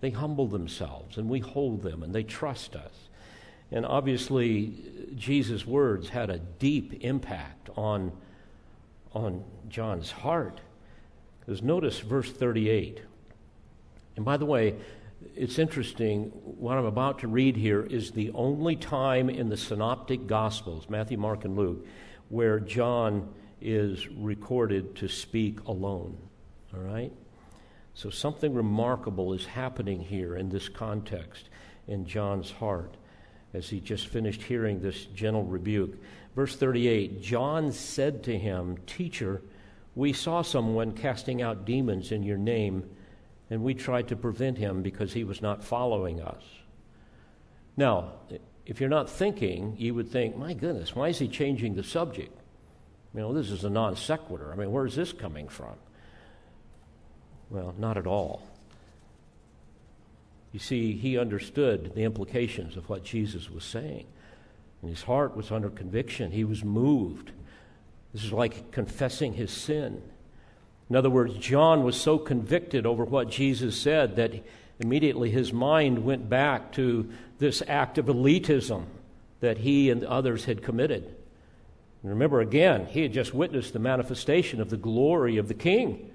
They 0.00 0.10
humble 0.10 0.46
themselves, 0.46 1.18
and 1.18 1.28
we 1.28 1.40
hold 1.40 1.82
them, 1.82 2.02
and 2.02 2.14
they 2.14 2.22
trust 2.22 2.74
us. 2.74 3.08
And 3.70 3.86
obviously, 3.86 4.74
Jesus' 5.14 5.66
words 5.66 6.08
had 6.08 6.30
a 6.30 6.38
deep 6.38 7.04
impact 7.04 7.68
on, 7.76 8.12
on 9.12 9.44
John's 9.68 10.10
heart. 10.10 10.60
Because 11.40 11.62
notice 11.62 12.00
verse 12.00 12.30
38. 12.30 13.02
And 14.16 14.24
by 14.24 14.36
the 14.36 14.46
way, 14.46 14.74
it's 15.34 15.58
interesting, 15.58 16.24
what 16.44 16.78
I'm 16.78 16.84
about 16.84 17.20
to 17.20 17.28
read 17.28 17.56
here 17.56 17.82
is 17.82 18.10
the 18.10 18.30
only 18.32 18.76
time 18.76 19.30
in 19.30 19.48
the 19.48 19.56
synoptic 19.56 20.26
gospels, 20.26 20.88
Matthew, 20.88 21.18
Mark, 21.18 21.44
and 21.44 21.56
Luke, 21.56 21.86
where 22.28 22.60
John 22.60 23.32
is 23.60 24.08
recorded 24.08 24.96
to 24.96 25.08
speak 25.08 25.60
alone. 25.64 26.16
All 26.74 26.80
right? 26.80 27.12
So 27.94 28.10
something 28.10 28.54
remarkable 28.54 29.32
is 29.32 29.44
happening 29.44 30.00
here 30.00 30.36
in 30.36 30.48
this 30.48 30.68
context 30.68 31.48
in 31.86 32.06
John's 32.06 32.50
heart 32.50 32.96
as 33.52 33.68
he 33.68 33.80
just 33.80 34.06
finished 34.06 34.42
hearing 34.42 34.80
this 34.80 35.06
gentle 35.06 35.44
rebuke. 35.44 35.98
Verse 36.34 36.56
38 36.56 37.20
John 37.20 37.72
said 37.72 38.22
to 38.24 38.38
him, 38.38 38.78
Teacher, 38.86 39.42
we 39.94 40.12
saw 40.12 40.42
someone 40.42 40.92
casting 40.92 41.42
out 41.42 41.64
demons 41.64 42.12
in 42.12 42.22
your 42.22 42.38
name, 42.38 42.88
and 43.50 43.62
we 43.62 43.74
tried 43.74 44.08
to 44.08 44.16
prevent 44.16 44.56
him 44.56 44.80
because 44.80 45.12
he 45.12 45.24
was 45.24 45.42
not 45.42 45.62
following 45.62 46.20
us. 46.20 46.42
Now, 47.76 48.12
if 48.64 48.80
you're 48.80 48.88
not 48.88 49.10
thinking, 49.10 49.74
you 49.76 49.94
would 49.94 50.08
think, 50.08 50.36
my 50.36 50.54
goodness, 50.54 50.94
why 50.94 51.08
is 51.08 51.18
he 51.18 51.26
changing 51.26 51.74
the 51.74 51.82
subject? 51.82 52.32
You 53.12 53.20
know, 53.20 53.34
this 53.34 53.50
is 53.50 53.64
a 53.64 53.70
non 53.70 53.96
sequitur. 53.96 54.52
I 54.52 54.56
mean, 54.56 54.70
where 54.70 54.86
is 54.86 54.94
this 54.94 55.12
coming 55.12 55.48
from? 55.48 55.74
Well, 57.48 57.74
not 57.76 57.96
at 57.96 58.06
all. 58.06 58.46
You 60.52 60.60
see, 60.60 60.92
he 60.96 61.18
understood 61.18 61.92
the 61.94 62.02
implications 62.02 62.76
of 62.76 62.88
what 62.88 63.02
Jesus 63.02 63.50
was 63.50 63.64
saying. 63.64 64.06
And 64.82 64.90
his 64.90 65.02
heart 65.02 65.36
was 65.36 65.50
under 65.50 65.70
conviction. 65.70 66.30
He 66.30 66.44
was 66.44 66.64
moved. 66.64 67.32
This 68.12 68.24
is 68.24 68.32
like 68.32 68.70
confessing 68.70 69.32
his 69.32 69.50
sin. 69.50 70.02
In 70.90 70.96
other 70.96 71.08
words, 71.08 71.36
John 71.38 71.84
was 71.84 71.98
so 71.98 72.18
convicted 72.18 72.84
over 72.84 73.04
what 73.04 73.30
Jesus 73.30 73.80
said 73.80 74.16
that 74.16 74.34
immediately 74.80 75.30
his 75.30 75.52
mind 75.52 76.04
went 76.04 76.28
back 76.28 76.72
to 76.72 77.08
this 77.38 77.62
act 77.68 77.96
of 77.96 78.06
elitism 78.06 78.86
that 79.38 79.58
he 79.58 79.88
and 79.88 80.02
others 80.04 80.46
had 80.46 80.62
committed. 80.62 81.04
And 82.02 82.10
remember, 82.10 82.40
again, 82.40 82.86
he 82.86 83.02
had 83.02 83.12
just 83.12 83.32
witnessed 83.32 83.72
the 83.72 83.78
manifestation 83.78 84.60
of 84.60 84.68
the 84.68 84.76
glory 84.76 85.36
of 85.36 85.48
the 85.48 85.54
king 85.54 86.10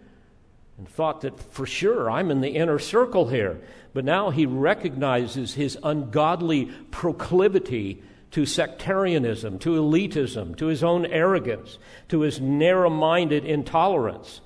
and 0.77 0.89
thought 0.89 1.21
that 1.21 1.39
for 1.39 1.65
sure 1.65 2.11
I'm 2.11 2.29
in 2.29 2.41
the 2.41 2.49
inner 2.49 2.79
circle 2.79 3.29
here. 3.29 3.61
But 3.93 4.03
now 4.03 4.29
he 4.29 4.45
recognizes 4.45 5.53
his 5.53 5.77
ungodly 5.83 6.65
proclivity 6.91 8.03
to 8.31 8.45
sectarianism, 8.45 9.59
to 9.59 9.81
elitism, 9.81 10.57
to 10.57 10.65
his 10.65 10.83
own 10.83 11.05
arrogance, 11.05 11.77
to 12.09 12.21
his 12.21 12.41
narrow 12.41 12.89
minded 12.89 13.45
intolerance. 13.45 14.41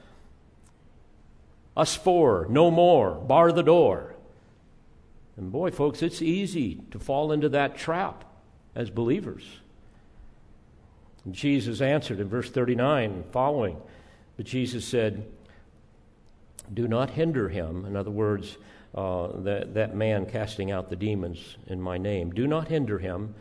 Us 1.80 1.96
four, 1.96 2.46
no 2.50 2.70
more, 2.70 3.12
bar 3.16 3.54
the 3.54 3.64
door. 3.64 4.14
And 5.38 5.50
boy, 5.50 5.72
folks, 5.72 6.02
it's 6.02 6.22
easy 6.22 6.82
to 6.92 7.00
fall 7.00 7.32
into 7.32 7.48
that 7.48 7.78
trap 7.78 8.26
as 8.76 8.90
believers. 8.90 9.46
And 11.24 11.34
Jesus 11.34 11.80
answered 11.80 12.20
in 12.20 12.28
verse 12.28 12.50
39 12.50 13.24
following, 13.32 13.78
but 14.36 14.46
Jesus 14.46 14.84
said, 14.84 15.26
do 16.74 16.86
not 16.86 17.12
hinder 17.12 17.48
him. 17.48 17.86
In 17.86 17.96
other 17.96 18.12
words, 18.12 18.58
uh, 18.94 19.30
that, 19.44 19.74
that 19.76 19.96
man 19.96 20.26
casting 20.26 20.72
out 20.72 20.90
the 20.90 20.98
demons 20.98 21.56
in 21.68 21.80
my 21.80 21.98
name. 21.98 22.32
Do 22.32 22.46
not 22.46 22.68
hinder 22.68 23.00
him, 23.00 23.36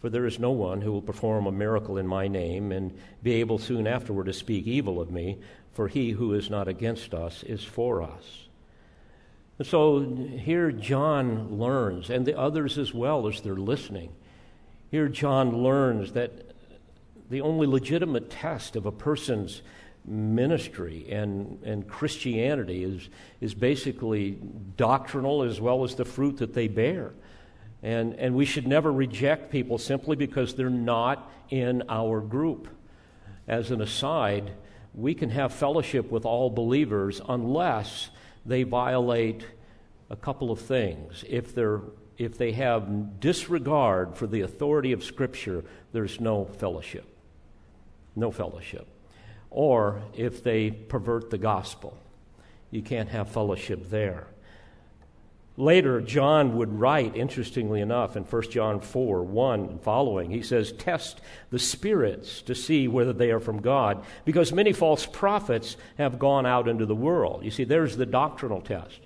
for 0.00 0.10
there 0.10 0.26
is 0.26 0.40
no 0.40 0.50
one 0.50 0.80
who 0.80 0.90
will 0.90 1.00
perform 1.00 1.46
a 1.46 1.52
miracle 1.52 1.96
in 1.98 2.08
my 2.08 2.26
name 2.26 2.72
and 2.72 2.98
be 3.22 3.34
able 3.34 3.58
soon 3.58 3.86
afterward 3.86 4.26
to 4.26 4.32
speak 4.32 4.66
evil 4.66 5.00
of 5.00 5.12
me, 5.12 5.38
for 5.74 5.88
he 5.88 6.12
who 6.12 6.32
is 6.32 6.48
not 6.48 6.68
against 6.68 7.12
us 7.12 7.42
is 7.42 7.62
for 7.62 8.02
us. 8.02 8.48
And 9.58 9.66
so 9.66 10.00
here 10.00 10.72
John 10.72 11.58
learns, 11.58 12.10
and 12.10 12.24
the 12.24 12.38
others 12.38 12.78
as 12.78 12.94
well 12.94 13.28
as 13.28 13.40
they're 13.40 13.54
listening. 13.54 14.12
Here 14.90 15.08
John 15.08 15.62
learns 15.62 16.12
that 16.12 16.54
the 17.30 17.40
only 17.40 17.66
legitimate 17.66 18.30
test 18.30 18.76
of 18.76 18.86
a 18.86 18.92
person's 18.92 19.62
ministry 20.04 21.06
and, 21.10 21.62
and 21.64 21.88
Christianity 21.88 22.84
is, 22.84 23.08
is 23.40 23.54
basically 23.54 24.38
doctrinal 24.76 25.42
as 25.42 25.60
well 25.60 25.84
as 25.84 25.94
the 25.94 26.04
fruit 26.04 26.38
that 26.38 26.52
they 26.52 26.68
bear. 26.68 27.12
And, 27.82 28.14
and 28.14 28.34
we 28.34 28.44
should 28.44 28.66
never 28.66 28.92
reject 28.92 29.50
people 29.50 29.78
simply 29.78 30.16
because 30.16 30.54
they're 30.54 30.70
not 30.70 31.30
in 31.50 31.82
our 31.88 32.20
group. 32.20 32.68
As 33.46 33.70
an 33.70 33.80
aside, 33.80 34.52
we 34.94 35.14
can 35.14 35.30
have 35.30 35.52
fellowship 35.52 36.10
with 36.10 36.24
all 36.24 36.50
believers 36.50 37.20
unless 37.28 38.10
they 38.46 38.62
violate 38.62 39.46
a 40.10 40.16
couple 40.16 40.50
of 40.50 40.60
things. 40.60 41.24
If, 41.28 41.54
they're, 41.54 41.80
if 42.18 42.38
they 42.38 42.52
have 42.52 43.20
disregard 43.20 44.16
for 44.16 44.26
the 44.26 44.42
authority 44.42 44.92
of 44.92 45.02
Scripture, 45.02 45.64
there's 45.92 46.20
no 46.20 46.44
fellowship. 46.44 47.06
No 48.14 48.30
fellowship 48.30 48.86
or 49.54 50.02
if 50.16 50.42
they 50.42 50.68
pervert 50.68 51.30
the 51.30 51.38
gospel. 51.38 51.96
You 52.72 52.82
can't 52.82 53.08
have 53.08 53.28
fellowship 53.28 53.88
there. 53.88 54.26
Later, 55.56 56.00
John 56.00 56.56
would 56.56 56.80
write, 56.80 57.14
interestingly 57.14 57.80
enough, 57.80 58.16
in 58.16 58.24
1 58.24 58.50
John 58.50 58.80
4 58.80 59.22
1 59.22 59.60
and 59.60 59.80
following, 59.80 60.30
he 60.30 60.42
says, 60.42 60.72
Test 60.72 61.20
the 61.50 61.60
spirits 61.60 62.42
to 62.42 62.56
see 62.56 62.88
whether 62.88 63.12
they 63.12 63.30
are 63.30 63.38
from 63.38 63.60
God, 63.60 64.04
because 64.24 64.52
many 64.52 64.72
false 64.72 65.06
prophets 65.06 65.76
have 65.96 66.18
gone 66.18 66.44
out 66.44 66.66
into 66.66 66.86
the 66.86 66.94
world. 66.94 67.44
You 67.44 67.52
see, 67.52 67.62
there's 67.62 67.96
the 67.96 68.06
doctrinal 68.06 68.60
test. 68.60 68.98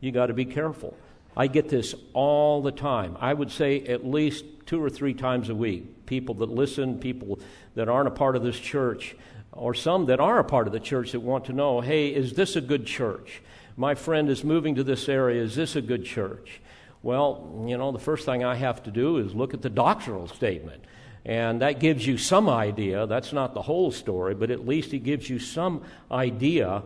You 0.00 0.10
got 0.10 0.26
to 0.26 0.34
be 0.34 0.44
careful. 0.44 0.96
I 1.36 1.46
get 1.46 1.68
this 1.68 1.94
all 2.12 2.62
the 2.62 2.72
time. 2.72 3.16
I 3.20 3.32
would 3.32 3.52
say 3.52 3.84
at 3.84 4.04
least 4.04 4.44
two 4.66 4.82
or 4.82 4.90
three 4.90 5.14
times 5.14 5.48
a 5.50 5.54
week. 5.54 6.06
People 6.06 6.34
that 6.36 6.50
listen, 6.50 6.98
people 6.98 7.38
that 7.76 7.88
aren't 7.88 8.08
a 8.08 8.12
part 8.12 8.34
of 8.34 8.42
this 8.42 8.58
church, 8.58 9.14
or 9.52 9.72
some 9.72 10.06
that 10.06 10.18
are 10.18 10.40
a 10.40 10.44
part 10.44 10.66
of 10.66 10.72
the 10.72 10.80
church 10.80 11.12
that 11.12 11.20
want 11.20 11.44
to 11.44 11.52
know 11.52 11.80
hey, 11.80 12.08
is 12.08 12.34
this 12.34 12.56
a 12.56 12.60
good 12.60 12.86
church? 12.86 13.40
My 13.76 13.94
friend 13.94 14.28
is 14.28 14.44
moving 14.44 14.74
to 14.74 14.84
this 14.84 15.08
area. 15.08 15.42
Is 15.42 15.54
this 15.54 15.76
a 15.76 15.82
good 15.82 16.04
church? 16.04 16.60
Well, 17.02 17.64
you 17.66 17.76
know, 17.76 17.90
the 17.90 17.98
first 17.98 18.26
thing 18.26 18.44
I 18.44 18.54
have 18.54 18.82
to 18.84 18.90
do 18.90 19.18
is 19.18 19.34
look 19.34 19.54
at 19.54 19.62
the 19.62 19.70
doctrinal 19.70 20.28
statement. 20.28 20.84
And 21.24 21.62
that 21.62 21.78
gives 21.78 22.06
you 22.06 22.18
some 22.18 22.48
idea. 22.48 23.06
That's 23.06 23.32
not 23.32 23.54
the 23.54 23.62
whole 23.62 23.92
story, 23.92 24.34
but 24.34 24.50
at 24.50 24.66
least 24.66 24.92
it 24.92 25.00
gives 25.00 25.30
you 25.30 25.38
some 25.38 25.82
idea 26.10 26.82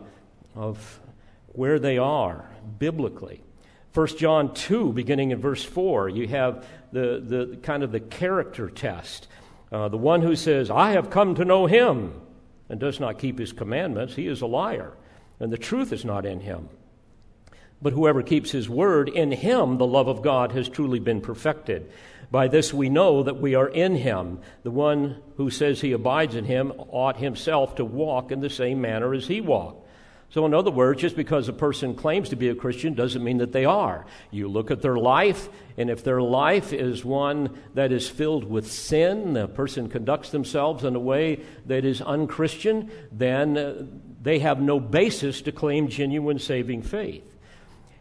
of 0.55 0.99
where 1.47 1.79
they 1.79 1.97
are 1.97 2.49
biblically. 2.79 3.41
1 3.93 4.07
John 4.17 4.53
2, 4.53 4.93
beginning 4.93 5.31
in 5.31 5.41
verse 5.41 5.63
4, 5.63 6.09
you 6.09 6.27
have 6.27 6.67
the, 6.91 7.19
the 7.25 7.57
kind 7.63 7.81
of 7.81 7.91
the 7.91 7.99
character 7.99 8.69
test. 8.69 9.27
Uh, 9.71 9.87
the 9.89 9.97
one 9.97 10.21
who 10.21 10.35
says, 10.35 10.69
I 10.69 10.91
have 10.91 11.09
come 11.09 11.33
to 11.35 11.45
know 11.45 11.65
him, 11.65 12.13
and 12.69 12.79
does 12.79 12.99
not 12.99 13.17
keep 13.17 13.39
his 13.39 13.53
commandments, 13.53 14.15
he 14.15 14.27
is 14.27 14.41
a 14.41 14.45
liar, 14.45 14.93
and 15.39 15.51
the 15.51 15.57
truth 15.57 15.91
is 15.91 16.05
not 16.05 16.25
in 16.25 16.41
him. 16.41 16.69
But 17.81 17.93
whoever 17.93 18.23
keeps 18.23 18.51
his 18.51 18.69
word, 18.69 19.09
in 19.09 19.31
him 19.31 19.77
the 19.77 19.85
love 19.85 20.07
of 20.07 20.21
God 20.21 20.51
has 20.53 20.67
truly 20.67 20.99
been 20.99 21.21
perfected. 21.21 21.91
By 22.31 22.47
this 22.47 22.73
we 22.73 22.89
know 22.89 23.23
that 23.23 23.39
we 23.39 23.55
are 23.55 23.67
in 23.67 23.95
him. 23.95 24.39
The 24.63 24.71
one 24.71 25.21
who 25.37 25.49
says 25.49 25.79
he 25.79 25.91
abides 25.91 26.35
in 26.35 26.45
him 26.45 26.73
ought 26.77 27.17
himself 27.17 27.75
to 27.75 27.85
walk 27.85 28.31
in 28.31 28.41
the 28.41 28.49
same 28.49 28.81
manner 28.81 29.13
as 29.13 29.27
he 29.27 29.41
walked. 29.41 29.85
So, 30.29 30.45
in 30.45 30.53
other 30.53 30.71
words, 30.71 30.99
just 30.99 31.15
because 31.15 31.47
a 31.47 31.53
person 31.53 31.95
claims 31.95 32.29
to 32.29 32.35
be 32.35 32.49
a 32.49 32.55
Christian 32.55 32.95
doesn't 32.95 33.23
mean 33.23 33.37
that 33.37 33.53
they 33.53 33.63
are. 33.63 34.05
You 34.29 34.49
look 34.49 34.71
at 34.71 34.81
their 34.81 34.97
life, 34.97 35.47
and 35.77 35.89
if 35.89 36.03
their 36.03 36.21
life 36.21 36.73
is 36.73 37.05
one 37.05 37.57
that 37.75 37.93
is 37.93 38.09
filled 38.09 38.43
with 38.43 38.69
sin, 38.69 39.33
the 39.33 39.47
person 39.47 39.87
conducts 39.87 40.31
themselves 40.31 40.83
in 40.83 40.97
a 40.97 40.99
way 40.99 41.45
that 41.67 41.85
is 41.85 42.01
unchristian, 42.01 42.91
then 43.09 43.57
uh, 43.57 43.85
they 44.21 44.39
have 44.39 44.59
no 44.59 44.81
basis 44.81 45.41
to 45.43 45.53
claim 45.53 45.87
genuine 45.87 46.39
saving 46.39 46.81
faith. 46.81 47.36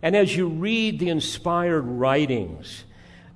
And 0.03 0.15
as 0.15 0.37
you 0.37 0.49
read 0.49 0.99
the 0.99 1.09
inspired 1.09 1.83
writings, 1.83 2.85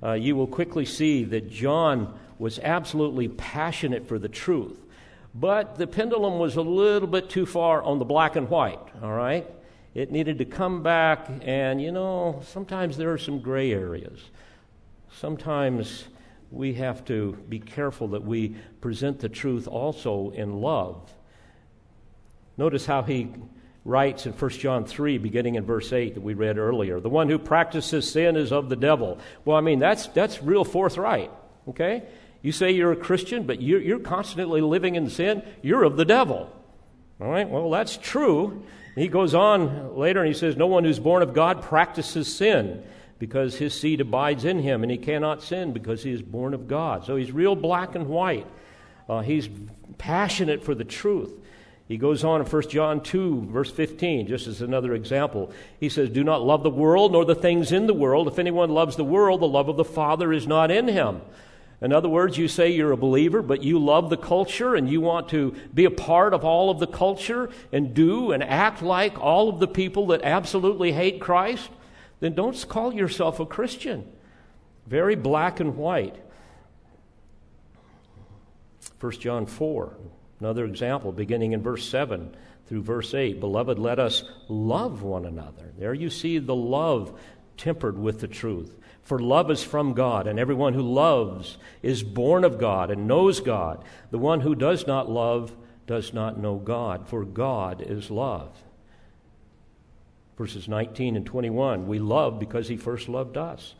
uh, 0.03 0.13
you 0.13 0.35
will 0.35 0.47
quickly 0.47 0.85
see 0.85 1.23
that 1.25 1.49
John 1.49 2.17
was 2.39 2.59
absolutely 2.59 3.27
passionate 3.27 4.07
for 4.07 4.17
the 4.17 4.29
truth. 4.29 4.79
But 5.33 5.77
the 5.77 5.87
pendulum 5.87 6.39
was 6.39 6.55
a 6.55 6.61
little 6.61 7.07
bit 7.07 7.29
too 7.29 7.45
far 7.45 7.81
on 7.83 7.99
the 7.99 8.05
black 8.05 8.35
and 8.35 8.49
white, 8.49 8.79
all 9.01 9.13
right? 9.13 9.49
It 9.93 10.11
needed 10.11 10.37
to 10.39 10.45
come 10.45 10.83
back, 10.83 11.27
and 11.41 11.81
you 11.81 11.91
know, 11.91 12.41
sometimes 12.45 12.97
there 12.97 13.11
are 13.11 13.17
some 13.17 13.39
gray 13.39 13.71
areas. 13.71 14.19
Sometimes 15.11 16.05
we 16.49 16.73
have 16.73 17.05
to 17.05 17.37
be 17.47 17.59
careful 17.59 18.09
that 18.09 18.23
we 18.23 18.55
present 18.81 19.19
the 19.19 19.29
truth 19.29 19.67
also 19.67 20.31
in 20.31 20.61
love. 20.61 21.13
Notice 22.57 22.85
how 22.85 23.03
he 23.03 23.29
writes 23.83 24.25
in 24.25 24.33
1 24.33 24.49
John 24.51 24.85
3, 24.85 25.17
beginning 25.17 25.55
in 25.55 25.65
verse 25.65 25.91
8 25.91 26.13
that 26.15 26.21
we 26.21 26.33
read 26.33 26.57
earlier 26.57 26.99
the 26.99 27.09
one 27.09 27.29
who 27.29 27.39
practices 27.39 28.09
sin 28.09 28.35
is 28.35 28.51
of 28.51 28.69
the 28.69 28.75
devil. 28.75 29.17
Well, 29.45 29.57
I 29.57 29.61
mean, 29.61 29.79
that's, 29.79 30.07
that's 30.07 30.41
real 30.43 30.63
forthright, 30.63 31.31
okay? 31.69 32.03
You 32.41 32.51
say 32.51 32.71
you're 32.71 32.91
a 32.91 32.97
Christian, 32.97 33.43
but 33.43 33.61
you're, 33.61 33.81
you're 33.81 33.99
constantly 33.99 34.61
living 34.61 34.95
in 34.95 35.09
sin, 35.09 35.43
you're 35.61 35.83
of 35.83 35.97
the 35.97 36.05
devil. 36.05 36.51
All 37.19 37.29
right, 37.29 37.49
well, 37.49 37.69
that's 37.69 37.97
true. 37.97 38.63
He 38.95 39.07
goes 39.07 39.33
on 39.33 39.95
later 39.95 40.19
and 40.19 40.27
he 40.27 40.33
says, 40.33 40.57
No 40.57 40.67
one 40.67 40.83
who's 40.83 40.99
born 40.99 41.21
of 41.21 41.33
God 41.33 41.61
practices 41.61 42.33
sin 42.33 42.83
because 43.19 43.55
his 43.55 43.79
seed 43.79 44.01
abides 44.01 44.45
in 44.45 44.59
him, 44.59 44.81
and 44.81 44.91
he 44.91 44.97
cannot 44.97 45.43
sin 45.43 45.71
because 45.71 46.01
he 46.01 46.11
is 46.11 46.23
born 46.23 46.55
of 46.55 46.67
God. 46.67 47.05
So 47.05 47.15
he's 47.15 47.31
real 47.31 47.55
black 47.55 47.93
and 47.93 48.07
white. 48.07 48.47
Uh, 49.07 49.21
he's 49.21 49.47
passionate 49.99 50.63
for 50.63 50.73
the 50.73 50.83
truth. 50.83 51.31
He 51.91 51.97
goes 51.97 52.23
on 52.23 52.39
in 52.39 52.47
1 52.47 52.69
John 52.69 53.03
2, 53.03 53.47
verse 53.51 53.69
15, 53.69 54.25
just 54.25 54.47
as 54.47 54.61
another 54.61 54.93
example. 54.93 55.51
He 55.77 55.89
says, 55.89 56.09
Do 56.09 56.23
not 56.23 56.41
love 56.41 56.63
the 56.63 56.69
world 56.69 57.11
nor 57.11 57.25
the 57.25 57.35
things 57.35 57.73
in 57.73 57.85
the 57.85 57.93
world. 57.93 58.29
If 58.29 58.39
anyone 58.39 58.69
loves 58.69 58.95
the 58.95 59.03
world, 59.03 59.41
the 59.41 59.47
love 59.49 59.67
of 59.67 59.75
the 59.75 59.83
Father 59.83 60.31
is 60.31 60.47
not 60.47 60.71
in 60.71 60.87
him. 60.87 61.19
In 61.81 61.91
other 61.91 62.07
words, 62.07 62.37
you 62.37 62.47
say 62.47 62.69
you're 62.69 62.93
a 62.93 62.97
believer, 62.97 63.41
but 63.41 63.61
you 63.61 63.77
love 63.77 64.09
the 64.09 64.15
culture 64.15 64.73
and 64.73 64.89
you 64.89 65.01
want 65.01 65.27
to 65.31 65.53
be 65.73 65.83
a 65.83 65.91
part 65.91 66.33
of 66.33 66.45
all 66.45 66.69
of 66.69 66.79
the 66.79 66.87
culture 66.87 67.49
and 67.73 67.93
do 67.93 68.31
and 68.31 68.41
act 68.41 68.81
like 68.81 69.19
all 69.19 69.49
of 69.49 69.59
the 69.59 69.67
people 69.67 70.07
that 70.07 70.21
absolutely 70.23 70.93
hate 70.93 71.19
Christ, 71.19 71.69
then 72.21 72.35
don't 72.35 72.69
call 72.69 72.93
yourself 72.93 73.41
a 73.41 73.45
Christian. 73.45 74.09
Very 74.87 75.15
black 75.15 75.59
and 75.59 75.75
white. 75.75 76.15
1 79.01 79.11
John 79.19 79.45
4, 79.45 79.97
another 80.41 80.65
example, 80.65 81.11
beginning 81.11 81.53
in 81.53 81.61
verse 81.61 81.87
7 81.87 82.35
through 82.67 82.81
verse 82.81 83.13
8. 83.13 83.39
Beloved, 83.39 83.79
let 83.79 83.99
us 83.99 84.23
love 84.47 85.03
one 85.03 85.25
another. 85.25 85.71
There 85.77 85.93
you 85.93 86.09
see 86.09 86.39
the 86.39 86.55
love 86.55 87.17
tempered 87.57 87.97
with 87.97 88.19
the 88.19 88.27
truth. 88.27 88.77
For 89.03 89.19
love 89.19 89.51
is 89.51 89.63
from 89.63 89.93
God, 89.93 90.27
and 90.27 90.39
everyone 90.39 90.73
who 90.73 90.81
loves 90.81 91.57
is 91.81 92.03
born 92.03 92.43
of 92.43 92.59
God 92.59 92.91
and 92.91 93.07
knows 93.07 93.39
God. 93.39 93.83
The 94.09 94.17
one 94.17 94.41
who 94.41 94.55
does 94.55 94.87
not 94.87 95.09
love 95.09 95.55
does 95.87 96.13
not 96.13 96.39
know 96.39 96.55
God, 96.55 97.07
for 97.07 97.25
God 97.25 97.81
is 97.81 98.09
love. 98.09 98.55
Verses 100.37 100.67
19 100.67 101.15
and 101.15 101.25
21 101.25 101.87
We 101.87 101.99
love 101.99 102.39
because 102.39 102.67
he 102.67 102.77
first 102.77 103.09
loved 103.09 103.37
us. 103.37 103.75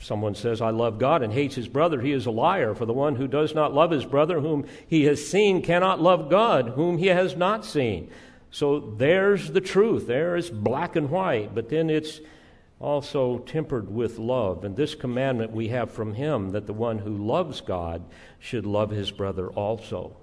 Someone 0.00 0.34
says, 0.34 0.60
I 0.60 0.70
love 0.70 0.98
God 0.98 1.22
and 1.22 1.32
hates 1.32 1.54
his 1.54 1.68
brother, 1.68 2.00
he 2.00 2.12
is 2.12 2.26
a 2.26 2.30
liar. 2.30 2.74
For 2.74 2.86
the 2.86 2.92
one 2.92 3.16
who 3.16 3.26
does 3.26 3.54
not 3.54 3.74
love 3.74 3.90
his 3.90 4.04
brother 4.04 4.40
whom 4.40 4.66
he 4.86 5.04
has 5.04 5.26
seen 5.26 5.62
cannot 5.62 6.00
love 6.00 6.30
God 6.30 6.70
whom 6.70 6.98
he 6.98 7.06
has 7.06 7.36
not 7.36 7.64
seen. 7.64 8.10
So 8.50 8.80
there's 8.80 9.50
the 9.50 9.60
truth. 9.60 10.06
There 10.06 10.36
is 10.36 10.50
black 10.50 10.96
and 10.96 11.10
white, 11.10 11.54
but 11.54 11.68
then 11.68 11.90
it's 11.90 12.20
also 12.78 13.38
tempered 13.38 13.90
with 13.90 14.18
love. 14.18 14.64
And 14.64 14.76
this 14.76 14.94
commandment 14.94 15.52
we 15.52 15.68
have 15.68 15.90
from 15.90 16.14
him 16.14 16.50
that 16.52 16.66
the 16.66 16.72
one 16.72 16.98
who 16.98 17.16
loves 17.16 17.60
God 17.60 18.02
should 18.38 18.66
love 18.66 18.90
his 18.90 19.10
brother 19.10 19.48
also. 19.48 20.16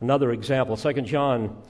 Another 0.00 0.32
example, 0.32 0.76
2 0.76 0.92
John 1.02 1.60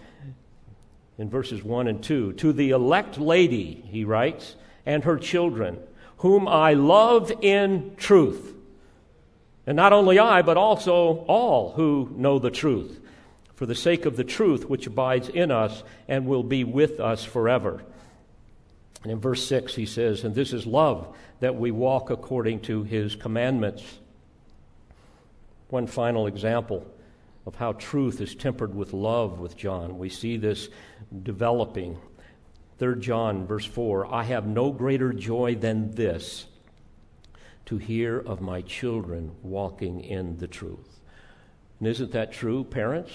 in 1.19 1.29
verses 1.29 1.63
1 1.63 1.89
and 1.89 2.03
2. 2.03 2.35
To 2.35 2.53
the 2.53 2.71
elect 2.71 3.19
lady, 3.19 3.85
he 3.89 4.05
writes, 4.05 4.57
and 4.87 5.05
her 5.05 5.19
children, 5.19 5.79
whom 6.19 6.49
I 6.49 6.75
love 6.75 7.33
in 7.43 7.95
truth. 7.97 8.55
And 9.67 9.77
not 9.77 9.93
only 9.93 10.19
I, 10.19 10.43
but 10.43 10.57
also 10.57 11.25
all 11.29 11.73
who 11.73 12.11
know 12.17 12.39
the 12.39 12.51
truth, 12.51 13.01
for 13.55 13.67
the 13.67 13.75
sake 13.75 14.07
of 14.07 14.17
the 14.17 14.25
truth 14.25 14.69
which 14.69 14.87
abides 14.87 15.29
in 15.29 15.51
us 15.51 15.83
and 16.09 16.27
will 16.27 16.43
be 16.43 16.65
with 16.65 17.01
us 17.01 17.25
forever. 17.25 17.83
And 19.03 19.13
in 19.13 19.21
verse 19.21 19.47
6, 19.47 19.75
he 19.75 19.87
says, 19.87 20.25
And 20.25 20.35
this 20.35 20.53
is 20.53 20.67
love, 20.67 21.15
that 21.41 21.57
we 21.57 21.71
walk 21.71 22.11
according 22.11 22.61
to 22.61 22.83
his 22.83 23.15
commandments. 23.15 23.83
One 25.69 25.87
final 25.87 26.27
example 26.27 26.87
of 27.47 27.55
how 27.55 27.73
truth 27.73 28.21
is 28.21 28.35
tempered 28.35 28.75
with 28.75 28.93
love 28.93 29.39
with 29.39 29.57
John. 29.57 29.99
We 29.99 30.09
see 30.09 30.37
this 30.37 30.69
developing. 31.23 31.99
3 32.79 33.01
John, 33.01 33.47
verse 33.47 33.65
4 33.65 34.13
I 34.13 34.25
have 34.25 34.47
no 34.47 34.71
greater 34.71 35.13
joy 35.13 35.55
than 35.55 35.93
this 35.93 36.47
to 37.67 37.77
hear 37.77 38.19
of 38.19 38.41
my 38.41 38.63
children 38.63 39.33
walking 39.43 40.01
in 40.01 40.39
the 40.39 40.47
truth. 40.47 41.01
And 41.79 41.89
isn't 41.89 42.13
that 42.13 42.33
true, 42.33 42.65
parents, 42.65 43.13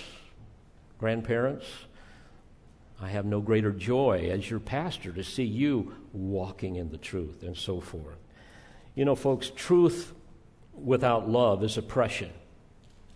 grandparents? 1.00 1.66
I 3.02 3.10
have 3.10 3.26
no 3.26 3.42
greater 3.42 3.72
joy 3.72 4.30
as 4.32 4.50
your 4.50 4.60
pastor 4.60 5.12
to 5.12 5.24
see 5.24 5.44
you 5.44 5.96
walking 6.14 6.76
in 6.76 6.90
the 6.90 6.98
truth 6.98 7.44
and 7.44 7.58
so 7.58 7.82
forth. 7.82 8.18
You 8.96 9.06
know, 9.06 9.16
folks, 9.16 9.50
truth 9.50 10.14
without 10.74 11.28
love 11.28 11.64
is 11.64 11.78
oppression, 11.78 12.30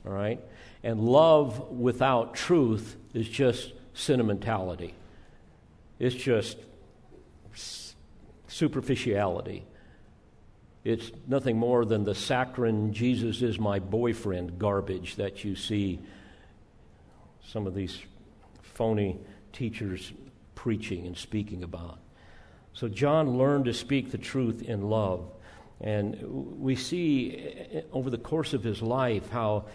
all 0.05 0.11
right? 0.11 0.41
And 0.83 0.99
love 0.99 1.69
without 1.69 2.33
truth 2.33 2.97
is 3.13 3.29
just 3.29 3.73
sentimentality, 3.93 4.93
it's 5.99 6.15
just 6.15 6.57
superficiality. 8.47 9.65
It's 10.83 11.11
nothing 11.27 11.57
more 11.57 11.85
than 11.85 12.03
the 12.03 12.15
saccharine 12.15 12.93
Jesus 12.93 13.41
is 13.41 13.59
my 13.59 13.79
boyfriend 13.79 14.57
garbage 14.57 15.15
that 15.17 15.43
you 15.43 15.55
see 15.55 15.99
some 17.45 17.67
of 17.67 17.75
these 17.75 17.99
phony 18.61 19.19
teachers 19.51 20.13
preaching 20.55 21.05
and 21.05 21.17
speaking 21.17 21.63
about. 21.63 21.99
So 22.73 22.87
John 22.87 23.37
learned 23.37 23.65
to 23.65 23.73
speak 23.73 24.11
the 24.11 24.17
truth 24.17 24.61
in 24.61 24.89
love. 24.89 25.29
And 25.81 26.59
we 26.59 26.75
see 26.75 27.83
over 27.91 28.09
the 28.09 28.17
course 28.17 28.53
of 28.53 28.63
his 28.63 28.81
life 28.81 29.29
how 29.29 29.65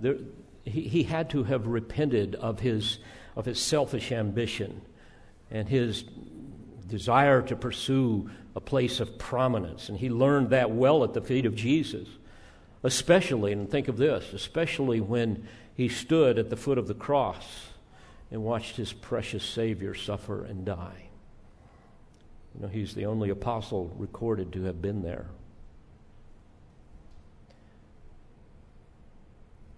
there, 0.00 0.16
he, 0.64 0.82
he 0.82 1.02
had 1.02 1.30
to 1.30 1.44
have 1.44 1.66
repented 1.66 2.34
of 2.36 2.60
his, 2.60 2.98
of 3.36 3.44
his 3.44 3.60
selfish 3.60 4.12
ambition 4.12 4.80
and 5.50 5.68
his 5.68 6.04
desire 6.88 7.42
to 7.42 7.56
pursue 7.56 8.30
a 8.56 8.60
place 8.60 9.00
of 9.00 9.18
prominence. 9.18 9.88
And 9.88 9.98
he 9.98 10.10
learned 10.10 10.50
that 10.50 10.70
well 10.70 11.04
at 11.04 11.14
the 11.14 11.20
feet 11.20 11.46
of 11.46 11.54
Jesus, 11.54 12.08
especially, 12.82 13.52
and 13.52 13.70
think 13.70 13.88
of 13.88 13.96
this, 13.96 14.32
especially 14.32 15.00
when 15.00 15.46
he 15.74 15.88
stood 15.88 16.38
at 16.38 16.50
the 16.50 16.56
foot 16.56 16.78
of 16.78 16.86
the 16.86 16.94
cross 16.94 17.66
and 18.30 18.42
watched 18.42 18.76
his 18.76 18.92
precious 18.92 19.44
Savior 19.44 19.94
suffer 19.94 20.44
and 20.44 20.64
die. 20.64 21.08
You 22.54 22.62
know, 22.62 22.68
he's 22.68 22.94
the 22.94 23.06
only 23.06 23.30
apostle 23.30 23.92
recorded 23.98 24.52
to 24.52 24.64
have 24.64 24.80
been 24.80 25.02
there. 25.02 25.26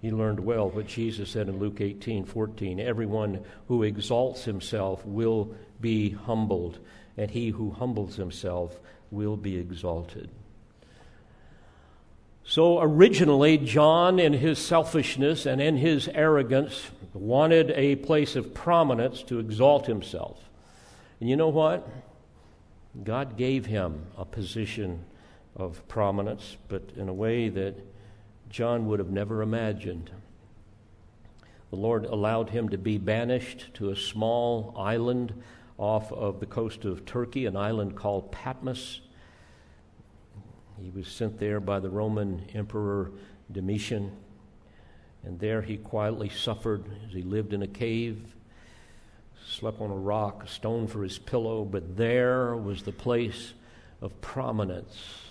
He 0.06 0.12
learned 0.12 0.38
well 0.38 0.70
what 0.70 0.86
Jesus 0.86 1.30
said 1.30 1.48
in 1.48 1.58
Luke 1.58 1.80
18 1.80 2.26
14. 2.26 2.78
Everyone 2.78 3.42
who 3.66 3.82
exalts 3.82 4.44
himself 4.44 5.04
will 5.04 5.52
be 5.80 6.10
humbled, 6.10 6.78
and 7.16 7.28
he 7.28 7.48
who 7.48 7.72
humbles 7.72 8.14
himself 8.14 8.78
will 9.10 9.36
be 9.36 9.56
exalted. 9.56 10.30
So 12.44 12.80
originally, 12.80 13.58
John, 13.58 14.20
in 14.20 14.34
his 14.34 14.60
selfishness 14.60 15.44
and 15.44 15.60
in 15.60 15.76
his 15.76 16.06
arrogance, 16.14 16.88
wanted 17.12 17.72
a 17.72 17.96
place 17.96 18.36
of 18.36 18.54
prominence 18.54 19.24
to 19.24 19.40
exalt 19.40 19.88
himself. 19.88 20.38
And 21.18 21.28
you 21.28 21.34
know 21.34 21.48
what? 21.48 21.84
God 23.02 23.36
gave 23.36 23.66
him 23.66 24.06
a 24.16 24.24
position 24.24 25.04
of 25.56 25.88
prominence, 25.88 26.58
but 26.68 26.90
in 26.94 27.08
a 27.08 27.12
way 27.12 27.48
that 27.48 27.74
John 28.50 28.87
would 28.87 28.98
have 28.98 29.11
never 29.11 29.42
imagined. 29.42 30.11
The 31.70 31.76
Lord 31.76 32.04
allowed 32.04 32.50
him 32.50 32.68
to 32.68 32.78
be 32.78 32.96
banished 32.96 33.74
to 33.74 33.90
a 33.90 33.96
small 33.96 34.74
island 34.78 35.35
off 35.78 36.12
of 36.12 36.40
the 36.40 36.46
coast 36.46 36.85
of 36.85 37.04
Turkey, 37.04 37.46
an 37.46 37.56
island 37.56 37.96
called 37.96 38.32
Patmos. 38.32 39.00
He 40.80 40.90
was 40.90 41.09
sent 41.09 41.38
there 41.38 41.61
by 41.61 41.80
the 41.80 41.90
Roman 41.90 42.46
Emperor 42.54 43.11
Domitian, 43.50 44.12
and 45.24 45.38
there 45.40 45.62
he 45.62 45.76
quietly 45.76 46.28
suffered 46.28 46.85
as 47.06 47.12
he 47.12 47.22
lived 47.22 47.52
in 47.52 47.62
a 47.62 47.66
cave, 47.66 48.35
slept 49.46 49.80
on 49.80 49.90
a 49.90 49.96
rock, 49.96 50.44
a 50.44 50.48
stone 50.48 50.87
for 50.87 51.02
his 51.02 51.18
pillow, 51.18 51.64
but 51.64 51.96
there 51.96 52.56
was 52.56 52.82
the 52.82 52.92
place 52.92 53.54
of 54.00 54.20
prominence 54.20 55.26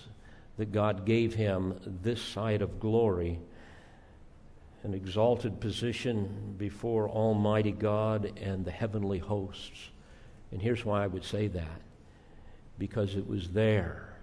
that 0.56 0.72
God 0.72 1.04
gave 1.04 1.34
him 1.34 1.78
this 2.02 2.22
side 2.22 2.62
of 2.62 2.80
glory, 2.80 3.38
an 4.82 4.94
exalted 4.94 5.60
position 5.60 6.54
before 6.56 7.08
Almighty 7.08 7.72
God 7.72 8.38
and 8.40 8.64
the 8.64 8.70
heavenly 8.70 9.18
hosts. 9.18 9.90
And 10.52 10.62
here's 10.62 10.84
why 10.84 11.04
I 11.04 11.06
would 11.06 11.24
say 11.24 11.48
that 11.48 11.80
because 12.78 13.16
it 13.16 13.26
was 13.26 13.50
there 13.50 14.16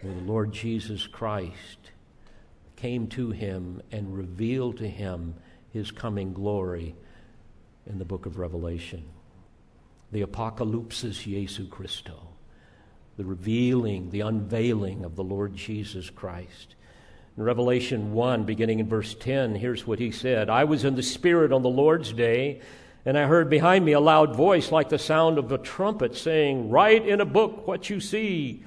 where 0.00 0.14
the 0.14 0.20
Lord 0.20 0.52
Jesus 0.52 1.06
Christ 1.06 1.90
came 2.76 3.08
to 3.08 3.30
him 3.30 3.82
and 3.90 4.16
revealed 4.16 4.78
to 4.78 4.88
him 4.88 5.34
his 5.72 5.90
coming 5.90 6.32
glory 6.32 6.94
in 7.86 7.98
the 7.98 8.04
book 8.04 8.26
of 8.26 8.38
Revelation. 8.38 9.04
The 10.12 10.22
Apocalypsis 10.22 11.24
Jesu 11.24 11.68
Christo 11.68 12.27
the 13.18 13.24
revealing, 13.24 14.10
the 14.10 14.20
unveiling 14.20 15.04
of 15.04 15.16
the 15.16 15.24
Lord 15.24 15.56
Jesus 15.56 16.08
Christ. 16.08 16.76
In 17.36 17.42
Revelation 17.42 18.12
1, 18.12 18.44
beginning 18.44 18.78
in 18.78 18.88
verse 18.88 19.12
10, 19.12 19.56
here's 19.56 19.84
what 19.84 19.98
he 19.98 20.12
said 20.12 20.48
I 20.48 20.62
was 20.62 20.84
in 20.84 20.94
the 20.94 21.02
Spirit 21.02 21.52
on 21.52 21.62
the 21.62 21.68
Lord's 21.68 22.12
day, 22.12 22.60
and 23.04 23.18
I 23.18 23.26
heard 23.26 23.50
behind 23.50 23.84
me 23.84 23.90
a 23.90 24.00
loud 24.00 24.36
voice 24.36 24.70
like 24.70 24.88
the 24.88 25.00
sound 25.00 25.36
of 25.36 25.50
a 25.50 25.58
trumpet 25.58 26.16
saying, 26.16 26.70
Write 26.70 27.08
in 27.08 27.20
a 27.20 27.24
book 27.24 27.66
what 27.66 27.90
you 27.90 27.98
see. 27.98 28.62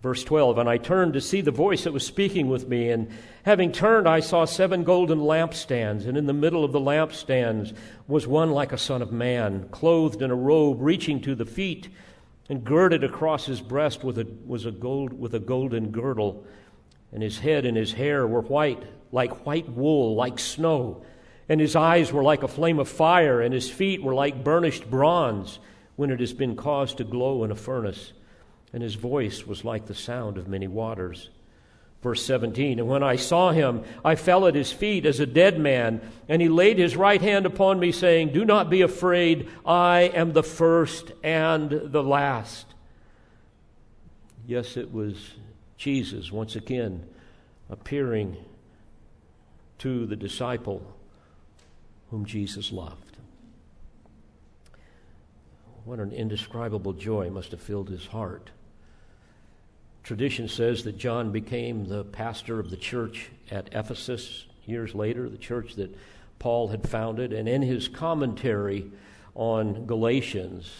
Verse 0.00 0.22
12, 0.22 0.58
and 0.58 0.68
I 0.68 0.76
turned 0.76 1.14
to 1.14 1.20
see 1.20 1.40
the 1.40 1.50
voice 1.50 1.82
that 1.82 1.92
was 1.92 2.06
speaking 2.06 2.48
with 2.48 2.68
me, 2.68 2.90
and 2.90 3.10
having 3.42 3.72
turned, 3.72 4.08
I 4.08 4.20
saw 4.20 4.44
seven 4.44 4.84
golden 4.84 5.18
lampstands, 5.18 6.06
and 6.06 6.16
in 6.16 6.26
the 6.26 6.32
middle 6.32 6.62
of 6.62 6.70
the 6.70 6.78
lampstands 6.78 7.74
was 8.06 8.28
one 8.28 8.52
like 8.52 8.70
a 8.70 8.78
son 8.78 9.02
of 9.02 9.10
man, 9.10 9.68
clothed 9.72 10.22
in 10.22 10.30
a 10.30 10.36
robe 10.36 10.80
reaching 10.80 11.20
to 11.22 11.34
the 11.34 11.44
feet 11.44 11.88
and 12.48 12.64
girded 12.64 13.04
across 13.04 13.46
his 13.46 13.60
breast 13.60 14.02
with 14.02 14.18
a, 14.18 14.26
was 14.46 14.64
a 14.64 14.70
gold, 14.70 15.12
with 15.12 15.34
a 15.34 15.38
golden 15.38 15.90
girdle, 15.90 16.44
and 17.12 17.22
his 17.22 17.38
head 17.38 17.66
and 17.66 17.76
his 17.76 17.92
hair 17.92 18.26
were 18.26 18.40
white, 18.40 18.82
like 19.12 19.46
white 19.46 19.68
wool, 19.68 20.14
like 20.14 20.38
snow, 20.38 21.02
and 21.48 21.60
his 21.60 21.76
eyes 21.76 22.12
were 22.12 22.22
like 22.22 22.42
a 22.42 22.48
flame 22.48 22.78
of 22.78 22.88
fire, 22.88 23.40
and 23.40 23.52
his 23.52 23.70
feet 23.70 24.02
were 24.02 24.14
like 24.14 24.44
burnished 24.44 24.90
bronze 24.90 25.58
when 25.96 26.10
it 26.10 26.20
has 26.20 26.32
been 26.32 26.56
caused 26.56 26.98
to 26.98 27.04
glow 27.04 27.44
in 27.44 27.50
a 27.50 27.56
furnace, 27.56 28.12
and 28.72 28.82
his 28.82 28.94
voice 28.94 29.46
was 29.46 29.64
like 29.64 29.86
the 29.86 29.94
sound 29.94 30.38
of 30.38 30.48
many 30.48 30.68
waters. 30.68 31.30
Verse 32.02 32.24
17, 32.24 32.78
and 32.78 32.86
when 32.86 33.02
I 33.02 33.16
saw 33.16 33.50
him, 33.50 33.82
I 34.04 34.14
fell 34.14 34.46
at 34.46 34.54
his 34.54 34.70
feet 34.70 35.04
as 35.04 35.18
a 35.18 35.26
dead 35.26 35.58
man, 35.58 36.00
and 36.28 36.40
he 36.40 36.48
laid 36.48 36.78
his 36.78 36.96
right 36.96 37.20
hand 37.20 37.44
upon 37.44 37.80
me, 37.80 37.90
saying, 37.90 38.32
Do 38.32 38.44
not 38.44 38.70
be 38.70 38.82
afraid, 38.82 39.48
I 39.66 40.02
am 40.14 40.32
the 40.32 40.44
first 40.44 41.10
and 41.24 41.70
the 41.70 42.02
last. 42.02 42.66
Yes, 44.46 44.76
it 44.76 44.92
was 44.92 45.34
Jesus 45.76 46.30
once 46.30 46.54
again 46.54 47.04
appearing 47.68 48.36
to 49.78 50.06
the 50.06 50.16
disciple 50.16 50.82
whom 52.10 52.24
Jesus 52.24 52.70
loved. 52.70 53.16
What 55.84 55.98
an 55.98 56.12
indescribable 56.12 56.92
joy 56.92 57.28
must 57.28 57.50
have 57.50 57.60
filled 57.60 57.88
his 57.88 58.06
heart 58.06 58.50
Tradition 60.02 60.48
says 60.48 60.84
that 60.84 60.96
John 60.96 61.32
became 61.32 61.88
the 61.88 62.04
pastor 62.04 62.58
of 62.58 62.70
the 62.70 62.76
church 62.76 63.30
at 63.50 63.68
Ephesus 63.72 64.46
years 64.64 64.94
later, 64.94 65.28
the 65.28 65.38
church 65.38 65.74
that 65.76 65.94
Paul 66.38 66.68
had 66.68 66.88
founded. 66.88 67.32
And 67.32 67.48
in 67.48 67.62
his 67.62 67.88
commentary 67.88 68.90
on 69.34 69.86
Galatians, 69.86 70.70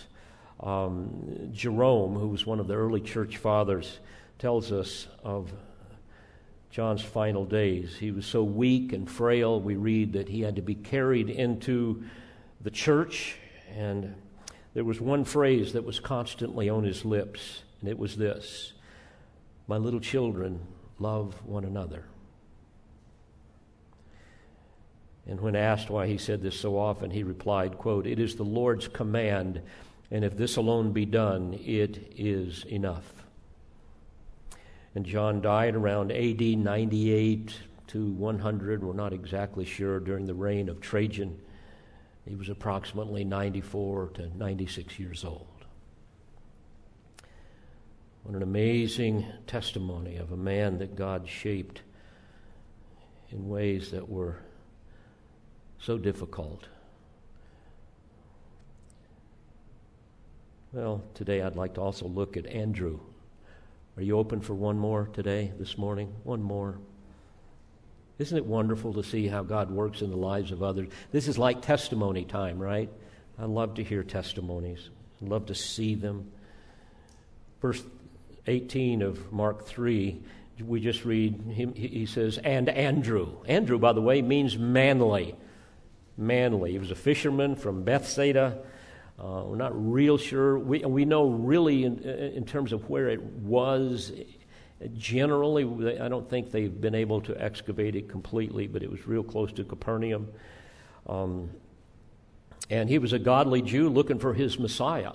um, 0.61 1.51
Jerome, 1.53 2.15
who 2.15 2.29
was 2.29 2.47
one 2.47 2.61
of 2.61 2.69
the 2.69 2.75
early 2.75 3.01
church 3.01 3.37
fathers, 3.37 3.99
tells 4.39 4.73
us 4.73 5.09
of 5.23 5.53
John's 6.71 7.03
final 7.03 7.45
days. 7.45 7.97
He 7.97 8.11
was 8.11 8.27
so 8.27 8.45
weak 8.45 8.93
and 8.93 9.11
frail, 9.11 9.61
we 9.61 9.77
read 9.77 10.13
that 10.13 10.29
he 10.29 10.43
had 10.43 10.57
to 10.57 10.63
be 10.63 10.75
carried 10.75 11.31
into 11.31 12.05
the 12.61 12.71
church. 12.71 13.37
And 13.77 14.15
there 14.75 14.85
was 14.85 15.01
one 15.01 15.25
phrase 15.25 15.73
that 15.73 15.85
was 15.85 15.99
constantly 15.99 16.69
on 16.69 16.85
his 16.85 17.05
lips, 17.05 17.63
and 17.81 17.89
it 17.89 17.99
was 17.99 18.17
this 18.17 18.73
my 19.69 19.77
little 19.77 20.01
children, 20.01 20.59
love 20.99 21.35
one 21.45 21.65
another. 21.65 22.05
And 25.27 25.39
when 25.41 25.55
asked 25.55 25.91
why 25.91 26.07
he 26.07 26.17
said 26.17 26.43
this 26.43 26.59
so 26.59 26.79
often, 26.79 27.11
he 27.11 27.23
replied, 27.23 27.77
quote, 27.77 28.07
It 28.07 28.19
is 28.19 28.35
the 28.35 28.45
Lord's 28.45 28.89
command, 28.89 29.61
and 30.11 30.25
if 30.25 30.37
this 30.37 30.57
alone 30.57 30.93
be 30.93 31.05
done, 31.05 31.53
it 31.63 32.15
is 32.17 32.65
enough. 32.65 33.13
And 34.95 35.05
John 35.05 35.43
died 35.43 35.75
around 35.75 36.13
AD 36.13 36.41
98 36.41 37.55
to 37.89 38.13
100. 38.13 38.83
We're 38.83 38.95
not 38.95 39.13
exactly 39.13 39.67
sure 39.67 40.01
during 40.01 40.25
the 40.25 40.35
reign 40.35 40.71
of 40.71 40.81
Trajan. 40.81 41.39
He 42.27 42.35
was 42.35 42.49
approximately 42.49 43.23
94 43.23 44.09
to 44.15 44.39
96 44.39 44.99
years 44.99 45.25
old. 45.25 45.48
What 48.29 48.37
an 48.37 48.43
amazing 48.43 49.25
testimony 49.47 50.19
of 50.19 50.33
a 50.33 50.37
man 50.37 50.77
that 50.81 50.95
God 50.95 51.27
shaped 51.27 51.81
in 53.31 53.49
ways 53.49 53.93
that 53.93 54.07
were 54.07 54.37
so 55.79 55.97
difficult. 55.97 56.69
Well, 60.75 61.03
today 61.15 61.41
I'd 61.41 61.57
like 61.57 61.73
to 61.77 61.81
also 61.81 62.07
look 62.07 62.37
at 62.37 62.45
Andrew. 62.45 63.01
Are 63.97 64.03
you 64.03 64.19
open 64.19 64.43
for 64.43 64.53
one 64.53 64.77
more 64.77 65.09
today, 65.15 65.51
this 65.59 65.79
morning? 65.79 66.15
One 66.25 66.43
more. 66.43 66.79
Isn't 68.19 68.37
it 68.37 68.45
wonderful 68.45 68.93
to 68.93 69.03
see 69.03 69.27
how 69.27 69.43
God 69.43 69.71
works 69.71 70.03
in 70.03 70.11
the 70.11 70.19
lives 70.19 70.53
of 70.53 70.63
others? 70.63 70.91
This 71.13 71.29
is 71.29 71.39
like 71.39 71.63
testimony 71.63 72.27
time, 72.27 72.59
right? 72.59 72.91
I 73.39 73.47
love 73.47 73.77
to 73.77 73.83
hear 73.83 74.03
testimonies. 74.03 74.91
I 75.23 75.29
love 75.29 75.47
to 75.47 75.55
see 75.55 75.95
them. 75.95 76.31
Verse 77.63 77.83
18 78.49 79.03
of 79.03 79.33
Mark 79.33 79.67
3, 79.67 80.21
we 80.65 80.81
just 80.81 81.05
read, 81.05 81.41
him, 81.43 81.75
he 81.75 82.07
says, 82.07 82.39
and 82.39 82.69
Andrew. 82.69 83.37
Andrew, 83.47 83.79
by 83.79 83.93
the 83.93 84.01
way, 84.01 84.23
means 84.23 84.59
manly. 84.59 85.37
Manly. 86.17 86.73
He 86.73 86.79
was 86.79 86.91
a 86.91 86.97
fisherman 86.97 87.55
from 87.55 87.85
Bethsaida. 87.85 88.59
Uh, 89.19 89.43
we're 89.45 89.57
not 89.57 89.73
real 89.75 90.19
sure. 90.19 90.59
We, 90.59 90.81
we 90.81 91.05
know 91.05 91.29
really 91.29 91.85
in, 91.85 91.99
in 92.01 92.45
terms 92.45 92.73
of 92.73 92.89
where 92.89 93.09
it 93.09 93.23
was. 93.23 94.13
Generally, 94.97 96.01
I 96.01 96.09
don't 96.09 96.29
think 96.29 96.51
they've 96.51 96.81
been 96.81 96.95
able 96.95 97.21
to 97.23 97.41
excavate 97.41 97.95
it 97.95 98.09
completely, 98.09 98.67
but 98.67 98.83
it 98.83 98.91
was 98.91 99.07
real 99.07 99.23
close 99.23 99.53
to 99.53 99.65
Capernaum. 99.65 100.29
Um, 101.07 101.51
and 102.71 102.89
he 102.89 102.99
was 102.99 103.13
a 103.13 103.19
godly 103.19 103.63
Jew 103.63 103.89
looking 103.89 104.19
for 104.19 104.35
his 104.35 104.59
Messiah. 104.59 105.13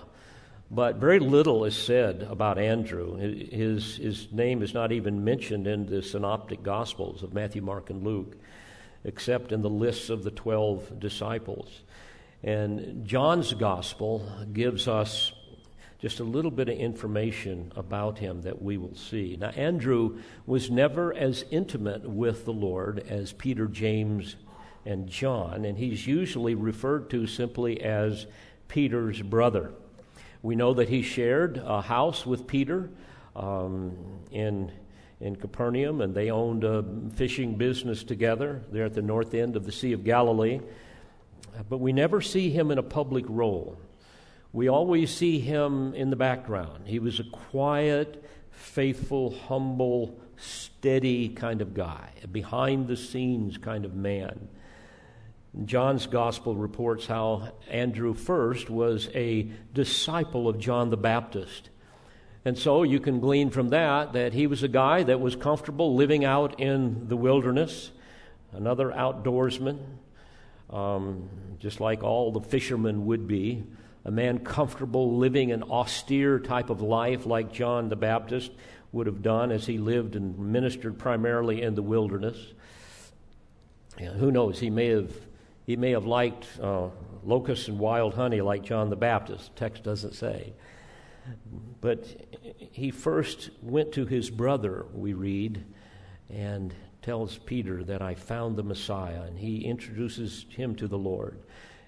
But 0.74 0.96
very 0.96 1.20
little 1.20 1.66
is 1.66 1.78
said 1.78 2.26
about 2.28 2.58
Andrew. 2.58 3.16
His, 3.16 3.98
his 3.98 4.32
name 4.32 4.64
is 4.64 4.74
not 4.74 4.92
even 4.92 5.24
mentioned 5.24 5.68
in 5.68 5.86
the 5.86 6.02
synoptic 6.02 6.64
gospels 6.64 7.22
of 7.22 7.32
Matthew, 7.32 7.62
Mark, 7.62 7.92
and 7.92 8.04
Luke, 8.04 8.36
except 9.04 9.52
in 9.52 9.62
the 9.62 9.70
lists 9.70 10.10
of 10.10 10.24
the 10.24 10.32
12 10.32 11.00
disciples. 11.00 11.82
And 12.42 13.06
John's 13.06 13.54
gospel 13.54 14.28
gives 14.52 14.88
us 14.88 15.32
just 16.00 16.20
a 16.20 16.24
little 16.24 16.50
bit 16.50 16.70
of 16.70 16.78
information 16.78 17.72
about 17.76 18.18
him 18.18 18.42
that 18.42 18.60
we 18.60 18.78
will 18.78 18.96
see. 18.96 19.38
Now, 19.40 19.50
Andrew 19.50 20.18
was 20.48 20.72
never 20.72 21.14
as 21.14 21.46
intimate 21.52 22.10
with 22.10 22.46
the 22.46 22.52
Lord 22.52 23.06
as 23.08 23.32
Peter, 23.32 23.68
James, 23.68 24.38
and 24.88 25.08
John, 25.08 25.66
and 25.66 25.78
he's 25.78 26.08
usually 26.08 26.56
referred 26.56 27.12
to 27.12 27.28
simply 27.28 27.80
as 27.80 28.26
Peter's 28.68 29.22
brother. 29.22 29.72
We 30.44 30.58
know 30.58 30.74
that 30.74 30.90
he 30.90 31.02
shared 31.02 31.58
a 31.58 31.82
house 31.82 32.26
with 32.26 32.48
Peter 32.48 32.90
um, 33.34 33.96
in, 34.30 34.74
in 35.22 35.38
Capernaum, 35.38 36.02
and 36.02 36.14
they 36.14 36.32
owned 36.32 36.66
a 36.66 36.84
fishing 37.16 37.56
business 37.56 38.04
together 38.04 38.62
there 38.70 38.84
at 38.84 38.94
the 38.94 39.02
north 39.02 39.34
end 39.34 39.56
of 39.56 39.66
the 39.66 39.72
Sea 39.72 39.94
of 39.94 40.04
Galilee. 40.04 40.60
But 41.70 41.78
we 41.78 41.94
never 41.94 42.20
see 42.20 42.50
him 42.50 42.72
in 42.72 42.78
a 42.78 42.84
public 42.84 43.24
role. 43.30 43.78
We 44.52 44.68
always 44.68 45.16
see 45.16 45.40
him 45.40 45.94
in 45.94 46.10
the 46.10 46.18
background. 46.18 46.88
He 46.88 47.00
was 47.00 47.22
a 47.22 47.24
quiet, 47.24 48.22
faithful, 48.52 49.32
humble, 49.48 50.20
steady 50.36 51.30
kind 51.30 51.62
of 51.62 51.74
guy, 51.74 52.10
a 52.22 52.28
behind 52.28 52.90
the 52.90 52.98
scenes 52.98 53.58
kind 53.58 53.86
of 53.86 53.96
man. 53.96 54.50
John's 55.66 56.08
gospel 56.08 56.56
reports 56.56 57.06
how 57.06 57.52
Andrew 57.70 58.16
first 58.16 58.70
was 58.72 59.08
a 59.14 59.52
disciple 59.74 60.48
of 60.48 60.58
John 60.58 60.90
the 60.90 60.98
Baptist. 60.98 61.70
And 62.44 62.58
so 62.58 62.84
you 62.84 63.00
can 63.00 63.20
glean 63.20 63.52
from 63.52 63.70
that 63.70 64.14
that 64.14 64.34
he 64.34 64.48
was 64.48 64.64
a 64.64 64.68
guy 64.68 65.04
that 65.04 65.22
was 65.22 65.36
comfortable 65.36 65.96
living 65.96 66.26
out 66.26 66.60
in 66.60 67.08
the 67.08 67.16
wilderness, 67.16 67.92
another 68.52 68.90
outdoorsman, 68.90 69.80
um, 70.72 71.30
just 71.60 71.80
like 71.80 72.04
all 72.04 72.32
the 72.32 72.42
fishermen 72.42 73.06
would 73.06 73.28
be. 73.28 73.64
A 74.06 74.12
man 74.12 74.40
comfortable 74.40 75.18
living 75.18 75.52
an 75.52 75.64
austere 75.64 76.40
type 76.40 76.70
of 76.70 76.82
life 76.82 77.26
like 77.26 77.54
John 77.54 77.88
the 77.88 77.96
Baptist 77.96 78.52
would 78.92 79.08
have 79.08 79.22
done 79.22 79.52
as 79.52 79.66
he 79.66 79.78
lived 79.78 80.16
and 80.16 80.38
ministered 80.38 81.00
primarily 81.00 81.62
in 81.62 81.76
the 81.76 81.82
wilderness. 81.82 82.38
Who 83.98 84.32
knows? 84.32 84.60
He 84.60 84.70
may 84.70 84.88
have 84.88 85.14
he 85.66 85.76
may 85.76 85.92
have 85.92 86.06
liked 86.06 86.48
uh, 86.62 86.90
locusts 87.24 87.68
and 87.68 87.80
wild 87.80 88.14
honey 88.14 88.42
like 88.42 88.64
John 88.64 88.90
the 88.90 88.96
Baptist. 88.96 89.56
Text 89.56 89.84
doesn't 89.84 90.14
say. 90.14 90.54
But 91.80 92.06
he 92.58 92.92
first 92.92 93.50
went 93.62 93.94
to 93.94 94.06
his 94.06 94.30
brother, 94.30 94.86
we 94.94 95.14
read, 95.14 95.64
and 96.30 96.74
tells 97.02 97.38
Peter 97.38 97.84
that 97.84 98.02
I 98.02 98.16
found 98.16 98.56
the 98.56 98.64
Messiah, 98.64 99.24
and 99.24 99.38
he 99.38 99.66
introduces 99.66 100.46
him 100.50 100.76
to 100.76 100.88
the 100.88 100.98
Lord. 100.98 101.40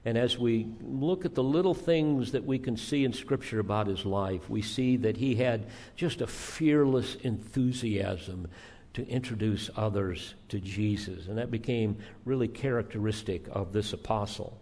And 0.06 0.18
as 0.18 0.38
we 0.38 0.68
look 0.82 1.26
at 1.26 1.34
the 1.34 1.44
little 1.44 1.74
things 1.74 2.32
that 2.34 2.46
we 2.46 2.60
can 2.60 2.78
see 2.78 3.04
in 3.04 3.12
Scripture 3.12 3.60
about 3.60 3.88
his 3.88 4.06
life, 4.06 4.50
we 4.50 4.62
see 4.62 4.98
that 4.98 5.18
he 5.18 5.36
had 5.36 5.66
just 5.96 6.22
a 6.22 6.28
fearless 6.28 7.16
enthusiasm 7.16 8.48
to 8.96 9.08
introduce 9.10 9.70
others 9.76 10.36
to 10.48 10.60
Jesus. 10.60 11.28
And 11.28 11.38
that 11.38 11.52
became 11.52 11.98
really 12.24 12.48
characteristic 12.48 13.46
of 13.52 13.74
this 13.74 13.91
apostle. 13.91 14.58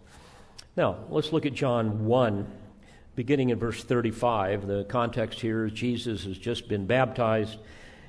Now, 0.76 0.98
let's 1.08 1.32
look 1.32 1.46
at 1.46 1.54
John 1.54 2.04
1, 2.04 2.46
beginning 3.14 3.50
in 3.50 3.58
verse 3.60 3.84
35. 3.84 4.66
The 4.66 4.84
context 4.84 5.40
here 5.40 5.66
is 5.66 5.72
Jesus 5.72 6.24
has 6.24 6.36
just 6.36 6.68
been 6.68 6.86
baptized. 6.86 7.58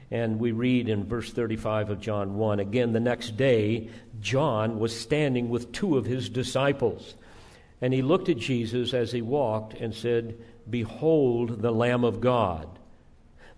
And 0.09 0.39
we 0.39 0.51
read 0.51 0.89
in 0.89 1.05
verse 1.05 1.31
35 1.31 1.91
of 1.91 2.01
John 2.01 2.35
1 2.35 2.59
again, 2.59 2.93
the 2.93 2.99
next 2.99 3.37
day, 3.37 3.89
John 4.19 4.79
was 4.79 4.99
standing 4.99 5.49
with 5.49 5.71
two 5.71 5.95
of 5.95 6.05
his 6.05 6.27
disciples. 6.29 7.13
And 7.81 7.93
he 7.93 8.01
looked 8.01 8.29
at 8.29 8.37
Jesus 8.37 8.95
as 8.95 9.11
he 9.11 9.21
walked 9.21 9.75
and 9.75 9.93
said, 9.93 10.39
Behold 10.67 11.61
the 11.61 11.71
Lamb 11.71 12.03
of 12.03 12.19
God. 12.19 12.67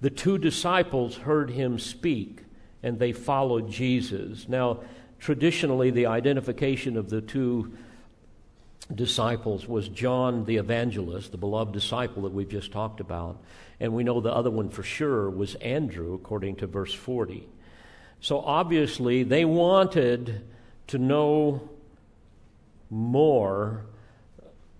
The 0.01 0.09
two 0.09 0.37
disciples 0.37 1.15
heard 1.15 1.51
him 1.51 1.79
speak 1.79 2.41
and 2.83 2.99
they 2.99 3.11
followed 3.11 3.69
Jesus. 3.69 4.47
Now, 4.47 4.81
traditionally, 5.19 5.91
the 5.91 6.07
identification 6.07 6.97
of 6.97 7.09
the 7.09 7.21
two 7.21 7.73
disciples 8.93 9.67
was 9.67 9.89
John 9.89 10.45
the 10.45 10.57
evangelist, 10.57 11.31
the 11.31 11.37
beloved 11.37 11.73
disciple 11.73 12.23
that 12.23 12.33
we've 12.33 12.49
just 12.49 12.71
talked 12.71 12.99
about. 12.99 13.37
And 13.79 13.93
we 13.93 14.03
know 14.03 14.21
the 14.21 14.33
other 14.33 14.49
one 14.49 14.69
for 14.69 14.83
sure 14.83 15.29
was 15.29 15.55
Andrew, 15.55 16.13
according 16.13 16.57
to 16.57 16.67
verse 16.67 16.93
40. 16.93 17.47
So 18.19 18.39
obviously, 18.39 19.23
they 19.23 19.45
wanted 19.45 20.41
to 20.87 20.97
know 20.97 21.69
more 22.89 23.85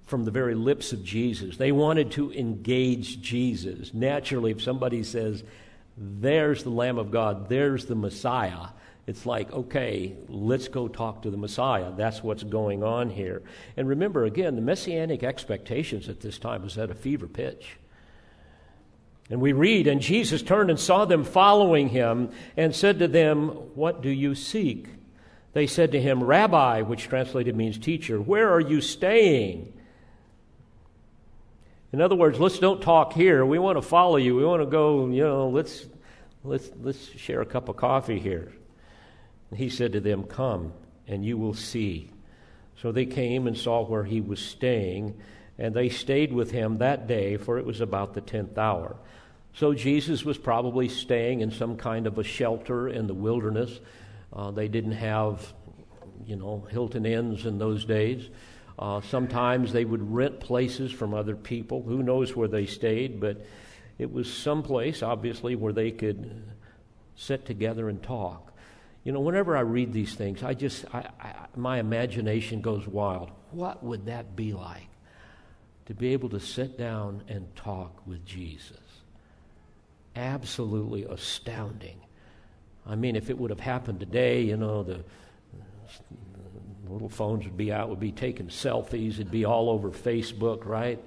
from 0.05 0.23
the 0.23 0.31
very 0.31 0.55
lips 0.55 0.93
of 0.93 1.03
Jesus. 1.03 1.57
They 1.57 1.73
wanted 1.73 2.11
to 2.11 2.31
engage 2.31 3.21
Jesus. 3.21 3.93
Naturally, 3.93 4.51
if 4.51 4.63
somebody 4.63 5.03
says, 5.03 5.43
there's 5.97 6.63
the 6.63 6.69
Lamb 6.69 6.97
of 6.97 7.11
God, 7.11 7.49
there's 7.49 7.85
the 7.85 7.95
Messiah. 7.95 8.67
It's 9.07 9.25
like, 9.25 9.51
okay, 9.53 10.15
let's 10.27 10.67
go 10.67 10.89
talk 10.89 11.21
to 11.21 11.31
the 11.31 11.37
Messiah. 11.37 11.93
That's 11.95 12.21
what's 12.21 12.43
going 12.43 12.83
on 12.83 13.09
here. 13.09 13.41
And 13.77 13.87
remember, 13.87 14.25
again, 14.25 14.55
the 14.55 14.61
messianic 14.61 15.23
expectations 15.23 16.09
at 16.09 16.19
this 16.19 16.37
time 16.37 16.63
was 16.63 16.77
at 16.77 16.91
a 16.91 16.95
fever 16.95 17.25
pitch. 17.25 17.77
And 19.29 19.39
we 19.39 19.53
read, 19.53 19.87
And 19.87 20.01
Jesus 20.01 20.41
turned 20.41 20.69
and 20.69 20.79
saw 20.79 21.05
them 21.05 21.23
following 21.23 21.89
him 21.89 22.31
and 22.57 22.75
said 22.75 22.99
to 22.99 23.07
them, 23.07 23.47
What 23.75 24.01
do 24.01 24.09
you 24.09 24.35
seek? 24.35 24.87
They 25.53 25.67
said 25.67 25.93
to 25.93 26.01
him, 26.01 26.23
Rabbi, 26.23 26.81
which 26.81 27.07
translated 27.07 27.55
means 27.55 27.77
teacher, 27.77 28.21
where 28.21 28.51
are 28.51 28.59
you 28.59 28.81
staying? 28.81 29.73
In 31.93 32.01
other 32.01 32.15
words, 32.15 32.39
let's 32.39 32.59
don't 32.59 32.81
talk 32.81 33.13
here. 33.13 33.45
We 33.45 33.59
want 33.59 33.77
to 33.77 33.81
follow 33.81 34.17
you. 34.17 34.35
We 34.35 34.43
want 34.43 34.61
to 34.61 34.65
go, 34.65 35.07
you 35.07 35.23
know, 35.23 35.49
let's, 35.49 35.85
let's, 36.43 36.69
let's 36.81 37.09
share 37.17 37.41
a 37.41 37.45
cup 37.45 37.69
of 37.69 37.77
coffee 37.77 38.19
here. 38.19 38.51
And 39.49 39.59
he 39.59 39.69
said 39.69 39.93
to 39.93 40.01
them, 40.01 40.23
Come, 40.23 40.73
and 41.07 41.23
you 41.23 41.38
will 41.38 41.53
see. 41.53 42.11
So 42.81 42.91
they 42.91 43.05
came 43.05 43.47
and 43.47 43.57
saw 43.57 43.85
where 43.85 44.03
he 44.03 44.19
was 44.19 44.39
staying, 44.39 45.17
and 45.57 45.73
they 45.73 45.89
stayed 45.89 46.33
with 46.33 46.51
him 46.51 46.79
that 46.79 47.07
day, 47.07 47.38
for 47.38 47.57
it 47.57 47.65
was 47.65 47.79
about 47.79 48.13
the 48.13 48.21
tenth 48.21 48.57
hour. 48.57 48.97
So 49.53 49.73
Jesus 49.73 50.23
was 50.23 50.38
probably 50.38 50.89
staying 50.89 51.41
in 51.41 51.51
some 51.51 51.77
kind 51.77 52.05
of 52.05 52.17
a 52.19 52.23
shelter 52.23 52.89
in 52.89 53.07
the 53.07 53.13
wilderness. 53.13 53.79
Uh, 54.31 54.51
they 54.51 54.67
didn't 54.67 54.91
have, 54.91 55.53
you 56.25 56.35
know, 56.35 56.67
Hilton 56.69 57.05
Inns 57.05 57.45
in 57.45 57.57
those 57.57 57.85
days. 57.85 58.29
Uh, 58.80 59.01
sometimes 59.01 59.73
they 59.73 59.86
would 59.86 60.13
rent 60.13 60.39
places 60.39 60.91
from 60.91 61.13
other 61.13 61.36
people. 61.36 61.82
Who 61.82 62.03
knows 62.03 62.36
where 62.36 62.47
they 62.47 62.65
stayed, 62.65 63.19
but 63.19 63.43
it 63.97 64.11
was 64.11 64.32
some 64.32 64.61
place, 64.61 65.01
obviously, 65.01 65.55
where 65.55 65.73
they 65.73 65.91
could 65.91 66.43
sit 67.15 67.45
together 67.45 67.89
and 67.89 68.01
talk. 68.01 68.53
You 69.03 69.13
know, 69.13 69.21
whenever 69.21 69.57
I 69.57 69.61
read 69.61 69.93
these 69.93 70.13
things, 70.13 70.43
I 70.43 70.53
just, 70.53 70.86
I, 70.93 71.09
I, 71.19 71.34
my 71.55 71.80
imagination 71.80 72.61
goes 72.61 72.86
wild. 72.88 73.32
What 73.51 73.84
would 73.84 74.05
that 74.05 74.36
be 74.36 74.53
like 74.53 74.89
to 75.86 75.93
be 75.95 76.13
able 76.13 76.30
to 76.30 76.39
sit 76.39 76.78
down 76.78 77.23
and 77.28 77.55
talk 77.55 78.05
with 78.05 78.25
Jesus? 78.25 78.78
Absolutely 80.15 81.03
astounding. 81.05 82.01
I 82.86 82.95
mean, 82.95 83.15
if 83.15 83.30
it 83.30 83.38
would 83.38 83.49
have 83.49 83.59
happened 83.59 83.99
today, 83.99 84.41
you 84.41 84.57
know, 84.57 84.84
the 84.84 85.03
little 86.89 87.09
phones 87.09 87.45
would 87.45 87.57
be 87.57 87.71
out, 87.71 87.89
would 87.89 87.99
be 87.99 88.11
taking 88.11 88.47
selfies, 88.47 89.13
it'd 89.13 89.31
be 89.31 89.45
all 89.45 89.69
over 89.69 89.89
Facebook, 89.89 90.65
right? 90.65 91.03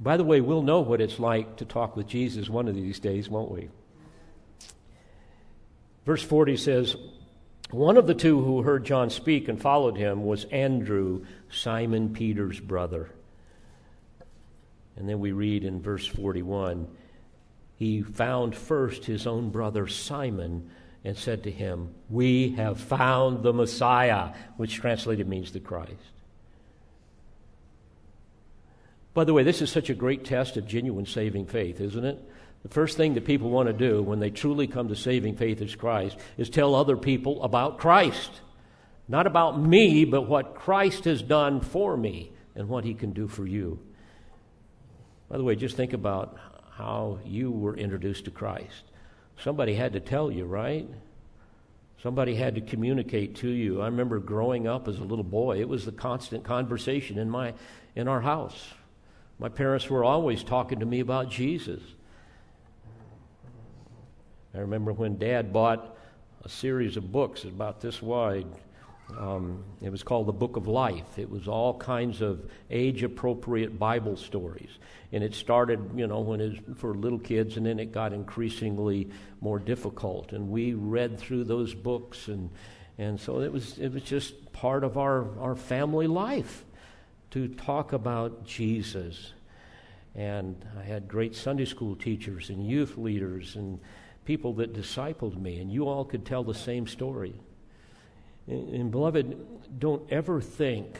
By 0.00 0.16
the 0.16 0.24
way, 0.24 0.40
we'll 0.40 0.62
know 0.62 0.80
what 0.80 1.00
it's 1.00 1.18
like 1.18 1.56
to 1.56 1.64
talk 1.64 1.96
with 1.96 2.08
Jesus 2.08 2.48
one 2.48 2.68
of 2.68 2.74
these 2.74 2.98
days, 2.98 3.28
won't 3.28 3.50
we? 3.50 3.68
Verse 6.04 6.22
40 6.22 6.56
says, 6.56 6.96
One 7.70 7.96
of 7.96 8.06
the 8.06 8.14
two 8.14 8.42
who 8.42 8.62
heard 8.62 8.84
John 8.84 9.10
speak 9.10 9.48
and 9.48 9.60
followed 9.60 9.96
him 9.96 10.24
was 10.24 10.44
Andrew, 10.46 11.24
Simon 11.50 12.12
Peter's 12.12 12.58
brother. 12.58 13.10
And 14.96 15.08
then 15.08 15.20
we 15.20 15.32
read 15.32 15.64
in 15.64 15.80
verse 15.80 16.06
41 16.06 16.88
he 17.82 18.00
found 18.00 18.54
first 18.54 19.06
his 19.06 19.26
own 19.26 19.50
brother 19.50 19.88
Simon 19.88 20.70
and 21.04 21.16
said 21.16 21.42
to 21.44 21.50
him, 21.50 21.94
We 22.08 22.50
have 22.52 22.80
found 22.80 23.42
the 23.42 23.52
Messiah, 23.52 24.32
which 24.56 24.74
translated 24.76 25.28
means 25.28 25.52
the 25.52 25.60
Christ. 25.60 25.92
By 29.14 29.24
the 29.24 29.34
way, 29.34 29.42
this 29.42 29.60
is 29.60 29.70
such 29.70 29.90
a 29.90 29.94
great 29.94 30.24
test 30.24 30.56
of 30.56 30.66
genuine 30.66 31.06
saving 31.06 31.46
faith, 31.46 31.80
isn't 31.80 32.04
it? 32.04 32.18
The 32.62 32.68
first 32.68 32.96
thing 32.96 33.14
that 33.14 33.24
people 33.24 33.50
want 33.50 33.66
to 33.66 33.72
do 33.72 34.02
when 34.02 34.20
they 34.20 34.30
truly 34.30 34.66
come 34.66 34.88
to 34.88 34.96
saving 34.96 35.36
faith 35.36 35.60
as 35.60 35.74
Christ 35.74 36.16
is 36.38 36.48
tell 36.48 36.74
other 36.74 36.96
people 36.96 37.42
about 37.42 37.78
Christ. 37.78 38.30
Not 39.08 39.26
about 39.26 39.60
me, 39.60 40.04
but 40.04 40.22
what 40.22 40.54
Christ 40.54 41.04
has 41.04 41.20
done 41.20 41.60
for 41.60 41.96
me 41.96 42.32
and 42.54 42.68
what 42.68 42.84
he 42.84 42.94
can 42.94 43.12
do 43.12 43.26
for 43.26 43.46
you. 43.46 43.80
By 45.28 45.38
the 45.38 45.44
way, 45.44 45.56
just 45.56 45.76
think 45.76 45.92
about 45.92 46.38
how 46.70 47.18
you 47.24 47.50
were 47.50 47.76
introduced 47.76 48.26
to 48.26 48.30
Christ. 48.30 48.84
Somebody 49.38 49.74
had 49.74 49.92
to 49.94 50.00
tell 50.00 50.30
you, 50.30 50.44
right? 50.44 50.88
Somebody 52.02 52.34
had 52.34 52.56
to 52.56 52.60
communicate 52.60 53.36
to 53.36 53.48
you. 53.48 53.80
I 53.80 53.86
remember 53.86 54.18
growing 54.18 54.66
up 54.66 54.88
as 54.88 54.98
a 54.98 55.04
little 55.04 55.24
boy, 55.24 55.60
it 55.60 55.68
was 55.68 55.84
the 55.84 55.92
constant 55.92 56.42
conversation 56.42 57.18
in, 57.18 57.30
my, 57.30 57.54
in 57.94 58.08
our 58.08 58.20
house. 58.20 58.74
My 59.38 59.48
parents 59.48 59.88
were 59.88 60.04
always 60.04 60.42
talking 60.42 60.80
to 60.80 60.86
me 60.86 61.00
about 61.00 61.30
Jesus. 61.30 61.80
I 64.54 64.58
remember 64.58 64.92
when 64.92 65.16
Dad 65.16 65.52
bought 65.52 65.96
a 66.44 66.48
series 66.48 66.96
of 66.96 67.10
books 67.10 67.44
about 67.44 67.80
this 67.80 68.02
wide. 68.02 68.46
Um, 69.18 69.64
it 69.80 69.90
was 69.90 70.02
called 70.02 70.26
the 70.26 70.32
Book 70.32 70.56
of 70.56 70.66
Life. 70.66 71.18
It 71.18 71.28
was 71.28 71.48
all 71.48 71.78
kinds 71.78 72.20
of 72.22 72.50
age 72.70 73.02
appropriate 73.02 73.78
Bible 73.78 74.16
stories. 74.16 74.70
And 75.12 75.22
it 75.22 75.34
started, 75.34 75.90
you 75.94 76.06
know, 76.06 76.20
when 76.20 76.40
it 76.40 76.66
was 76.68 76.78
for 76.78 76.94
little 76.94 77.18
kids, 77.18 77.56
and 77.56 77.66
then 77.66 77.78
it 77.78 77.92
got 77.92 78.12
increasingly 78.12 79.08
more 79.40 79.58
difficult. 79.58 80.32
And 80.32 80.48
we 80.48 80.74
read 80.74 81.18
through 81.18 81.44
those 81.44 81.74
books, 81.74 82.28
and, 82.28 82.50
and 82.98 83.20
so 83.20 83.40
it 83.40 83.52
was, 83.52 83.78
it 83.78 83.92
was 83.92 84.02
just 84.02 84.52
part 84.52 84.84
of 84.84 84.96
our, 84.96 85.38
our 85.38 85.54
family 85.54 86.06
life 86.06 86.64
to 87.32 87.48
talk 87.48 87.92
about 87.92 88.44
Jesus. 88.46 89.32
And 90.14 90.64
I 90.78 90.82
had 90.82 91.08
great 91.08 91.34
Sunday 91.34 91.64
school 91.64 91.96
teachers 91.96 92.50
and 92.50 92.66
youth 92.66 92.98
leaders 92.98 93.56
and 93.56 93.80
people 94.24 94.52
that 94.54 94.72
discipled 94.74 95.40
me, 95.40 95.58
and 95.58 95.72
you 95.72 95.88
all 95.88 96.04
could 96.04 96.24
tell 96.24 96.44
the 96.44 96.54
same 96.54 96.86
story. 96.86 97.34
And, 98.46 98.68
and 98.74 98.90
beloved, 98.90 99.78
don't 99.78 100.10
ever 100.10 100.40
think 100.40 100.98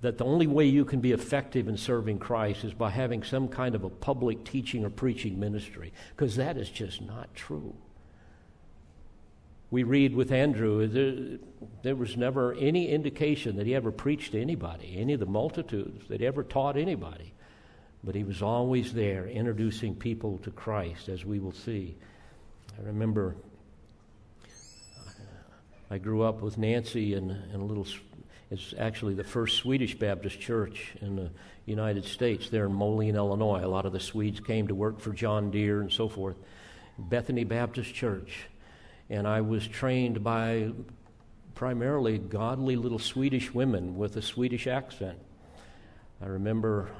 that 0.00 0.18
the 0.18 0.24
only 0.24 0.46
way 0.46 0.66
you 0.66 0.84
can 0.84 1.00
be 1.00 1.12
effective 1.12 1.66
in 1.66 1.78
serving 1.78 2.18
Christ 2.18 2.62
is 2.62 2.74
by 2.74 2.90
having 2.90 3.22
some 3.22 3.48
kind 3.48 3.74
of 3.74 3.84
a 3.84 3.88
public 3.88 4.44
teaching 4.44 4.84
or 4.84 4.90
preaching 4.90 5.40
ministry, 5.40 5.94
because 6.14 6.36
that 6.36 6.58
is 6.58 6.68
just 6.68 7.00
not 7.00 7.34
true. 7.34 7.74
We 9.70 9.82
read 9.82 10.14
with 10.14 10.30
Andrew, 10.30 10.86
there, 10.86 11.38
there, 11.82 11.96
was 11.96 12.18
never 12.18 12.52
any 12.54 12.90
indication 12.90 13.56
that 13.56 13.66
he 13.66 13.74
ever 13.74 13.90
preached 13.90 14.32
to 14.32 14.40
anybody, 14.40 14.94
any 14.98 15.14
of 15.14 15.20
the 15.20 15.26
multitudes, 15.26 16.06
that 16.08 16.20
ever 16.20 16.44
taught 16.44 16.76
anybody. 16.76 17.32
But 18.04 18.14
he 18.14 18.24
was 18.24 18.42
always 18.42 18.92
there 18.92 19.26
introducing 19.26 19.94
people 19.94 20.36
to 20.44 20.50
Christ, 20.50 21.08
as 21.08 21.24
we 21.24 21.40
will 21.40 21.52
see. 21.52 21.96
I 22.78 22.86
remember 22.86 23.36
I 25.94 25.98
grew 25.98 26.22
up 26.22 26.42
with 26.42 26.58
Nancy 26.58 27.14
in, 27.14 27.30
a 27.54 27.56
little, 27.56 27.86
it's 28.50 28.74
actually 28.76 29.14
the 29.14 29.22
first 29.22 29.58
Swedish 29.58 29.96
Baptist 29.96 30.40
church 30.40 30.92
in 31.00 31.14
the 31.14 31.30
United 31.66 32.04
States, 32.04 32.50
there 32.50 32.66
in 32.66 32.74
Moline, 32.74 33.14
Illinois. 33.14 33.64
A 33.64 33.68
lot 33.68 33.86
of 33.86 33.92
the 33.92 34.00
Swedes 34.00 34.40
came 34.40 34.66
to 34.66 34.74
work 34.74 34.98
for 34.98 35.12
John 35.12 35.52
Deere 35.52 35.80
and 35.80 35.92
so 35.92 36.08
forth. 36.08 36.36
Bethany 36.98 37.44
Baptist 37.44 37.94
Church. 37.94 38.46
And 39.08 39.28
I 39.28 39.42
was 39.42 39.68
trained 39.68 40.24
by 40.24 40.72
primarily 41.54 42.18
godly 42.18 42.74
little 42.74 42.98
Swedish 42.98 43.54
women 43.54 43.96
with 43.96 44.16
a 44.16 44.22
Swedish 44.22 44.66
accent. 44.66 45.20
I 46.20 46.26
remember 46.26 46.90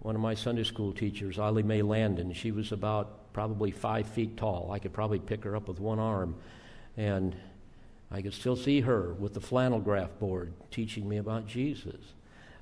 one 0.00 0.16
of 0.16 0.20
my 0.20 0.34
Sunday 0.34 0.64
school 0.64 0.92
teachers, 0.92 1.38
Ollie 1.38 1.62
Mae 1.62 1.82
Landon. 1.82 2.32
She 2.32 2.50
was 2.50 2.72
about 2.72 3.32
probably 3.32 3.70
five 3.70 4.08
feet 4.08 4.36
tall. 4.36 4.72
I 4.72 4.80
could 4.80 4.92
probably 4.92 5.20
pick 5.20 5.44
her 5.44 5.54
up 5.54 5.68
with 5.68 5.78
one 5.78 6.00
arm. 6.00 6.34
And 6.96 7.36
I 8.12 8.20
could 8.20 8.34
still 8.34 8.56
see 8.56 8.82
her 8.82 9.14
with 9.14 9.32
the 9.32 9.40
flannel 9.40 9.80
graph 9.80 10.18
board 10.18 10.52
teaching 10.70 11.08
me 11.08 11.16
about 11.16 11.46
Jesus. 11.46 11.96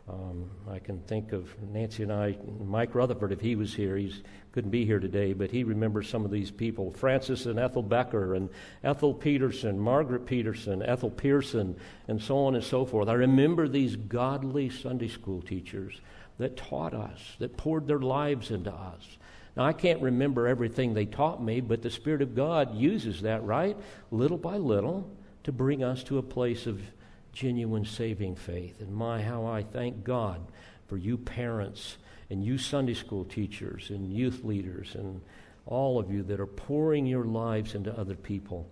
Um, 0.08 0.48
I 0.68 0.78
can 0.78 1.00
think 1.00 1.32
of 1.32 1.48
Nancy 1.72 2.04
and 2.04 2.12
I, 2.12 2.36
Mike 2.64 2.94
Rutherford, 2.94 3.32
if 3.32 3.40
he 3.40 3.56
was 3.56 3.74
here, 3.74 3.96
he 3.96 4.14
couldn't 4.52 4.70
be 4.70 4.84
here 4.84 5.00
today, 5.00 5.32
but 5.32 5.50
he 5.50 5.64
remembers 5.64 6.08
some 6.08 6.24
of 6.24 6.30
these 6.30 6.50
people 6.50 6.92
Francis 6.92 7.46
and 7.46 7.58
Ethel 7.58 7.82
Becker, 7.82 8.34
and 8.34 8.48
Ethel 8.82 9.12
Peterson, 9.12 9.78
Margaret 9.78 10.24
Peterson, 10.24 10.82
Ethel 10.82 11.10
Pearson, 11.10 11.76
and 12.08 12.22
so 12.22 12.38
on 12.38 12.54
and 12.54 12.64
so 12.64 12.84
forth. 12.84 13.08
I 13.08 13.14
remember 13.14 13.68
these 13.68 13.96
godly 13.96 14.68
Sunday 14.68 15.08
school 15.08 15.42
teachers 15.42 16.00
that 16.38 16.56
taught 16.56 16.94
us, 16.94 17.20
that 17.38 17.56
poured 17.56 17.86
their 17.86 17.98
lives 17.98 18.50
into 18.50 18.72
us. 18.72 19.18
Now, 19.56 19.64
I 19.64 19.72
can't 19.72 20.00
remember 20.00 20.46
everything 20.46 20.94
they 20.94 21.06
taught 21.06 21.42
me, 21.42 21.60
but 21.60 21.82
the 21.82 21.90
Spirit 21.90 22.22
of 22.22 22.36
God 22.36 22.74
uses 22.74 23.22
that, 23.22 23.44
right? 23.44 23.76
Little 24.10 24.38
by 24.38 24.56
little 24.56 25.10
to 25.50 25.56
bring 25.56 25.82
us 25.82 26.04
to 26.04 26.16
a 26.16 26.22
place 26.22 26.68
of 26.68 26.80
genuine 27.32 27.84
saving 27.84 28.36
faith. 28.36 28.80
And 28.80 28.94
my, 28.94 29.20
how 29.20 29.46
I 29.46 29.64
thank 29.64 30.04
God 30.04 30.40
for 30.86 30.96
you 30.96 31.18
parents 31.18 31.96
and 32.30 32.44
you 32.44 32.56
Sunday 32.56 32.94
school 32.94 33.24
teachers 33.24 33.90
and 33.90 34.12
youth 34.12 34.44
leaders 34.44 34.94
and 34.94 35.20
all 35.66 35.98
of 35.98 36.08
you 36.08 36.22
that 36.22 36.38
are 36.38 36.46
pouring 36.46 37.04
your 37.04 37.24
lives 37.24 37.74
into 37.74 37.92
other 37.98 38.14
people. 38.14 38.70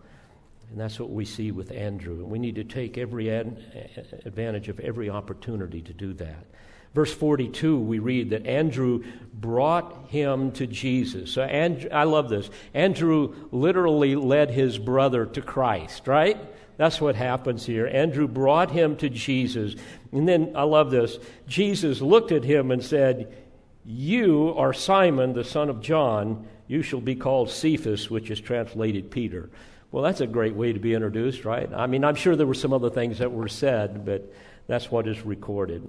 And 0.70 0.79
that's 0.79 1.01
what 1.01 1.11
we 1.11 1.24
see 1.24 1.51
with 1.51 1.72
Andrew. 1.72 2.20
And 2.20 2.31
we 2.31 2.39
need 2.39 2.55
to 2.55 2.64
take 2.64 2.97
every 2.97 3.29
ad- 3.29 4.20
advantage 4.24 4.68
of 4.68 4.79
every 4.79 5.11
opportunity 5.11 5.83
to 5.83 5.93
do 5.93 6.14
that. 6.14 6.47
Verse 6.95 7.12
42, 7.12 7.76
we 7.76 7.99
read 7.99 8.31
that 8.31 8.47
Andrew 8.47 9.03
brought 9.35 10.11
him 10.11 10.53
to 10.53 10.68
Jesus. 10.68 11.33
So 11.33 11.43
Andrew, 11.43 11.91
I 11.91 12.05
love 12.05 12.29
this. 12.29 12.49
Andrew 12.72 13.35
literally 13.51 14.14
led 14.14 14.53
his 14.53 14.79
brother 14.79 15.26
to 15.26 15.43
Christ, 15.43 16.07
right? 16.07 16.39
That's 16.79 17.01
what 17.01 17.16
happens 17.16 17.66
here. 17.66 17.89
Andrew 17.89 18.29
brought 18.29 18.70
him 18.70 18.97
to 18.99 19.11
Jesus. 19.11 19.74
And 20.12 20.26
then, 20.29 20.53
I 20.55 20.62
love 20.62 20.93
this. 20.93 21.18
Jesus 21.49 22.01
looked 22.01 22.31
at 22.31 22.45
him 22.45 22.70
and 22.70 22.83
said, 22.83 23.37
You 23.85 24.55
are 24.57 24.72
Simon, 24.72 25.33
the 25.33 25.45
son 25.45 25.68
of 25.68 25.83
John. 25.83 26.47
You 26.68 26.83
shall 26.83 27.01
be 27.01 27.16
called 27.16 27.51
Cephas, 27.51 28.09
which 28.09 28.31
is 28.31 28.41
translated 28.41 29.11
Peter. 29.11 29.51
Well, 29.91 30.05
that's 30.05 30.20
a 30.20 30.26
great 30.26 30.55
way 30.55 30.72
to 30.72 30.79
be 30.79 30.95
introduced, 30.95 31.45
right? 31.45 31.68
I 31.74 31.89
mean, 31.89 32.05
I'm 32.05 32.14
sure 32.14 32.37
there 32.37 32.47
were 32.47 32.55
some 32.55 32.72
other 32.72 32.91
things 32.91 33.18
that 33.18 33.33
were 33.33 33.49
said, 33.49 34.07
but 34.07 34.33
that's 34.68 34.91
what 34.91 35.09
is 35.09 35.22
recorded. 35.22 35.89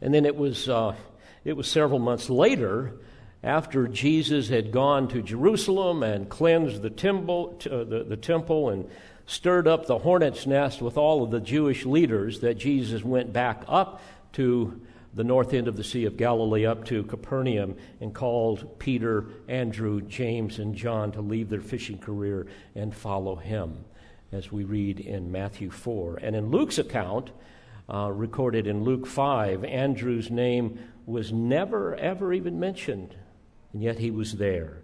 And 0.00 0.12
then 0.12 0.24
it 0.24 0.34
was, 0.34 0.68
uh, 0.68 0.96
it 1.44 1.56
was 1.56 1.68
several 1.68 2.00
months 2.00 2.28
later, 2.28 2.94
after 3.44 3.86
Jesus 3.86 4.48
had 4.48 4.72
gone 4.72 5.06
to 5.08 5.22
Jerusalem 5.22 6.02
and 6.02 6.28
cleansed 6.28 6.82
the 6.82 6.90
temple, 6.90 7.60
uh, 7.66 7.84
the, 7.84 8.04
the 8.08 8.16
temple 8.16 8.70
and 8.70 8.90
stirred 9.26 9.68
up 9.68 9.86
the 9.86 9.98
hornet's 9.98 10.46
nest 10.46 10.80
with 10.80 10.96
all 10.96 11.22
of 11.22 11.30
the 11.30 11.40
Jewish 11.40 11.84
leaders, 11.84 12.40
that 12.40 12.54
Jesus 12.54 13.04
went 13.04 13.32
back 13.32 13.64
up 13.68 14.00
to 14.32 14.80
the 15.14 15.24
north 15.24 15.54
end 15.54 15.66
of 15.66 15.76
the 15.76 15.84
Sea 15.84 16.04
of 16.04 16.16
Galilee, 16.16 16.66
up 16.66 16.84
to 16.86 17.02
Capernaum, 17.04 17.76
and 18.00 18.14
called 18.14 18.78
Peter, 18.78 19.26
Andrew, 19.48 20.02
James, 20.02 20.58
and 20.58 20.74
John 20.74 21.10
to 21.12 21.22
leave 21.22 21.48
their 21.48 21.60
fishing 21.60 21.98
career 21.98 22.46
and 22.74 22.94
follow 22.94 23.34
him, 23.34 23.84
as 24.30 24.52
we 24.52 24.64
read 24.64 25.00
in 25.00 25.32
Matthew 25.32 25.70
4. 25.70 26.18
And 26.22 26.36
in 26.36 26.50
Luke's 26.50 26.78
account, 26.78 27.30
uh, 27.88 28.10
recorded 28.12 28.66
in 28.66 28.84
Luke 28.84 29.06
5, 29.06 29.64
Andrew's 29.64 30.30
name 30.30 30.78
was 31.06 31.32
never, 31.32 31.94
ever 31.94 32.32
even 32.32 32.60
mentioned, 32.60 33.14
and 33.72 33.82
yet 33.82 33.98
he 33.98 34.10
was 34.10 34.34
there. 34.34 34.82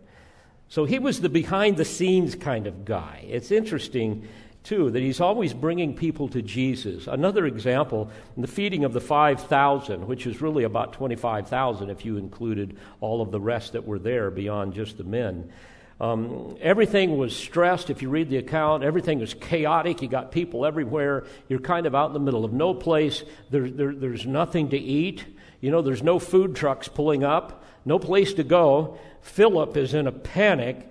So 0.73 0.87
he 0.87 0.99
was 0.99 1.21
the 1.21 1.29
behind 1.29 1.77
the 1.77 1.85
scenes 1.85 2.35
kind 2.35 2.67
of 2.67 2.87
guy. 2.87 3.27
It's 3.29 3.51
interesting, 3.51 4.27
too, 4.63 4.91
that 4.93 5.03
he's 5.03 5.21
always 5.21 5.53
bringing 5.53 5.95
people 5.95 6.29
to 6.29 6.41
Jesus. 6.41 7.07
Another 7.07 7.45
example, 7.45 8.09
the 8.39 8.47
feeding 8.47 8.83
of 8.83 8.95
the 8.95 9.01
5,000, 9.03 10.07
which 10.07 10.27
is 10.27 10.41
really 10.41 10.65
about 10.65 10.95
25,000 10.95 11.91
if 11.91 12.07
you 12.07 12.17
included 12.17 12.79
all 13.03 13.21
of 13.21 13.31
the 13.31 13.39
rest 13.39 13.75
that 13.75 13.87
were 13.87 13.99
there 13.99 14.31
beyond 14.31 14.73
just 14.73 14.97
the 14.97 15.05
men. 15.05 15.53
Um, 16.01 16.57
everything 16.63 17.19
was 17.19 17.37
stressed. 17.37 17.91
If 17.91 18.01
you 18.01 18.09
read 18.09 18.31
the 18.31 18.39
account, 18.39 18.83
everything 18.83 19.19
was 19.19 19.35
chaotic. 19.35 20.01
You 20.01 20.09
got 20.09 20.33
people 20.33 20.65
everywhere. 20.65 21.27
You're 21.51 21.61
kind 21.61 21.85
of 21.85 21.95
out 21.95 22.07
in 22.07 22.15
the 22.15 22.21
middle 22.21 22.47
of 22.47 22.55
no 22.55 22.73
place. 22.73 23.25
There, 23.51 23.69
there, 23.69 23.95
there's 23.95 24.25
nothing 24.25 24.71
to 24.71 24.79
eat. 24.79 25.23
You 25.61 25.71
know, 25.71 25.83
there's 25.83 26.03
no 26.03 26.19
food 26.19 26.57
trucks 26.57 26.89
pulling 26.89 27.25
up, 27.25 27.63
no 27.85 27.99
place 27.99 28.35
to 28.35 28.45
go. 28.45 28.99
Philip 29.21 29.77
is 29.77 29.95
in 29.95 30.07
a 30.07 30.13
panic. 30.13 30.89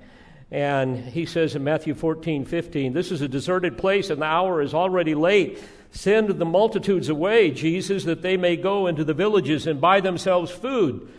And 0.50 0.98
he 0.98 1.26
says 1.26 1.56
in 1.56 1.64
Matthew 1.64 1.94
14, 1.96 2.46
15, 2.46 2.94
This 2.94 3.12
is 3.12 3.22
a 3.22 3.28
deserted 3.28 3.78
place, 3.78 4.10
and 4.10 4.22
the 4.22 4.26
hour 4.26 4.62
is 4.62 4.74
already 4.74 5.16
late. 5.16 5.60
Send 5.92 6.30
the 6.30 6.46
multitudes 6.46 7.08
away, 7.10 7.52
Jesus, 7.52 8.04
that 8.04 8.22
they 8.22 8.36
may 8.36 8.58
go 8.58 8.88
into 8.88 9.04
the 9.04 9.14
villages 9.14 9.66
and 9.66 9.80
buy 9.80 10.02
themselves 10.02 10.52
food. 10.52 11.10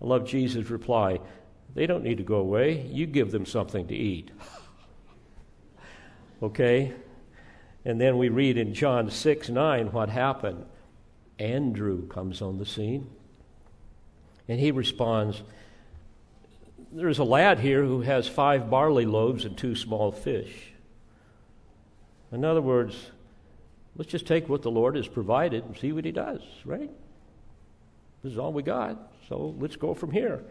I 0.00 0.06
love 0.06 0.26
Jesus' 0.26 0.70
reply 0.70 1.20
they 1.74 1.86
don't 1.86 2.04
need 2.04 2.18
to 2.18 2.24
go 2.24 2.36
away. 2.36 2.86
You 2.90 3.06
give 3.06 3.30
them 3.32 3.46
something 3.46 3.86
to 3.88 3.94
eat. 3.94 4.30
Okay? 6.42 6.92
And 7.86 7.98
then 7.98 8.18
we 8.18 8.28
read 8.28 8.58
in 8.58 8.74
John 8.74 9.08
6 9.08 9.48
9 9.48 9.92
what 9.92 10.10
happened. 10.10 10.66
Andrew 11.38 12.06
comes 12.08 12.42
on 12.42 12.58
the 12.58 12.66
scene. 12.66 13.08
And 14.48 14.60
he 14.60 14.70
responds, 14.70 15.42
There's 16.92 17.18
a 17.18 17.24
lad 17.24 17.60
here 17.60 17.82
who 17.82 18.02
has 18.02 18.28
five 18.28 18.70
barley 18.70 19.06
loaves 19.06 19.44
and 19.44 19.56
two 19.56 19.74
small 19.74 20.12
fish. 20.12 20.72
In 22.32 22.44
other 22.44 22.62
words, 22.62 23.10
let's 23.96 24.10
just 24.10 24.26
take 24.26 24.48
what 24.48 24.62
the 24.62 24.70
Lord 24.70 24.96
has 24.96 25.06
provided 25.06 25.64
and 25.64 25.76
see 25.76 25.92
what 25.92 26.04
he 26.04 26.12
does, 26.12 26.42
right? 26.64 26.90
This 28.22 28.32
is 28.32 28.38
all 28.38 28.52
we 28.52 28.62
got, 28.62 29.12
so 29.28 29.54
let's 29.58 29.76
go 29.76 29.94
from 29.94 30.10
here. 30.10 30.42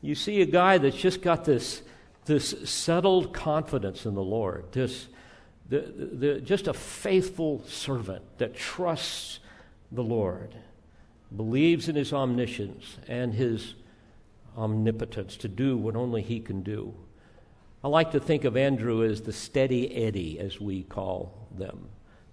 You 0.00 0.14
see 0.14 0.40
a 0.40 0.46
guy 0.46 0.78
that's 0.78 0.96
just 0.96 1.22
got 1.22 1.44
this, 1.44 1.82
this 2.24 2.70
settled 2.70 3.34
confidence 3.34 4.06
in 4.06 4.14
the 4.14 4.22
Lord, 4.22 4.66
this, 4.72 5.08
the, 5.68 5.80
the, 5.80 6.40
just 6.40 6.68
a 6.68 6.72
faithful 6.72 7.64
servant 7.66 8.22
that 8.38 8.56
trusts 8.56 9.40
the 9.90 10.04
Lord, 10.04 10.54
believes 11.36 11.88
in 11.88 11.96
his 11.96 12.12
omniscience 12.12 12.96
and 13.06 13.34
his 13.34 13.74
omnipotence 14.56 15.36
to 15.38 15.48
do 15.48 15.76
what 15.76 15.96
only 15.96 16.22
he 16.22 16.40
can 16.40 16.62
do. 16.62 16.94
I 17.82 17.88
like 17.88 18.10
to 18.12 18.20
think 18.20 18.44
of 18.44 18.56
Andrew 18.56 19.04
as 19.04 19.20
the 19.20 19.32
steady 19.32 19.94
Eddie, 19.94 20.38
as 20.40 20.60
we 20.60 20.82
call 20.82 21.48
them. 21.56 21.88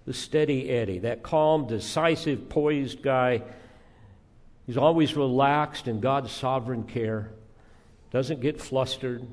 The 0.06 0.14
steady 0.14 0.70
Eddie, 0.70 1.00
that 1.00 1.22
calm, 1.22 1.66
decisive, 1.66 2.48
poised 2.48 3.02
guy. 3.02 3.42
He's 4.66 4.76
always 4.76 5.14
relaxed 5.14 5.86
in 5.86 6.00
God's 6.00 6.32
sovereign 6.32 6.84
care, 6.84 7.30
doesn't 8.10 8.40
get 8.40 8.60
flustered. 8.60 9.26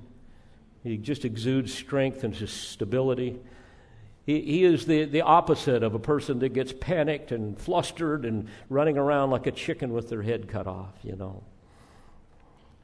He 0.83 0.97
just 0.97 1.25
exudes 1.25 1.73
strength 1.73 2.23
and 2.23 2.35
stability. 2.35 3.39
He, 4.25 4.41
he 4.41 4.63
is 4.63 4.85
the, 4.85 5.05
the 5.05 5.21
opposite 5.21 5.83
of 5.83 5.95
a 5.95 5.99
person 5.99 6.39
that 6.39 6.53
gets 6.53 6.73
panicked 6.73 7.31
and 7.31 7.57
flustered 7.59 8.25
and 8.25 8.47
running 8.69 8.97
around 8.97 9.31
like 9.31 9.47
a 9.47 9.51
chicken 9.51 9.91
with 9.93 10.09
their 10.09 10.21
head 10.21 10.47
cut 10.47 10.67
off, 10.67 10.93
you 11.03 11.15
know. 11.15 11.43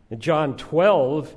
In 0.10 0.20
John 0.20 0.58
12, 0.58 1.34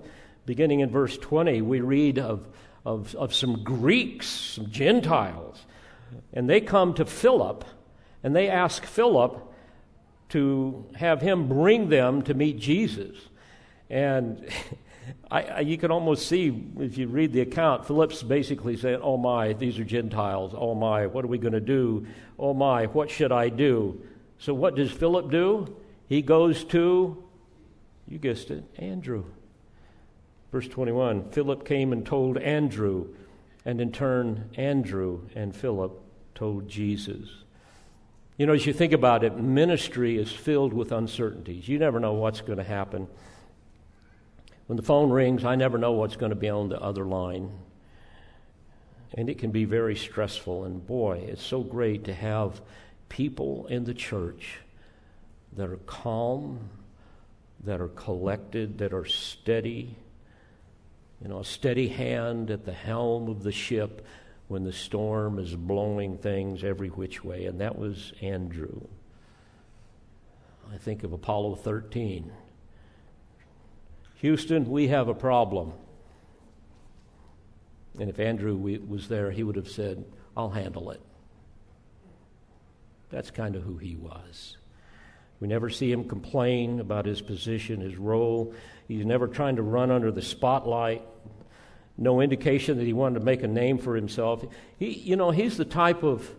beginning 0.46 0.80
in 0.80 0.90
verse 0.90 1.16
20, 1.18 1.62
we 1.62 1.80
read 1.80 2.18
of, 2.18 2.48
of, 2.84 3.14
of 3.14 3.34
some 3.34 3.62
Greeks, 3.62 4.26
some 4.26 4.70
Gentiles, 4.70 5.61
and 6.32 6.48
they 6.48 6.61
come 6.61 6.94
to 6.94 7.05
Philip 7.05 7.64
and 8.22 8.34
they 8.34 8.48
ask 8.48 8.84
Philip 8.84 9.40
to 10.30 10.86
have 10.94 11.20
him 11.20 11.48
bring 11.48 11.88
them 11.88 12.22
to 12.22 12.34
meet 12.34 12.59
Jesus. 12.59 13.16
And 13.90 14.48
I, 15.30 15.42
I, 15.42 15.61
you 15.61 15.78
can 15.78 15.90
almost 15.90 16.28
see, 16.28 16.64
if 16.78 16.98
you 16.98 17.09
read 17.09 17.32
the 17.32 17.40
account, 17.40 17.86
Philip's 17.86 18.22
basically 18.22 18.76
saying, 18.76 19.00
Oh 19.03 19.16
my, 19.16 19.53
these 19.53 19.78
are 19.78 19.84
Gentiles. 19.84 20.55
Oh 20.57 20.74
my, 20.74 21.07
what 21.07 21.24
are 21.24 21.28
we 21.28 21.38
going 21.38 21.53
to 21.53 21.61
do? 21.61 22.07
Oh 22.38 22.55
my, 22.55 22.86
what 22.86 23.11
should 23.11 23.32
I 23.32 23.48
do? 23.48 24.03
So, 24.38 24.55
what 24.55 24.74
does 24.74 24.90
Philip 24.90 25.30
do? 25.30 25.76
He 26.09 26.22
goes 26.22 26.64
to, 26.64 27.24
you 28.09 28.18
guessed 28.18 28.50
it, 28.50 28.64
Andrew. 28.76 29.24
Verse 30.50 30.68
21 30.68 31.30
Philip 31.30 31.64
came 31.64 31.92
and 31.92 32.05
told 32.05 32.36
Andrew, 32.38 33.14
and 33.64 33.80
in 33.80 33.92
turn, 33.92 34.50
Andrew 34.57 35.22
and 35.34 35.55
Philip 35.55 35.98
told 36.34 36.68
Jesus. 36.68 37.28
You 38.36 38.46
know, 38.46 38.55
as 38.55 38.66
you 38.66 38.72
think 38.72 38.92
about 38.92 39.24
it, 39.24 39.36
ministry 39.36 40.18
is 40.18 40.32
filled 40.32 40.72
with 40.72 40.90
uncertainties. 40.90 41.68
You 41.68 41.78
never 41.78 42.00
know 42.00 42.14
what's 42.14 42.40
going 42.40 42.59
to 42.59 42.64
happen. 42.64 43.07
When 44.72 44.78
the 44.78 44.82
phone 44.82 45.10
rings, 45.10 45.44
I 45.44 45.54
never 45.54 45.76
know 45.76 45.92
what's 45.92 46.16
going 46.16 46.30
to 46.30 46.34
be 46.34 46.48
on 46.48 46.70
the 46.70 46.80
other 46.80 47.04
line. 47.04 47.50
And 49.12 49.28
it 49.28 49.36
can 49.36 49.50
be 49.50 49.66
very 49.66 49.94
stressful. 49.94 50.64
And 50.64 50.86
boy, 50.86 51.26
it's 51.28 51.44
so 51.44 51.60
great 51.60 52.04
to 52.04 52.14
have 52.14 52.62
people 53.10 53.66
in 53.66 53.84
the 53.84 53.92
church 53.92 54.60
that 55.58 55.68
are 55.68 55.76
calm, 55.84 56.70
that 57.64 57.82
are 57.82 57.88
collected, 57.88 58.78
that 58.78 58.94
are 58.94 59.04
steady. 59.04 59.94
You 61.20 61.28
know, 61.28 61.40
a 61.40 61.44
steady 61.44 61.88
hand 61.88 62.50
at 62.50 62.64
the 62.64 62.72
helm 62.72 63.28
of 63.28 63.42
the 63.42 63.52
ship 63.52 64.06
when 64.48 64.64
the 64.64 64.72
storm 64.72 65.38
is 65.38 65.54
blowing 65.54 66.16
things 66.16 66.64
every 66.64 66.88
which 66.88 67.22
way. 67.22 67.44
And 67.44 67.60
that 67.60 67.76
was 67.76 68.14
Andrew. 68.22 68.80
I 70.72 70.78
think 70.78 71.04
of 71.04 71.12
Apollo 71.12 71.56
13. 71.56 72.32
Houston, 74.22 74.70
we 74.70 74.86
have 74.86 75.08
a 75.08 75.14
problem. 75.14 75.72
And 77.98 78.08
if 78.08 78.20
Andrew 78.20 78.54
was 78.54 79.08
there, 79.08 79.32
he 79.32 79.42
would 79.42 79.56
have 79.56 79.68
said, 79.68 80.04
I'll 80.36 80.50
handle 80.50 80.92
it. 80.92 81.00
That's 83.10 83.32
kind 83.32 83.56
of 83.56 83.64
who 83.64 83.78
he 83.78 83.96
was. 83.96 84.58
We 85.40 85.48
never 85.48 85.68
see 85.68 85.90
him 85.90 86.08
complain 86.08 86.78
about 86.78 87.04
his 87.04 87.20
position, 87.20 87.80
his 87.80 87.96
role. 87.96 88.54
He's 88.86 89.04
never 89.04 89.26
trying 89.26 89.56
to 89.56 89.62
run 89.62 89.90
under 89.90 90.12
the 90.12 90.22
spotlight. 90.22 91.02
No 91.98 92.20
indication 92.20 92.78
that 92.78 92.84
he 92.84 92.92
wanted 92.92 93.18
to 93.18 93.24
make 93.24 93.42
a 93.42 93.48
name 93.48 93.76
for 93.76 93.96
himself. 93.96 94.44
He, 94.78 94.90
you 94.90 95.16
know, 95.16 95.32
he's 95.32 95.56
the 95.56 95.64
type 95.64 96.04
of 96.04 96.30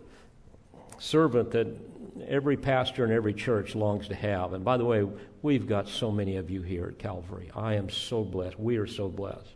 servant 0.98 1.50
that 1.50 1.93
every 2.26 2.56
pastor 2.56 3.04
in 3.04 3.12
every 3.12 3.34
church 3.34 3.74
longs 3.74 4.08
to 4.08 4.14
have. 4.14 4.52
And 4.52 4.64
by 4.64 4.76
the 4.76 4.84
way, 4.84 5.06
we've 5.42 5.66
got 5.66 5.88
so 5.88 6.10
many 6.10 6.36
of 6.36 6.50
you 6.50 6.62
here 6.62 6.86
at 6.86 6.98
Calvary. 6.98 7.50
I 7.54 7.74
am 7.74 7.90
so 7.90 8.24
blessed. 8.24 8.58
We 8.58 8.76
are 8.76 8.86
so 8.86 9.08
blessed. 9.08 9.54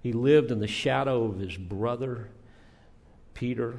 He 0.00 0.12
lived 0.12 0.50
in 0.50 0.60
the 0.60 0.68
shadow 0.68 1.24
of 1.24 1.38
his 1.38 1.56
brother, 1.56 2.28
Peter, 3.34 3.78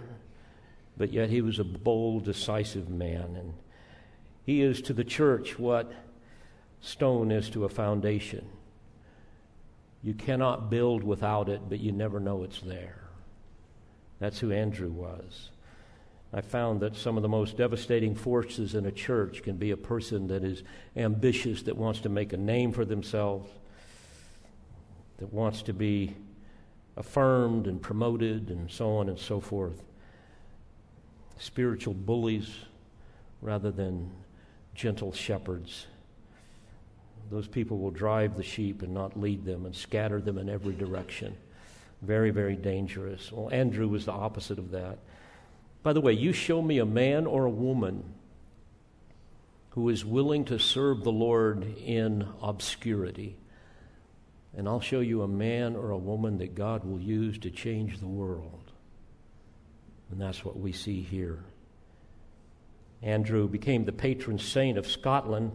but 0.98 1.14
yet 1.14 1.30
he 1.30 1.42
was 1.42 1.60
a 1.60 1.64
bold, 1.64 2.26
decisive 2.26 2.90
man. 2.90 3.36
And 3.38 3.54
he 4.46 4.62
is 4.62 4.82
to 4.84 4.94
the 4.94 5.04
church 5.04 5.58
what 5.58 5.92
stone 6.82 7.32
is 7.32 7.50
to 7.52 7.66
a 7.66 7.70
foundation. 7.70 8.48
You 10.04 10.14
cannot 10.14 10.70
build 10.70 11.04
without 11.04 11.50
it, 11.50 11.62
but 11.70 11.80
you 11.80 11.92
never 11.92 12.20
know 12.20 12.44
it's 12.44 12.62
there. 12.62 13.04
That's 14.20 14.40
who 14.40 14.52
Andrew 14.52 14.90
was. 14.90 15.50
I 16.32 16.42
found 16.42 16.82
that 16.82 16.96
some 16.96 17.18
of 17.18 17.24
the 17.24 17.30
most 17.30 17.58
devastating 17.58 18.14
forces 18.14 18.76
in 18.76 18.86
a 18.86 18.92
church 18.92 19.42
can 19.42 19.58
be 19.58 19.72
a 19.72 19.78
person 19.78 20.28
that 20.28 20.44
is 20.44 20.64
ambitious, 20.96 21.64
that 21.64 21.76
wants 21.76 22.02
to 22.02 22.10
make 22.10 22.34
a 22.34 22.38
name 22.38 22.72
for 22.72 22.86
themselves, 22.86 23.50
that 25.18 25.34
wants 25.34 25.64
to 25.64 25.74
be 25.74 26.16
affirmed 26.96 27.66
and 27.66 27.82
promoted, 27.82 28.50
and 28.50 28.70
so 28.70 28.98
on 28.98 29.10
and 29.10 29.18
so 29.18 29.40
forth. 29.40 29.82
Spiritual 31.40 31.94
bullies 31.94 32.50
rather 33.42 33.72
than 33.72 34.12
gentle 34.76 35.12
shepherds. 35.12 35.88
Those 37.32 37.48
people 37.48 37.80
will 37.80 37.92
drive 37.92 38.38
the 38.38 38.44
sheep 38.44 38.82
and 38.82 38.94
not 38.94 39.20
lead 39.20 39.46
them 39.46 39.66
and 39.66 39.76
scatter 39.76 40.22
them 40.22 40.38
in 40.38 40.50
every 40.50 40.74
direction. 40.74 41.36
Very, 42.02 42.30
very 42.30 42.56
dangerous. 42.56 43.32
Well, 43.32 43.50
Andrew 43.52 43.88
was 43.88 44.06
the 44.06 44.12
opposite 44.12 44.60
of 44.60 44.72
that. 44.72 45.00
By 45.82 45.94
the 45.94 46.02
way, 46.02 46.14
you 46.14 46.34
show 46.34 46.62
me 46.62 46.80
a 46.80 46.86
man 46.86 47.26
or 47.26 47.46
a 47.46 47.50
woman 47.50 48.04
who 49.72 49.90
is 49.90 50.04
willing 50.04 50.46
to 50.46 50.60
serve 50.60 51.04
the 51.04 51.12
Lord 51.12 51.64
in 51.78 52.28
obscurity, 52.42 53.38
and 54.56 54.68
I'll 54.68 54.82
show 54.82 55.00
you 55.00 55.22
a 55.22 55.28
man 55.28 55.76
or 55.76 55.92
a 55.92 55.98
woman 55.98 56.40
that 56.40 56.56
God 56.56 56.84
will 56.84 57.00
use 57.00 57.38
to 57.40 57.52
change 57.52 58.00
the 58.00 58.08
world. 58.08 58.72
And 60.12 60.20
that's 60.20 60.44
what 60.44 60.60
we 60.60 60.72
see 60.72 61.02
here. 61.02 61.40
Andrew 63.02 63.48
became 63.48 63.86
the 63.86 63.94
patron 63.94 64.40
saint 64.40 64.78
of 64.78 64.88
Scotland 64.88 65.52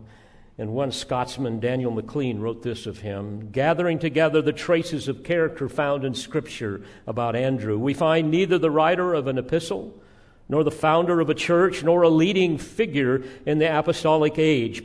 and 0.57 0.73
one 0.73 0.93
Scotsman, 0.93 1.59
Daniel 1.59 1.91
Maclean, 1.91 2.41
wrote 2.41 2.63
this 2.63 2.87
of 2.87 3.01
him 3.01 3.51
gathering 3.51 3.99
together 3.99 4.41
the 4.41 4.53
traces 4.53 5.09
of 5.09 5.25
character 5.25 5.69
found 5.69 6.05
in 6.05 6.15
Scripture 6.15 6.83
about 7.09 7.35
Andrew. 7.35 7.77
We 7.77 7.93
find 7.93 8.31
neither 8.31 8.57
the 8.57 8.71
writer 8.71 9.13
of 9.15 9.27
an 9.27 9.37
epistle 9.37 10.01
nor 10.49 10.65
the 10.65 10.71
founder 10.71 11.21
of 11.21 11.31
a 11.31 11.35
church, 11.35 11.83
nor 11.83 12.03
a 12.03 12.09
leading 12.09 12.59
figure 12.59 13.23
in 13.47 13.59
the 13.59 13.79
apostolic 13.79 14.39
age, 14.39 14.85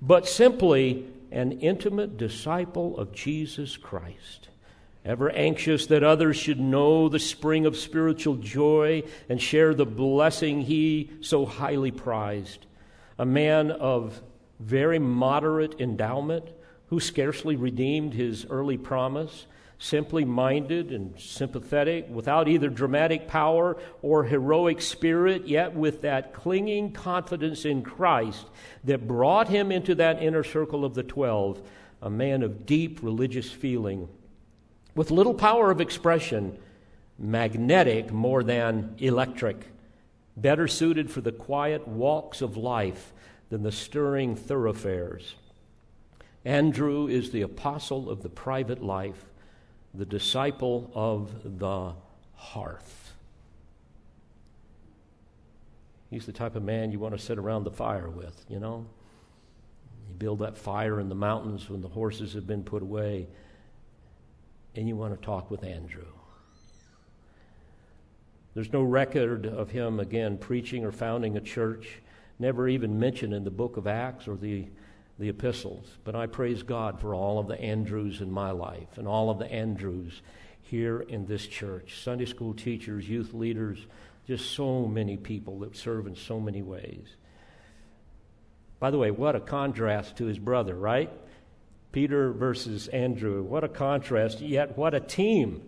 but 0.00 0.28
simply 0.28 1.06
an 1.30 1.52
intimate 1.60 2.16
disciple 2.16 2.98
of 2.98 3.12
Jesus 3.12 3.76
Christ, 3.76 4.48
ever 5.04 5.30
anxious 5.30 5.86
that 5.86 6.02
others 6.02 6.36
should 6.36 6.60
know 6.60 7.08
the 7.08 7.18
spring 7.18 7.66
of 7.66 7.76
spiritual 7.76 8.36
joy 8.36 9.02
and 9.28 9.40
share 9.40 9.74
the 9.74 9.86
blessing 9.86 10.62
he 10.62 11.10
so 11.20 11.46
highly 11.46 11.90
prized, 11.90 12.66
a 13.18 13.26
man 13.26 13.70
of 13.70 14.20
very 14.58 14.98
moderate 14.98 15.80
endowment 15.80 16.44
who 16.86 17.00
scarcely 17.00 17.56
redeemed 17.56 18.14
his 18.14 18.46
early 18.50 18.76
promise 18.76 19.46
simply 19.82 20.26
minded 20.26 20.92
and 20.92 21.18
sympathetic, 21.18 22.06
without 22.10 22.46
either 22.46 22.68
dramatic 22.68 23.26
power 23.26 23.78
or 24.02 24.24
heroic 24.24 24.80
spirit, 24.82 25.48
yet 25.48 25.74
with 25.74 26.02
that 26.02 26.34
clinging 26.34 26.92
confidence 26.92 27.64
in 27.64 27.82
Christ 27.82 28.46
that 28.84 29.08
brought 29.08 29.48
him 29.48 29.72
into 29.72 29.94
that 29.94 30.22
inner 30.22 30.44
circle 30.44 30.84
of 30.84 30.94
the 30.94 31.02
twelve, 31.02 31.66
a 32.02 32.10
man 32.10 32.42
of 32.42 32.66
deep 32.66 33.02
religious 33.02 33.50
feeling, 33.50 34.06
with 34.94 35.10
little 35.10 35.34
power 35.34 35.70
of 35.70 35.80
expression, 35.80 36.58
magnetic 37.18 38.12
more 38.12 38.42
than 38.42 38.94
electric, 38.98 39.66
better 40.36 40.68
suited 40.68 41.10
for 41.10 41.22
the 41.22 41.32
quiet 41.32 41.88
walks 41.88 42.42
of 42.42 42.56
life 42.56 43.14
than 43.48 43.62
the 43.62 43.72
stirring 43.72 44.36
thoroughfares. 44.36 45.36
Andrew 46.44 47.06
is 47.06 47.30
the 47.30 47.42
apostle 47.42 48.10
of 48.10 48.22
the 48.22 48.28
private 48.28 48.82
life, 48.82 49.24
the 49.94 50.04
disciple 50.04 50.90
of 50.94 51.58
the 51.58 51.92
hearth. 52.34 53.12
He's 56.10 56.26
the 56.26 56.32
type 56.32 56.56
of 56.56 56.62
man 56.62 56.90
you 56.90 56.98
want 56.98 57.16
to 57.16 57.22
sit 57.22 57.38
around 57.38 57.64
the 57.64 57.70
fire 57.70 58.08
with, 58.08 58.44
you 58.48 58.58
know? 58.58 58.86
You 60.08 60.14
build 60.16 60.40
that 60.40 60.58
fire 60.58 60.98
in 60.98 61.08
the 61.08 61.14
mountains 61.14 61.70
when 61.70 61.80
the 61.80 61.88
horses 61.88 62.34
have 62.34 62.46
been 62.46 62.64
put 62.64 62.82
away, 62.82 63.28
and 64.74 64.88
you 64.88 64.96
want 64.96 65.18
to 65.18 65.24
talk 65.24 65.50
with 65.50 65.62
Andrew. 65.62 66.06
There's 68.54 68.72
no 68.72 68.82
record 68.82 69.46
of 69.46 69.70
him, 69.70 70.00
again, 70.00 70.36
preaching 70.36 70.84
or 70.84 70.90
founding 70.90 71.36
a 71.36 71.40
church, 71.40 72.00
never 72.40 72.68
even 72.68 72.98
mentioned 72.98 73.32
in 73.32 73.44
the 73.44 73.50
book 73.50 73.76
of 73.76 73.86
Acts 73.86 74.26
or 74.26 74.36
the, 74.36 74.66
the 75.20 75.28
epistles. 75.28 75.86
But 76.04 76.16
I 76.16 76.26
praise 76.26 76.62
God 76.62 77.00
for 77.00 77.14
all 77.14 77.38
of 77.38 77.46
the 77.46 77.60
Andrews 77.60 78.20
in 78.20 78.30
my 78.30 78.50
life 78.50 78.96
and 78.96 79.06
all 79.06 79.30
of 79.30 79.38
the 79.38 79.50
Andrews 79.50 80.22
here 80.62 81.00
in 81.00 81.26
this 81.26 81.46
church 81.46 82.02
Sunday 82.02 82.26
school 82.26 82.54
teachers, 82.54 83.08
youth 83.08 83.32
leaders, 83.32 83.78
just 84.26 84.50
so 84.52 84.86
many 84.86 85.16
people 85.16 85.60
that 85.60 85.76
serve 85.76 86.06
in 86.06 86.16
so 86.16 86.40
many 86.40 86.62
ways. 86.62 87.06
By 88.78 88.90
the 88.90 88.98
way, 88.98 89.10
what 89.10 89.36
a 89.36 89.40
contrast 89.40 90.16
to 90.16 90.24
his 90.24 90.38
brother, 90.38 90.74
right? 90.74 91.10
Peter 91.92 92.32
versus 92.32 92.88
Andrew. 92.88 93.42
What 93.42 93.64
a 93.64 93.68
contrast, 93.68 94.40
yet 94.40 94.78
what 94.78 94.94
a 94.94 95.00
team 95.00 95.62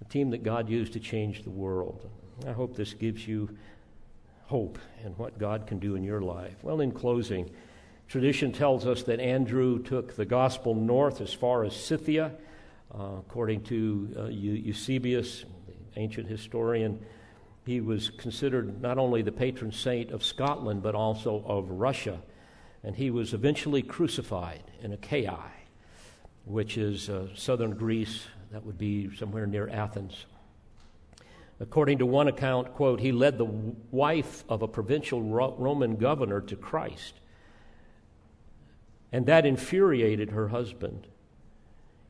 a 0.00 0.04
team 0.04 0.30
that 0.30 0.42
God 0.42 0.68
used 0.68 0.92
to 0.94 1.00
change 1.00 1.42
the 1.42 1.50
world. 1.50 2.08
I 2.46 2.52
hope 2.52 2.76
this 2.76 2.94
gives 2.94 3.26
you 3.26 3.56
hope 4.44 4.78
in 5.04 5.12
what 5.12 5.38
God 5.38 5.66
can 5.66 5.78
do 5.78 5.94
in 5.94 6.04
your 6.04 6.20
life. 6.20 6.56
Well, 6.62 6.80
in 6.80 6.92
closing, 6.92 7.50
tradition 8.08 8.52
tells 8.52 8.86
us 8.86 9.02
that 9.04 9.20
Andrew 9.20 9.82
took 9.82 10.16
the 10.16 10.24
gospel 10.24 10.74
north 10.74 11.20
as 11.20 11.32
far 11.32 11.64
as 11.64 11.74
Scythia. 11.74 12.32
Uh, 12.92 13.16
according 13.18 13.62
to 13.64 14.14
uh, 14.16 14.24
Eusebius, 14.26 15.44
the 15.66 16.00
ancient 16.00 16.28
historian, 16.28 17.04
he 17.66 17.80
was 17.80 18.10
considered 18.10 18.80
not 18.80 18.98
only 18.98 19.22
the 19.22 19.32
patron 19.32 19.72
saint 19.72 20.10
of 20.10 20.24
Scotland, 20.24 20.82
but 20.82 20.94
also 20.94 21.42
of 21.46 21.70
Russia. 21.70 22.20
And 22.82 22.94
he 22.94 23.10
was 23.10 23.32
eventually 23.32 23.82
crucified 23.82 24.62
in 24.82 24.92
Achaia, 24.92 25.38
which 26.44 26.76
is 26.76 27.08
uh, 27.08 27.28
southern 27.34 27.74
Greece, 27.74 28.26
that 28.52 28.64
would 28.64 28.78
be 28.78 29.14
somewhere 29.16 29.46
near 29.46 29.68
Athens. 29.68 30.26
According 31.58 31.98
to 31.98 32.06
one 32.06 32.28
account, 32.28 32.74
quote, 32.74 33.00
he 33.00 33.12
led 33.12 33.38
the 33.38 33.46
wife 33.90 34.44
of 34.48 34.62
a 34.62 34.68
provincial 34.68 35.22
Roman 35.22 35.96
governor 35.96 36.40
to 36.42 36.56
Christ. 36.56 37.14
And 39.12 39.26
that 39.26 39.46
infuriated 39.46 40.30
her 40.30 40.48
husband. 40.48 41.06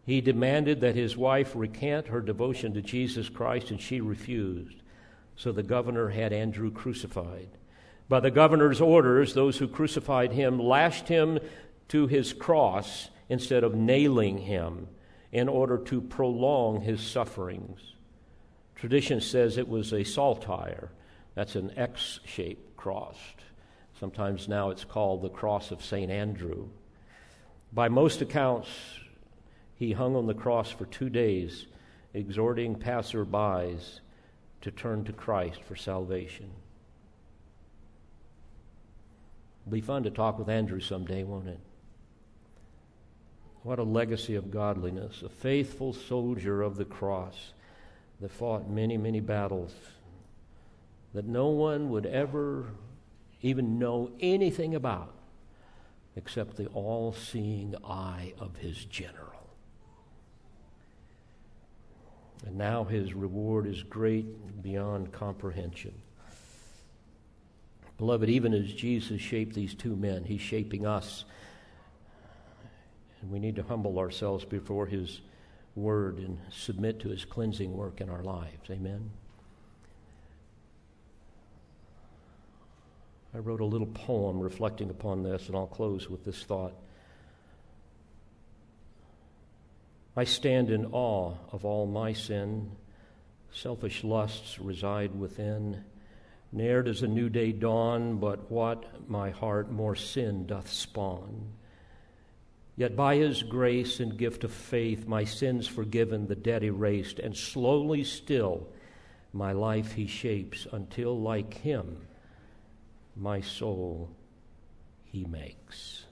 He 0.07 0.21
demanded 0.21 0.81
that 0.81 0.97
his 0.97 1.17
wife 1.17 1.53
recant 1.55 2.09
her 2.09 2.21
devotion 2.21 2.75
to 2.75 2.83
Jesus 2.83 3.29
Christ, 3.29 3.71
and 3.71 3.81
she 3.81 4.01
refused. 4.01 4.83
So 5.37 5.51
the 5.51 5.63
governor 5.63 6.11
had 6.11 6.33
Andrew 6.33 6.71
crucified. 6.71 7.49
By 8.09 8.21
the 8.21 8.31
governor's 8.31 8.81
orders, 8.81 9.33
those 9.33 9.59
who 9.59 9.67
crucified 9.67 10.33
him 10.33 10.59
lashed 10.59 11.09
him 11.09 11.39
to 11.89 12.07
his 12.07 12.33
cross 12.33 13.09
instead 13.29 13.65
of 13.65 13.75
nailing 13.75 14.39
him 14.39 14.89
in 15.33 15.49
order 15.49 15.79
to 15.79 16.01
prolong 16.01 16.83
his 16.83 17.01
sufferings. 17.01 17.95
Tradition 18.77 19.21
says 19.21 19.57
it 19.57 19.69
was 19.69 19.93
a 19.93 20.05
saltire. 20.05 20.91
That's 21.35 21.57
an 21.57 21.73
X 21.77 22.21
shaped 22.25 22.77
cross. 22.77 23.17
Sometimes 23.99 24.49
now 24.49 24.71
it's 24.71 24.85
called 24.85 25.23
the 25.23 25.31
cross 25.31 25.71
of 25.71 25.83
St. 25.83 26.11
Andrew. 26.11 26.69
By 27.75 27.89
most 27.89 28.23
accounts, 28.23 28.69
he 29.75 29.93
hung 29.93 30.15
on 30.15 30.29
the 30.29 30.35
cross 30.35 30.71
for 30.71 30.87
two 30.87 31.11
days, 31.11 31.67
exhorting 32.15 32.77
passerbys 32.77 33.99
to 34.61 34.71
turn 34.71 35.05
to 35.05 35.13
Christ 35.13 35.61
for 35.65 35.75
salvation. 35.75 36.51
Be 39.69 39.81
fun 39.81 40.05
to 40.05 40.11
talk 40.11 40.39
with 40.39 40.49
Andrew 40.49 40.79
someday, 40.79 41.25
won't 41.25 41.49
it? 41.49 41.59
What 43.65 43.81
a 43.81 43.83
legacy 43.83 44.37
of 44.37 44.53
godliness, 44.53 45.23
a 45.23 45.29
faithful 45.29 45.93
soldier 45.93 46.63
of 46.63 46.77
the 46.77 46.85
cross 46.85 47.55
that 48.21 48.31
fought 48.31 48.71
many, 48.71 48.97
many 48.97 49.21
battles 49.21 49.75
that 51.13 51.25
no 51.25 51.49
one 51.49 51.91
would 51.91 52.07
ever 52.07 52.67
even 53.43 53.79
know 53.79 54.13
anything 54.21 54.77
about 54.77 55.15
except 56.17 56.57
the 56.57 56.67
all 56.69 57.13
seeing 57.13 57.75
eye 57.85 58.33
of 58.39 58.57
his 58.57 58.85
general. 58.85 59.49
And 62.47 62.57
now 62.57 62.85
his 62.85 63.15
reward 63.15 63.67
is 63.67 63.83
great 63.83 64.63
beyond 64.63 65.13
comprehension. 65.13 65.95
Beloved, 67.97 68.29
even 68.29 68.53
as 68.53 68.73
Jesus 68.73 69.21
shaped 69.21 69.55
these 69.55 69.75
two 69.75 69.97
men, 69.97 70.25
he's 70.25 70.41
shaping 70.41 70.87
us 70.87 71.25
and 73.25 73.33
we 73.33 73.39
need 73.39 73.57
to 73.57 73.63
humble 73.63 73.99
ourselves 73.99 74.45
before 74.45 74.85
His 74.85 75.23
Word 75.75 76.19
and 76.19 76.39
submit 76.51 77.01
to 77.01 77.09
His 77.09 77.25
cleansing 77.25 77.75
work 77.75 78.03
in 78.03 78.11
our 78.11 78.23
lives. 78.23 78.69
Amen. 78.71 79.11
I 83.35 83.39
wrote 83.39 83.61
a 83.61 83.65
little 83.65 83.89
poem 83.89 84.39
reflecting 84.39 84.91
upon 84.91 85.25
this, 85.25 85.49
and 85.49 85.57
I'll 85.57 85.67
close 85.67 86.09
with 86.09 86.25
this 86.25 86.45
thought. 86.45 86.75
I 90.17 90.23
stand 90.23 90.71
in 90.71 90.87
awe 90.93 91.35
of 91.51 91.65
all 91.65 91.87
my 91.87 92.13
sin. 92.13 92.71
Selfish 93.53 94.05
lusts 94.05 94.61
reside 94.61 95.19
within. 95.19 95.83
Ne'er 96.53 96.85
does 96.85 97.03
a 97.03 97.09
new 97.09 97.29
day 97.29 97.51
dawn, 97.51 98.19
but 98.19 98.49
what 98.49 99.11
my 99.11 99.31
heart 99.31 99.73
more 99.73 99.97
sin 99.97 100.47
doth 100.47 100.71
spawn. 100.71 101.49
Yet 102.77 102.95
by 102.95 103.17
his 103.17 103.43
grace 103.43 103.99
and 103.99 104.17
gift 104.17 104.45
of 104.45 104.53
faith, 104.53 105.09
my 105.09 105.25
sins 105.25 105.67
forgiven, 105.67 106.29
the 106.29 106.37
debt 106.37 106.63
erased, 106.63 107.19
and 107.19 107.37
slowly 107.37 108.05
still 108.05 108.69
my 109.33 109.51
life 109.51 109.93
he 109.93 110.07
shapes 110.07 110.69
until, 110.71 111.21
like 111.21 111.55
him, 111.55 112.07
my 113.17 113.41
soul 113.41 114.11
he 115.05 115.25
makes. 115.25 116.05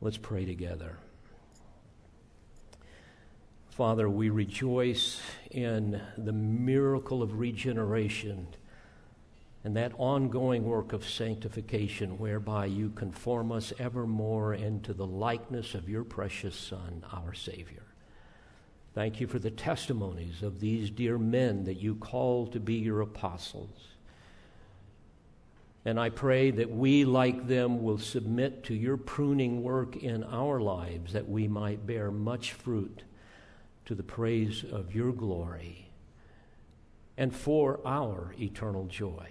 Let's 0.00 0.18
pray 0.18 0.44
together. 0.44 0.98
Father, 3.70 4.08
we 4.08 4.30
rejoice 4.30 5.20
in 5.50 6.00
the 6.16 6.32
miracle 6.32 7.22
of 7.22 7.38
regeneration 7.38 8.46
and 9.64 9.76
that 9.76 9.92
ongoing 9.98 10.64
work 10.64 10.92
of 10.92 11.06
sanctification 11.06 12.18
whereby 12.18 12.66
you 12.66 12.88
conform 12.90 13.50
us 13.50 13.72
ever 13.78 14.06
more 14.06 14.54
into 14.54 14.94
the 14.94 15.06
likeness 15.06 15.74
of 15.74 15.88
your 15.88 16.04
precious 16.04 16.54
Son, 16.54 17.04
our 17.12 17.34
Savior. 17.34 17.82
Thank 18.94 19.20
you 19.20 19.26
for 19.26 19.40
the 19.40 19.50
testimonies 19.50 20.42
of 20.42 20.60
these 20.60 20.88
dear 20.88 21.18
men 21.18 21.64
that 21.64 21.80
you 21.80 21.96
call 21.96 22.46
to 22.46 22.60
be 22.60 22.74
your 22.74 23.00
apostles. 23.00 23.95
And 25.86 26.00
I 26.00 26.10
pray 26.10 26.50
that 26.50 26.68
we, 26.68 27.04
like 27.04 27.46
them, 27.46 27.80
will 27.84 27.98
submit 27.98 28.64
to 28.64 28.74
your 28.74 28.96
pruning 28.96 29.62
work 29.62 29.94
in 29.94 30.24
our 30.24 30.60
lives 30.60 31.12
that 31.12 31.28
we 31.28 31.46
might 31.46 31.86
bear 31.86 32.10
much 32.10 32.54
fruit 32.54 33.04
to 33.84 33.94
the 33.94 34.02
praise 34.02 34.64
of 34.64 34.96
your 34.96 35.12
glory 35.12 35.88
and 37.16 37.32
for 37.32 37.78
our 37.86 38.34
eternal 38.40 38.86
joy. 38.86 39.28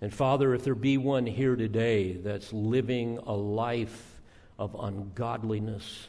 And 0.00 0.12
Father, 0.12 0.52
if 0.52 0.64
there 0.64 0.74
be 0.74 0.98
one 0.98 1.26
here 1.26 1.54
today 1.54 2.14
that's 2.14 2.52
living 2.52 3.18
a 3.18 3.32
life 3.32 4.20
of 4.58 4.74
ungodliness, 4.76 6.08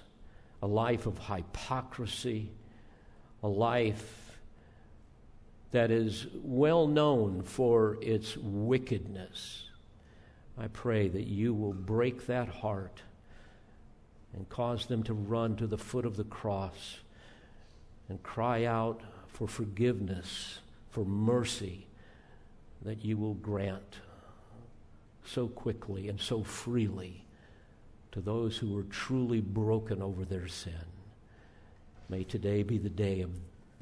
a 0.64 0.68
life 0.68 1.06
of 1.06 1.20
hypocrisy, 1.20 2.50
a 3.44 3.48
life 3.48 4.23
that 5.74 5.90
is 5.90 6.28
well 6.36 6.88
known 6.88 7.42
for 7.42 7.98
its 8.00 8.38
wickedness, 8.38 9.64
I 10.56 10.68
pray 10.68 11.08
that 11.08 11.26
you 11.26 11.52
will 11.52 11.74
break 11.74 12.28
that 12.28 12.48
heart 12.48 13.02
and 14.36 14.48
cause 14.50 14.86
them 14.86 15.02
to 15.04 15.14
run 15.14 15.56
to 15.56 15.66
the 15.66 15.78
foot 15.80 16.06
of 16.06 16.16
the 16.16 16.26
cross 16.26 17.00
and 18.08 18.22
cry 18.22 18.66
out 18.66 19.02
for 19.28 19.48
forgiveness, 19.48 20.60
for 20.92 21.04
mercy 21.04 21.88
that 22.84 23.04
you 23.04 23.18
will 23.18 23.34
grant 23.34 23.98
so 25.26 25.48
quickly 25.48 26.08
and 26.08 26.20
so 26.20 26.44
freely 26.44 27.26
to 28.12 28.22
those 28.22 28.58
who 28.58 28.78
are 28.78 28.84
truly 28.84 29.42
broken 29.42 30.04
over 30.04 30.24
their 30.24 30.48
sin. 30.48 30.86
May 32.10 32.24
today 32.24 32.62
be 32.62 32.78
the 32.78 32.90
day 32.90 33.22
of, 33.22 33.32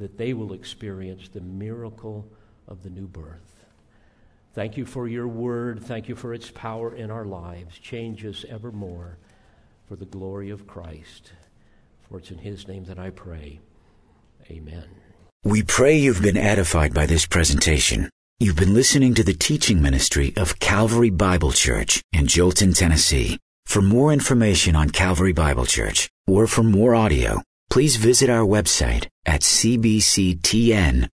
that 0.02 0.18
they 0.18 0.34
will 0.34 0.54
experience 0.54 1.30
the 1.30 1.42
miracle 1.42 2.28
of 2.68 2.82
the 2.82 2.90
new 2.90 3.08
birth. 3.08 3.66
Thank 4.54 4.76
you 4.76 4.86
for 4.86 5.08
your 5.08 5.28
word. 5.28 5.84
Thank 5.84 6.10
you 6.10 6.16
for 6.16 6.34
its 6.34 6.50
power 6.50 6.94
in 6.94 7.12
our 7.12 7.24
lives. 7.24 7.78
Change 7.78 8.26
us 8.26 8.44
evermore 8.50 9.18
for 9.88 9.96
the 9.96 10.06
glory 10.06 10.50
of 10.50 10.66
Christ. 10.66 11.32
For 12.10 12.18
it's 12.18 12.32
in 12.32 12.40
his 12.40 12.68
name 12.68 12.86
that 12.86 12.98
I 12.98 13.12
pray. 13.12 13.60
Amen. 14.50 14.86
We 15.44 15.62
pray 15.62 15.98
you've 15.98 16.22
been 16.22 16.36
edified 16.36 16.94
by 16.94 17.06
this 17.06 17.26
presentation. 17.26 18.10
You've 18.40 18.58
been 18.58 18.74
listening 18.74 19.14
to 19.14 19.24
the 19.24 19.34
teaching 19.34 19.82
ministry 19.82 20.34
of 20.36 20.58
Calvary 20.60 21.12
Bible 21.12 21.52
Church 21.52 22.02
in 22.12 22.26
Jolton, 22.26 22.76
Tennessee. 22.76 23.38
For 23.68 23.84
more 23.84 24.12
information 24.12 24.76
on 24.76 24.90
Calvary 24.90 25.32
Bible 25.32 25.66
Church 25.66 26.10
or 26.28 26.48
for 26.48 26.64
more 26.64 26.96
audio, 26.96 27.42
please 27.72 27.96
visit 27.96 28.30
our 28.30 28.46
website 28.46 29.08
at 29.26 29.42
cbctn.org. 29.42 31.10